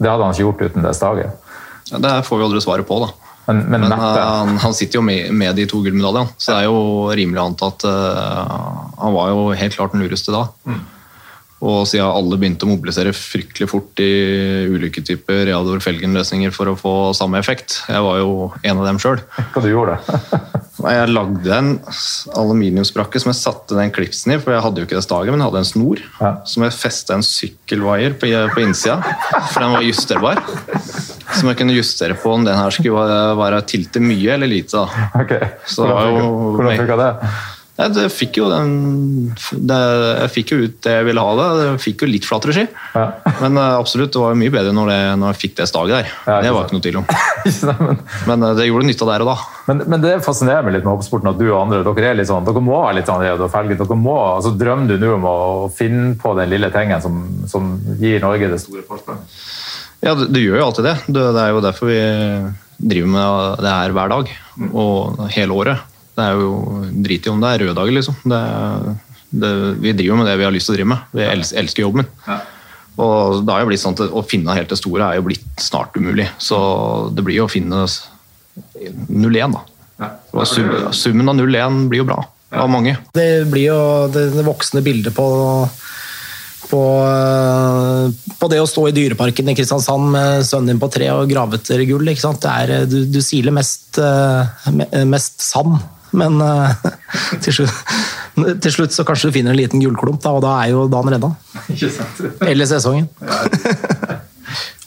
Det 0.00 0.08
hadde 0.08 0.24
han 0.24 0.34
ikke 0.34 0.46
gjort 0.46 0.62
uten 0.66 0.86
det 0.86 0.94
staget. 0.96 1.50
Ja, 1.90 2.00
det 2.00 2.14
får 2.26 2.40
vi 2.40 2.46
aldri 2.46 2.62
svaret 2.64 2.88
på, 2.88 3.00
da. 3.02 3.10
Men, 3.50 3.64
men, 3.66 3.82
men 3.82 3.92
han, 3.98 4.56
han, 4.62 4.74
sitter 4.76 5.00
jo 5.00 5.02
med, 5.02 5.32
med 5.34 5.56
de 5.58 5.66
to 5.68 5.80
gullmedaljene, 5.82 6.30
så 6.38 6.52
det 6.52 6.58
er 6.60 6.68
jo 6.68 7.10
rimelig 7.18 7.40
å 7.40 7.46
anta 7.50 7.70
at 7.72 7.86
uh, 7.88 8.90
han 9.00 9.14
var 9.16 9.32
jo 9.32 9.46
helt 9.58 9.76
klart 9.76 9.96
den 9.96 10.04
lureste 10.04 10.34
da. 10.34 10.44
Mm. 10.68 10.80
Og 11.60 11.82
siden 11.88 12.08
alle 12.08 12.38
begynte 12.40 12.64
å 12.64 12.70
mobilisere 12.70 13.12
fryktelig 13.16 13.68
fort 13.68 14.00
i 14.00 14.08
ulike 14.70 15.02
typer 15.04 15.42
Reador 15.50 15.82
Felgen-løsninger 15.84 16.54
for 16.56 16.70
å 16.70 16.76
få 16.78 16.94
samme 17.16 17.40
effekt. 17.42 17.82
Jeg 17.90 18.00
var 18.06 18.20
jo 18.22 18.30
en 18.62 18.80
av 18.80 18.86
dem 18.88 19.00
sjøl. 19.02 19.20
Hva 19.52 19.64
du 19.64 19.68
gjorde 19.72 19.98
Jeg 20.80 21.08
lagde 21.12 21.52
en 21.58 21.70
aluminiumsbrakke 22.36 23.20
som 23.20 23.30
jeg 23.32 23.38
satte 23.40 23.76
den 23.78 23.90
klipsen 23.94 24.32
i, 24.34 24.38
for 24.40 24.54
jeg 24.54 24.62
hadde 24.64 24.80
jo 24.82 24.86
ikke 24.88 24.96
det 24.98 25.04
staget, 25.04 25.30
men 25.34 25.42
jeg 25.42 25.50
hadde 25.50 25.62
en 25.64 25.68
snor 25.68 26.02
Ja. 26.20 26.30
som 26.48 26.64
jeg 26.66 26.72
festa 26.76 27.14
en 27.18 27.22
sykkelvaier 27.26 28.14
på, 28.20 28.30
på 28.54 28.62
innsida, 28.64 28.96
for 29.52 29.60
den 29.64 29.74
var 29.76 29.84
justerbar. 29.86 30.42
Som 31.36 31.48
jeg 31.52 31.58
kunne 31.60 31.76
justere 31.76 32.16
på 32.18 32.32
om 32.34 32.44
den 32.44 32.56
her 32.56 32.70
skulle 32.74 32.96
være- 32.96 33.36
være 33.38 33.62
tilte 33.66 34.00
mye 34.02 34.32
eller 34.34 34.46
lite. 34.50 34.72
da. 34.72 35.10
Ok. 35.20 35.32
Så 35.66 35.86
det 35.86 35.94
var 35.94 36.06
Hvordan 36.10 36.20
jo- 36.24 36.56
Hvordan 36.56 36.78
funka 36.80 36.96
det? 36.96 37.10
Det 37.94 38.04
fikk 38.12 38.36
jo 38.40 38.48
den, 38.50 38.70
jeg 39.70 40.30
fikk 40.34 40.50
jo 40.52 40.58
ut 40.66 40.74
det 40.84 40.92
jeg 40.98 41.06
ville 41.06 41.22
ha 41.24 41.30
det. 41.38 41.46
Jeg 41.64 41.80
fikk 41.84 42.02
jo 42.04 42.08
litt 42.10 42.26
flatere 42.28 42.52
ski. 42.56 42.64
Ja. 42.94 43.04
Men 43.40 43.56
eh, 43.56 43.76
absolutt, 43.78 44.12
det 44.12 44.20
var 44.20 44.34
mye 44.38 44.52
bedre 44.52 44.74
når, 44.76 44.90
det, 44.92 44.98
når 45.22 45.32
jeg 45.32 45.38
fikk 45.44 45.54
det 45.60 45.66
staget 45.70 45.94
der. 45.96 46.10
Ja, 46.28 46.38
det 46.44 46.52
var 46.56 46.66
ikke 46.68 46.76
noe 46.76 46.84
tvil 46.84 46.98
om. 47.00 47.06
Men- 47.80 48.02
Men 48.28 48.42
eh, 48.50 48.54
det 48.60 48.66
gjorde 48.68 48.88
nytta 48.90 49.08
der 49.08 49.24
og 49.24 49.30
da. 49.32 49.36
Men, 49.70 49.82
men 49.94 50.04
det 50.04 50.14
fascinerer 50.26 50.66
meg 50.66 50.76
litt 50.76 50.84
med 50.86 50.92
hoppsporten 50.96 51.30
at 51.32 51.38
du 51.40 51.46
og 51.48 51.60
andre 51.62 51.82
dere 51.86 52.10
er 52.12 52.18
litt 52.20 52.28
sånn, 52.30 52.44
dere 52.48 52.62
må 52.64 52.76
være 52.84 52.98
litt 53.00 53.08
sånn 53.10 53.24
og 53.40 53.50
Felge. 53.54 53.78
Dere 53.80 53.96
må, 53.98 54.16
altså 54.36 54.52
Drømmer 54.60 54.90
du 54.90 54.98
nå 55.06 55.14
om 55.16 55.24
å 55.30 55.36
finne 55.74 56.14
på 56.20 56.34
den 56.38 56.50
lille 56.52 56.70
tingen 56.74 57.00
som, 57.04 57.20
som 57.50 57.72
gir 58.00 58.20
Norge 58.24 58.50
det 58.52 58.60
store 58.62 58.82
forspranget? 58.88 59.38
Ja, 60.00 60.14
det, 60.16 60.30
det 60.32 60.40
gjør 60.44 60.58
jo 60.62 60.66
alltid 60.70 60.86
det. 60.88 60.96
det. 61.12 61.24
Det 61.36 61.40
er 61.46 61.50
jo 61.54 61.62
derfor 61.64 61.90
vi 61.90 62.00
driver 62.80 63.10
med 63.12 63.64
det 63.64 63.72
her 63.76 63.92
hver 63.96 64.12
dag. 64.14 64.30
Og 64.72 65.18
hele 65.34 65.56
året. 65.56 65.86
Det 66.16 66.26
er 66.26 66.40
jo 66.40 66.50
drit 67.06 67.26
i 67.26 67.32
om 67.32 67.42
det 67.42 67.50
er 67.50 67.64
røde 67.64 67.76
dager, 67.78 67.94
liksom. 67.96 68.16
Det, 68.28 68.40
det, 69.30 69.50
vi 69.80 69.96
driver 69.98 70.20
med 70.20 70.30
det 70.30 70.38
vi 70.40 70.48
har 70.48 70.54
lyst 70.54 70.70
til 70.70 70.74
å 70.74 70.78
drive 70.78 70.92
med. 70.94 71.12
Vi 71.16 71.26
elsker, 71.26 71.60
elsker 71.62 71.86
jobben. 71.86 72.08
Og 73.00 73.44
det 73.46 73.54
har 73.54 73.62
jo 73.62 73.70
blitt 73.70 73.82
sånn 73.82 73.96
at 73.96 74.12
Å 74.12 74.22
finne 74.26 74.56
helt 74.56 74.72
det 74.72 74.80
store 74.80 75.06
er 75.06 75.20
jo 75.20 75.28
blitt 75.28 75.62
snart 75.62 75.94
umulig. 75.96 76.26
Så 76.42 76.58
det 77.14 77.24
blir 77.26 77.40
jo 77.40 77.46
å 77.46 77.52
finne 77.52 77.84
0-1, 77.86 79.54
da. 79.54 79.62
Ja. 80.00 80.44
sum, 80.48 80.68
summen 80.96 81.28
av 81.28 81.36
0-1 81.36 81.86
blir 81.90 82.02
jo 82.02 82.10
bra. 82.10 82.22
Av 82.50 82.66
mange. 82.70 82.96
Det 83.14 83.46
blir 83.46 83.68
jo 83.68 83.80
det, 84.10 84.24
det 84.34 84.42
voksne 84.42 84.82
bildet 84.82 85.14
på, 85.14 85.26
på, 86.66 86.80
eh, 87.06 88.32
på 88.40 88.48
det 88.50 88.58
å 88.58 88.66
stå 88.66 88.88
i 88.88 88.94
dyreparken 88.96 89.52
i 89.52 89.54
Kristiansand 89.54 90.10
med 90.16 90.42
sønnen 90.48 90.72
din 90.72 90.80
på 90.82 90.88
tre 90.90 91.12
og 91.14 91.30
grave 91.30 91.60
etter 91.60 91.84
gull. 91.86 92.10
Er, 92.10 92.74
du, 92.90 93.04
du 93.06 93.20
siler 93.22 93.54
mest, 93.54 94.00
eh, 94.02 95.04
mest 95.06 95.38
sand, 95.46 95.78
men 96.16 96.40
uh, 96.42 96.72
til 97.44 97.60
slutt, 97.60 97.82
til 98.62 98.74
slutt 98.74 98.96
så 98.96 99.06
kanskje 99.08 99.30
du 99.30 99.36
finner 99.38 99.54
en 99.54 99.60
liten 99.60 99.82
gullklump, 99.82 100.22
da, 100.24 100.34
og 100.36 100.44
da 100.44 100.56
er 100.64 100.74
jo 100.74 100.88
dagen 100.90 101.14
redda. 101.16 101.34
Eller 102.48 102.70
sesongen. 102.70 103.10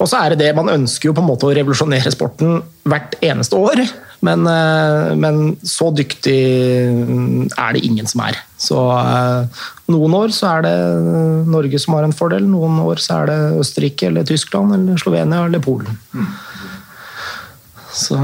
Og 0.02 0.10
så 0.10 0.20
er 0.20 0.34
det 0.34 0.42
det, 0.42 0.56
Man 0.58 0.72
ønsker 0.72 1.10
jo 1.10 1.16
på 1.16 1.24
en 1.24 1.30
måte 1.30 1.48
å 1.48 1.54
revolusjonere 1.56 2.12
sporten 2.14 2.58
hvert 2.90 3.16
eneste 3.24 3.56
år, 3.56 3.80
men, 4.24 4.48
eh, 4.48 5.14
men 5.20 5.56
så 5.68 5.90
dyktig 5.96 6.40
er 7.56 7.76
det 7.76 7.84
ingen 7.84 8.10
som 8.10 8.24
er. 8.26 8.40
Så 8.60 8.80
eh, 9.00 9.64
Noen 9.94 10.16
år 10.16 10.32
så 10.36 10.50
er 10.58 10.66
det 10.66 10.76
Norge 11.52 11.80
som 11.80 11.98
har 11.98 12.08
en 12.08 12.16
fordel, 12.16 12.46
noen 12.48 12.80
år 12.84 13.02
så 13.04 13.22
er 13.22 13.32
det 13.32 13.40
Østerrike 13.64 14.08
eller 14.10 14.28
Tyskland 14.28 14.76
eller 14.76 15.00
Slovenia 15.02 15.44
eller 15.48 15.64
Polen. 15.64 16.00
Så, 17.94 18.18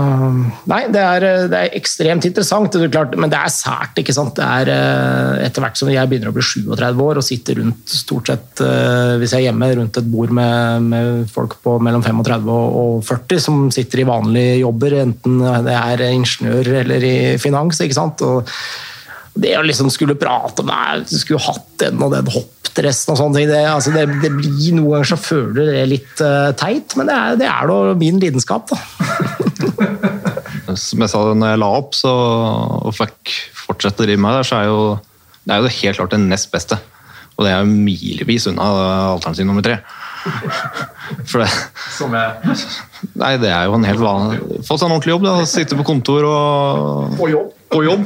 nei, 0.69 0.79
det 0.89 1.01
er, 1.01 1.25
det 1.51 1.57
er 1.59 1.75
ekstremt 1.77 2.25
interessant, 2.25 2.73
det 2.73 2.87
er 2.87 2.93
klart, 2.93 3.13
men 3.21 3.29
det 3.29 3.37
er 3.37 3.51
sært. 3.53 3.99
ikke 4.01 4.15
sant? 4.15 4.33
Det 4.39 4.45
er 4.45 4.71
eh, 4.73 5.45
Etter 5.45 5.61
hvert 5.61 5.77
som 5.77 5.91
jeg 5.93 6.09
begynner 6.09 6.31
å 6.31 6.35
bli 6.35 6.45
37 6.45 7.03
år 7.05 7.21
og 7.21 7.25
sitter 7.25 7.59
rundt 7.61 7.93
stort 7.93 8.31
sett, 8.31 8.63
eh, 8.65 9.13
hvis 9.21 9.35
jeg 9.35 9.45
er 9.45 9.49
hjemme, 9.51 9.69
rundt 9.77 10.01
et 10.01 10.09
bord 10.09 10.33
med, 10.33 10.89
med 10.89 11.23
folk 11.29 11.59
på 11.63 11.77
mellom 11.85 12.05
35 12.05 12.49
og 12.49 12.77
og 12.79 13.03
40 13.05 13.41
som 13.43 13.65
sitter 13.73 14.01
i 14.01 14.07
vanlige 14.07 14.59
jobber, 14.61 14.95
enten 15.03 15.41
det 15.65 15.75
er 15.75 16.05
ingeniør 16.09 16.71
eller 16.81 17.05
i 17.05 17.17
finans. 17.41 17.81
ikke 17.83 17.97
sant? 17.97 18.23
Og 18.25 18.47
det 19.39 19.55
å 19.57 19.65
liksom 19.65 19.91
skulle 19.93 20.17
prate 20.19 20.63
om 20.63 20.71
Du 21.07 21.17
skulle 21.17 21.41
hatt 21.43 21.67
den 21.83 22.01
og 22.03 22.13
den 22.13 22.29
hoppdressen 22.33 23.13
og 23.13 23.19
sånne 23.21 23.39
ting. 23.39 23.51
Det, 23.51 23.61
altså 23.69 23.93
det, 23.95 24.07
det 24.23 24.31
blir 24.35 24.75
Noen 24.75 24.97
ganger 24.97 25.11
så 25.13 25.19
føler 25.21 25.53
du 25.55 25.61
det 25.71 25.85
litt 25.91 26.23
uh, 26.23 26.51
teit, 26.59 26.95
men 26.99 27.09
det 27.09 27.15
er, 27.15 27.39
det 27.39 27.49
er 27.51 27.71
da 27.71 27.79
min 27.99 28.19
lidenskap, 28.21 28.73
da. 28.73 28.79
Som 30.87 31.03
jeg 31.03 31.11
sa 31.11 31.21
når 31.33 31.53
jeg 31.53 31.61
la 31.61 31.69
opp 31.79 31.95
så, 31.97 32.13
og 32.79 32.95
fikk 32.95 33.35
fortsette 33.65 34.05
å 34.05 34.07
drive 34.07 34.21
med 34.23 34.37
det, 34.39 34.47
så 34.49 34.61
er 34.61 34.69
jo 34.69 34.81
det 35.49 35.55
er 35.55 35.63
jo 35.63 35.75
helt 35.79 35.97
klart 35.97 36.13
det 36.13 36.21
nest 36.21 36.51
beste. 36.53 36.77
Og 37.39 37.45
det 37.45 37.53
er 37.53 37.63
jo 37.63 37.71
milevis 37.71 38.45
unna 38.51 38.67
alternativ 39.15 39.47
nummer 39.47 39.65
tre. 39.65 39.79
For 41.29 41.41
det, 41.41 41.47
Som 41.95 42.13
er 42.17 42.35
nei, 43.17 43.31
det 43.41 43.49
er 43.49 43.69
jo 43.69 43.77
en 43.77 43.85
helt 43.87 44.01
vanlig 44.03 44.59
Få 44.67 44.75
seg 44.75 44.89
en 44.89 44.91
ordentlig 44.97 45.13
jobb. 45.13 45.23
da, 45.25 45.45
Sitte 45.47 45.77
på 45.79 45.85
kontor 45.87 46.27
og 46.27 47.15
På 47.17 47.29
jobb. 47.31 47.53
På 47.71 47.79
jobb. 47.85 48.03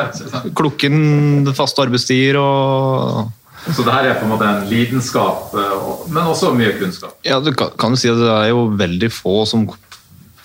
Klukke 0.58 0.88
inn 0.88 1.52
faste 1.54 1.84
arbeidstider 1.84 2.40
og 2.40 3.28
Så 3.68 3.84
det 3.84 3.92
her 3.92 4.08
er 4.08 4.18
på 4.18 4.24
en 4.24 4.32
måte 4.32 4.48
en 4.48 4.64
lidenskap, 4.70 5.52
eh, 5.52 5.88
men 6.08 6.30
også 6.32 6.54
mye 6.56 6.72
kunnskap. 6.80 7.12
Ja, 7.28 7.42
du 7.44 7.52
kan, 7.52 7.74
kan 7.78 7.98
si 8.00 8.08
at 8.08 8.16
det 8.16 8.30
er 8.32 8.48
jo 8.54 8.70
veldig 8.80 9.10
få 9.12 9.42
som 9.46 9.66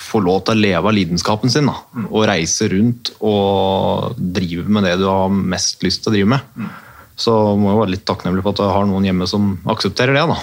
får 0.06 0.26
lov 0.26 0.42
til 0.46 0.56
å 0.56 0.64
leve 0.64 0.90
av 0.90 0.96
lidenskapen 0.96 1.52
sin. 1.52 1.70
Da. 1.70 2.06
Og 2.10 2.28
reise 2.30 2.70
rundt 2.72 3.14
og 3.20 4.18
drive 4.18 4.66
med 4.70 4.86
det 4.88 4.98
du 5.02 5.08
har 5.10 5.32
mest 5.34 5.84
lyst 5.86 6.04
til 6.04 6.12
å 6.12 6.16
drive 6.16 6.34
med. 6.36 6.68
Så 7.16 7.32
må 7.56 7.72
jeg 7.72 7.80
være 7.80 7.94
litt 7.94 8.06
takknemlig 8.08 8.44
for 8.44 8.52
at 8.52 8.62
jeg 8.62 8.76
har 8.76 8.88
noen 8.90 9.08
hjemme 9.08 9.28
som 9.30 9.54
aksepterer 9.72 10.18
det. 10.18 10.26
da. 10.34 10.38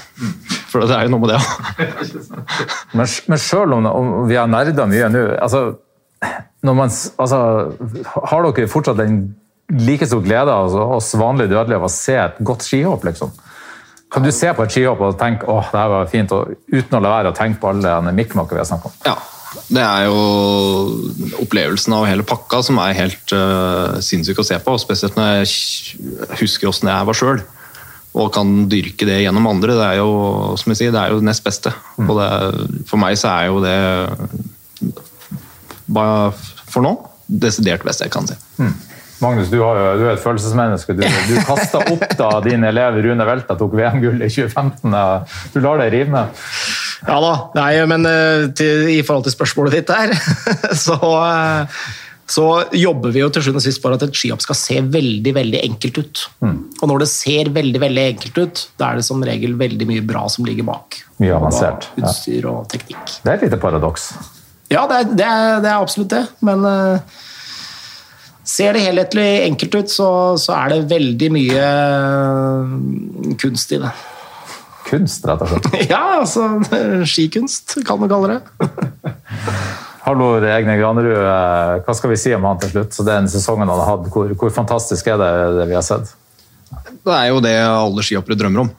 For 0.73 0.85
det 0.85 0.97
er 0.97 1.07
jo 1.07 1.13
noe 1.13 1.25
med 1.27 1.35
det. 1.35 1.41
Men, 2.97 3.09
men 3.29 3.41
selv 3.41 3.73
om, 3.77 3.87
om 3.89 4.11
vi 4.29 4.37
har 4.37 4.49
nerda 4.51 4.85
mye 4.89 5.07
nå 5.09 5.21
altså, 5.41 5.63
når 6.63 6.75
man, 6.77 6.91
altså, 7.25 7.39
Har 8.29 8.45
dere 8.45 8.69
fortsatt 8.69 8.99
den 9.01 9.17
like 9.73 10.05
stor 10.07 10.21
glede 10.25 10.53
av 10.53 10.67
altså, 10.67 10.85
oss 10.99 11.09
vanlige 11.17 11.55
dødelige 11.55 11.81
av 11.81 11.87
å 11.89 11.93
se 11.93 12.17
et 12.21 12.41
godt 12.45 12.67
skihopp? 12.67 13.07
liksom? 13.09 13.33
Kan 14.13 14.27
du 14.27 14.33
se 14.35 14.51
på 14.53 14.65
et 14.67 14.75
skihopp 14.75 15.01
og 15.01 15.17
tenke 15.21 15.49
åh, 15.49 15.71
det 15.73 15.81
her 15.81 15.93
var 15.93 16.11
fint, 16.13 16.33
og 16.37 16.53
uten 16.69 16.99
å 16.99 17.01
la 17.01 17.15
være 17.15 17.33
å 17.33 17.37
tenke 17.37 17.63
på 17.63 17.71
alle 17.73 17.87
denne 17.89 18.13
mikkmaket 18.17 18.59
vi 18.59 18.61
har 18.61 18.69
snakket 18.69 18.91
om? 18.91 18.99
Ja. 19.09 19.17
Det 19.73 19.83
er 19.83 20.07
jo 20.07 20.19
opplevelsen 21.43 21.95
av 21.97 22.07
hele 22.09 22.25
pakka 22.27 22.63
som 22.65 22.79
er 22.83 22.97
helt 22.97 23.35
uh, 23.37 23.99
sinnssyk 24.05 24.41
å 24.41 24.47
se 24.47 24.59
på. 24.63 24.77
Spesielt 24.81 25.19
når 25.19 25.43
jeg 25.43 26.37
husker 26.41 26.71
åssen 26.71 26.91
jeg 26.93 27.09
var 27.09 27.19
sjøl. 27.19 27.43
Og 28.13 28.33
kan 28.35 28.51
dyrke 28.69 29.09
det 29.09 29.23
gjennom 29.23 29.49
andre. 29.49 29.77
Det 29.79 29.87
er 29.87 30.01
jo 30.01 30.57
som 30.61 30.73
jeg 30.73 30.83
sier, 30.83 30.95
det 30.95 31.01
er 31.01 31.15
jo 31.15 31.25
nest 31.25 31.45
beste. 31.45 31.73
Og 32.01 32.15
det, 32.19 32.31
for 32.89 33.01
meg 33.01 33.17
så 33.21 33.33
er 33.33 33.49
jo 33.49 33.63
det 33.65 33.77
bare 35.93 36.33
for 36.73 36.85
nå 36.85 36.97
desidert 37.27 37.85
beste 37.87 38.05
jeg 38.07 38.13
kan 38.13 38.29
si. 38.29 38.37
Magnus, 39.23 39.51
du, 39.53 39.61
har 39.63 39.79
du 39.99 40.05
er 40.07 40.17
et 40.17 40.23
følelsesmenneske. 40.23 40.97
Du, 40.99 41.03
du 41.07 41.35
kasta 41.47 41.83
opp 41.93 42.05
da 42.19 42.31
din 42.45 42.65
elev 42.67 42.99
Rune 43.05 43.27
Welta 43.29 43.57
tok 43.59 43.77
VM-gull 43.79 44.19
i 44.19 44.31
2015. 44.33 44.97
Du 45.55 45.61
lar 45.63 45.83
deg 45.83 45.93
rive 45.95 46.13
med. 46.13 46.43
Ja 47.07 47.19
da, 47.23 47.33
nei, 47.59 47.73
men 47.91 48.07
eh, 48.07 48.49
til, 48.59 48.89
i 48.95 49.01
forhold 49.07 49.27
til 49.27 49.35
spørsmålet 49.35 49.81
ditt 49.81 49.91
der, 49.91 50.13
så, 50.85 50.99
eh, 50.99 51.81
så 52.31 52.47
jobber 52.79 53.15
vi 53.15 53.25
jo 53.25 53.31
til 53.35 53.47
slutt 53.47 53.59
og 53.59 53.65
sist 53.65 53.83
for 53.83 53.95
at 53.97 54.05
et 54.07 54.15
skihopp 54.19 54.45
skal 54.45 54.59
se 54.59 54.79
veldig 54.95 55.35
veldig 55.39 55.65
enkelt 55.67 55.99
ut. 56.03 56.23
Og 56.47 56.85
når 56.91 57.03
det 57.03 57.11
ser 57.11 57.51
veldig 57.55 57.83
veldig 57.83 58.07
enkelt 58.15 58.39
ut, 58.39 58.63
da 58.79 58.93
er 58.93 59.01
det 59.01 59.09
som 59.09 59.23
regel 59.27 59.59
veldig 59.59 59.91
mye 59.91 60.07
bra 60.07 60.29
som 60.31 60.47
ligger 60.47 60.67
bak. 60.69 61.03
Mye 61.23 61.33
da 61.33 61.41
avansert, 61.41 61.91
ja. 61.97 62.07
Utstyr 62.07 62.47
og 62.51 62.71
teknikk. 62.73 63.19
Det 63.19 63.35
er 63.35 63.41
et 63.41 63.47
lite 63.49 63.61
paradoks. 63.63 64.13
Ja, 64.73 64.87
det 64.89 65.03
er, 65.03 65.11
det 65.11 65.27
er, 65.27 65.61
det 65.63 65.69
er 65.69 65.83
absolutt 65.83 66.15
det, 66.15 66.23
men 66.47 66.65
eh, 66.67 67.21
ser 68.45 68.75
det 68.77 68.85
helhetlig 68.87 69.29
enkelt 69.47 69.77
ut, 69.79 69.93
så, 69.93 70.09
så 70.41 70.57
er 70.57 70.73
det 70.73 70.81
veldig 70.91 71.29
mye 71.35 71.69
eh, 71.69 73.37
kunst 73.43 73.75
i 73.75 73.81
det. 73.83 73.93
Kunst, 74.89 75.25
rett 75.29 75.45
og 75.45 75.53
slett. 75.53 75.71
Ja, 75.93 76.03
altså 76.21 76.49
skikunst, 77.13 77.79
kan 77.87 78.03
man 78.03 78.11
kalle 78.13 78.37
det. 78.37 78.69
Hallo, 80.07 80.35
Egne 80.43 80.75
Granerud, 80.81 81.15
eh, 81.15 81.77
hva 81.87 81.95
skal 81.95 82.11
vi 82.13 82.19
si 82.19 82.35
om 82.35 82.47
han 82.49 82.59
til 82.63 82.75
slutt? 82.75 82.97
Så 82.97 83.07
Den 83.07 83.31
sesongen 83.31 83.69
han 83.71 83.79
har 83.79 83.95
hatt, 83.95 84.09
hvor, 84.13 84.33
hvor 84.39 84.55
fantastisk 84.55 85.13
er 85.13 85.21
det, 85.21 85.33
det 85.61 85.69
vi 85.71 85.79
har 85.79 85.87
sett? 85.87 86.11
Det 87.03 87.15
er 87.15 87.31
jo 87.31 87.43
det 87.45 87.55
alle 87.63 88.03
skihoppere 88.05 88.39
drømmer 88.39 88.65
om. 88.65 88.73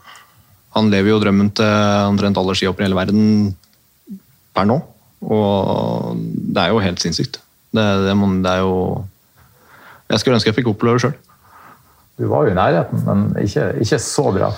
Han 0.74 0.90
lever 0.92 1.14
jo 1.14 1.22
drømmen 1.22 1.52
til 1.56 2.10
omtrent 2.10 2.38
alle 2.40 2.56
skihoppere 2.58 2.86
i 2.86 2.90
hele 2.90 2.98
verden 2.98 3.26
per 4.56 4.68
nå. 4.68 4.80
Og 5.24 6.20
det 6.20 6.64
er 6.64 6.74
jo 6.74 6.82
helt 6.84 7.04
sinnssykt. 7.04 7.40
Det, 7.74 7.84
det, 8.04 8.16
det 8.44 8.52
er 8.52 8.64
jo 8.64 8.76
Jeg 10.14 10.22
skulle 10.22 10.38
ønske 10.38 10.52
jeg 10.52 10.58
fikk 10.60 10.72
oppleve 10.72 11.00
det 11.00 11.06
sjøl. 11.08 11.16
Du 12.22 12.28
var 12.30 12.46
jo 12.46 12.54
i 12.54 12.58
nærheten, 12.58 13.04
men 13.08 13.26
ikke, 13.42 13.72
ikke 13.82 13.98
så 14.02 14.28
bra. 14.36 14.52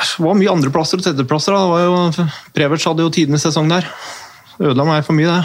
Det 0.00 0.24
var 0.24 0.36
mye 0.36 0.52
andreplasser 0.52 1.00
og 1.00 1.04
tredjeplasser. 1.06 1.56
Det 1.56 1.70
var 1.72 1.80
jo, 1.84 2.28
Preverts 2.56 2.86
hadde 2.88 3.06
jo 3.06 3.12
tidenes 3.14 3.44
sesong 3.46 3.70
der. 3.72 3.88
Det 4.58 4.68
Ødela 4.68 4.84
meg 4.84 5.04
for 5.06 5.16
mye, 5.16 5.32
det. 5.32 5.44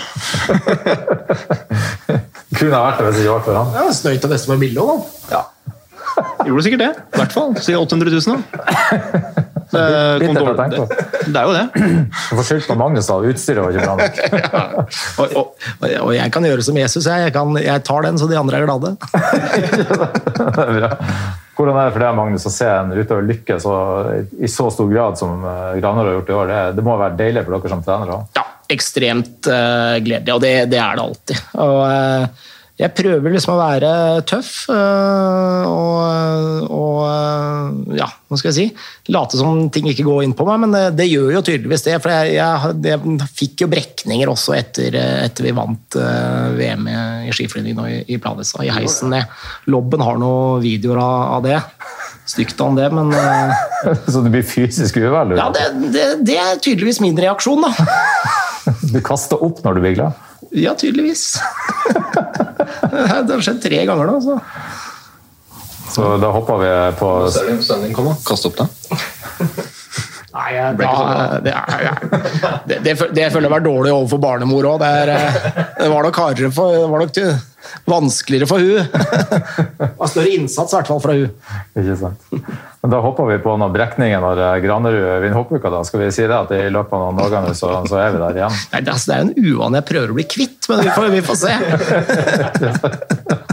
Kunne 2.55 2.79
vært 2.79 2.99
det 2.99 3.05
hvis 3.07 3.15
det 3.15 3.23
ikke 3.23 3.35
var 3.37 3.45
for 3.47 3.59
han. 3.59 3.71
Ja, 3.79 3.83
Snøyt 3.95 4.27
av 4.27 4.35
nesten 4.35 4.53
med 4.53 4.63
Millo, 4.65 4.85
da. 5.31 5.45
Gjorde 6.45 6.67
sikkert 6.67 6.83
det. 6.83 6.91
I 7.15 7.21
hvert 7.21 7.35
fall. 7.35 7.55
Si 7.63 7.75
800 7.75 8.11
000, 8.11 8.21
da. 8.35 9.51
Å 9.73 10.17
tenke 10.21 10.43
på. 10.43 10.53
det, 10.59 11.05
det 11.33 11.41
er 11.41 11.47
jo 11.47 11.53
det. 11.55 11.65
Du 12.29 12.35
får 12.37 12.47
skyldt 12.49 12.67
på 12.69 12.77
Magnus, 12.79 13.09
da. 13.09 13.17
Utstyret 13.31 13.63
var 13.63 13.73
ikke 13.73 13.85
bra 13.85 13.95
nok. 14.01 14.93
Og, 15.21 15.33
og, 15.39 15.69
og 16.03 16.11
jeg 16.15 16.33
kan 16.35 16.45
gjøre 16.47 16.65
som 16.67 16.77
Jesus, 16.79 17.07
jeg. 17.09 17.25
Jeg, 17.27 17.33
kan, 17.35 17.55
jeg 17.61 17.83
tar 17.87 18.05
den 18.05 18.19
så 18.21 18.29
de 18.29 18.37
andre 18.39 18.61
er 18.61 18.67
glade. 18.67 18.93
Det 19.75 20.65
er 20.67 20.77
bra. 20.79 20.91
Hvordan 21.55 21.77
er 21.79 21.87
det 21.87 21.93
for 21.95 22.03
deg, 22.03 22.17
Magnus, 22.17 22.47
å 22.49 22.51
se 22.51 22.67
en 22.67 22.91
utøver 22.91 23.27
lykkes 23.29 23.63
så, 23.63 23.75
i 24.43 24.49
så 24.51 24.67
stor 24.75 24.89
grad 24.91 25.15
som 25.19 25.39
eh, 25.47 25.77
Graner 25.79 26.09
har 26.09 26.17
gjort 26.17 26.31
i 26.31 26.35
år? 26.35 26.51
Det, 26.51 26.63
det 26.79 26.83
må 26.83 26.97
være 26.99 27.15
deilig 27.21 27.45
for 27.45 27.55
dere 27.55 27.71
som 27.71 27.85
trenere? 27.85 28.17
Ja, 28.35 28.43
ekstremt 28.75 29.47
uh, 29.47 29.95
gledelig, 30.03 30.33
og 30.35 30.43
det, 30.43 30.53
det 30.73 30.81
er 30.81 30.99
det 30.99 31.05
alltid. 31.05 31.39
Og, 31.63 31.79
eh, 31.87 32.51
jeg 32.75 32.91
prøver 32.91 33.31
liksom 33.31 33.53
å 33.53 33.59
være 33.61 33.89
tøff 34.27 34.65
eh, 34.73 35.67
og, 35.69 36.65
og 36.75 36.97
eh, 37.07 37.95
ja, 38.01 38.07
hva 38.27 38.39
skal 38.39 38.49
jeg 38.51 38.57
si? 38.57 38.65
Late 39.15 39.39
som 39.39 39.61
ting 39.71 39.87
ikke 39.87 40.03
går 40.03 40.25
inn 40.25 40.33
på 40.35 40.43
meg, 40.49 40.59
men 40.65 40.75
det, 40.75 40.81
det 40.97 41.05
gjør 41.07 41.37
jo 41.37 41.43
tydeligvis 41.47 41.85
det. 41.85 41.93
For 42.03 42.11
jeg, 42.11 42.33
jeg, 42.35 42.73
jeg 42.83 43.29
fikk 43.31 43.63
jo 43.63 43.69
brekninger 43.71 44.31
også 44.33 44.57
etter, 44.57 44.97
etter 45.23 45.47
vi 45.47 45.55
vant 45.55 45.99
eh, 46.01 46.49
VM 46.57 46.91
i, 46.91 47.31
skiflyging 47.37 47.79
i, 47.85 48.01
i 48.11 48.19
Planica, 48.19 48.65
i 48.67 48.73
heisen. 48.75 49.13
ned. 49.15 49.31
Lobben 49.71 50.03
har 50.03 50.19
noen 50.19 50.59
videoer 50.65 50.99
av, 50.99 51.23
av 51.37 51.47
det. 51.47 51.61
Stygt 52.27 52.59
om 52.65 52.75
det, 52.75 52.89
men 52.91 53.13
Så 54.11 54.19
du 54.25 54.31
blir 54.33 54.43
fysisk 54.43 54.99
uvel? 54.99 55.37
ja, 55.39 55.47
det, 55.55 55.69
det, 55.95 56.05
det 56.27 56.39
er 56.43 56.59
tydeligvis 56.59 56.99
min 57.05 57.15
reaksjon, 57.23 57.63
da. 57.63 57.71
Du 58.91 58.97
kaster 59.05 59.39
opp 59.45 59.59
når 59.63 59.77
du 59.77 59.83
blir 59.85 59.99
glad? 60.01 60.23
Ja, 60.55 60.75
tydeligvis. 60.79 61.35
Det 62.95 63.33
har 63.33 63.41
skjedd 63.43 63.61
tre 63.63 63.81
ganger 63.87 64.07
nå, 64.07 64.19
så 64.23 64.39
Så 65.91 66.15
da 66.19 66.31
hopper 66.31 66.59
vi 66.61 66.71
på 66.99 67.09
du 67.27 67.63
sønnen? 67.63 68.15
Kast 68.27 68.47
opp 68.47 68.61
det. 68.61 68.67
Nei, 70.35 70.49
jeg, 70.51 70.75
da, 70.81 71.39
det, 71.45 71.51
er, 71.55 71.99
det, 72.67 72.79
det, 72.83 72.93
det 73.15 73.27
føler 73.31 73.47
jeg 73.47 73.53
var 73.53 73.63
dårlig 73.63 73.91
overfor 73.95 74.19
barnemor 74.19 74.67
òg. 74.73 74.81
Det, 74.81 74.89
er, 75.05 75.67
det 75.79 75.91
var 75.93 76.03
nok 76.03 76.19
hardere 76.19 76.49
for 76.51 76.75
Det 76.75 76.89
var 76.91 77.03
nok 77.05 77.13
til, 77.15 77.29
vanskeligere 77.87 78.49
for 78.49 78.59
hun. 78.59 78.83
Det 79.79 79.91
var 80.01 80.11
større 80.11 80.33
innsats 80.35 80.73
i 80.73 80.77
hvert 80.79 80.91
fall 80.91 80.99
fra 81.05 81.15
hun. 81.15 81.31
Ikke 81.79 81.95
sant. 82.01 82.19
Men 82.83 82.93
da 82.93 82.99
hopper 83.01 83.31
vi 83.31 83.39
på 83.41 83.55
noen 83.57 83.73
brekninger 83.73 84.19
når 84.21 84.43
eh, 84.43 84.59
Granerud 84.65 85.07
vinner 85.23 85.39
hoppuka. 85.39 85.71
Da 85.73 85.81
skal 85.87 86.03
vi 86.03 86.11
si 86.13 86.27
det 86.27 86.35
at 86.35 86.51
i 86.53 86.67
løpet 86.67 86.93
av 86.93 87.07
noen 87.07 87.17
dager 87.23 87.55
så, 87.57 87.71
så 87.87 87.95
er 88.03 88.13
vi 88.13 88.21
der 88.21 88.43
igjen. 88.43 88.59
Nei, 88.75 88.83
det, 88.83 88.91
altså, 88.91 89.07
det 89.09 89.15
er 89.15 89.23
en 89.23 89.33
uvane 89.39 89.81
jeg 89.81 89.89
prøver 89.93 90.13
å 90.13 90.19
bli 90.19 90.27
kvitt, 90.35 90.61
men 90.69 90.83
vi 90.83 90.91
får, 90.99 91.09
vi 91.15 91.23
får 91.31 91.37
se. 91.45 91.53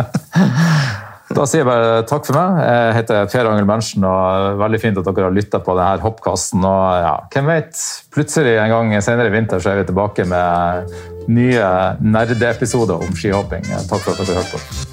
Da 1.33 1.47
sier 1.49 1.62
jeg 1.62 1.68
bare 1.68 2.05
takk 2.09 2.26
for 2.28 2.37
meg. 2.37 2.61
Jeg 2.66 2.95
heter 2.99 3.28
Per 3.33 3.49
Angel 3.49 3.68
Berntsen, 3.68 4.05
og 4.05 4.61
veldig 4.61 4.80
fint 4.83 5.01
at 5.01 5.09
dere 5.09 5.28
har 5.30 5.37
lytta 5.37 5.62
på 5.64 5.76
denne 5.78 6.05
hoppkasten. 6.05 6.64
Og 6.68 6.87
ja, 7.01 7.16
hvem 7.33 7.51
vet, 7.55 7.83
plutselig 8.12 8.57
en 8.61 8.72
gang 8.74 8.95
senere 9.01 9.33
i 9.33 9.37
vinter 9.37 9.62
så 9.62 9.72
er 9.72 9.83
vi 9.83 9.91
tilbake 9.91 10.28
med 10.28 10.97
nye 11.33 11.68
nerdeepisoder 12.05 13.07
om 13.07 13.14
skihopping. 13.16 13.64
Takk 13.89 14.03
for 14.03 14.12
at 14.16 14.26
dere 14.26 14.43
hørte 14.43 14.59
på. 14.59 14.91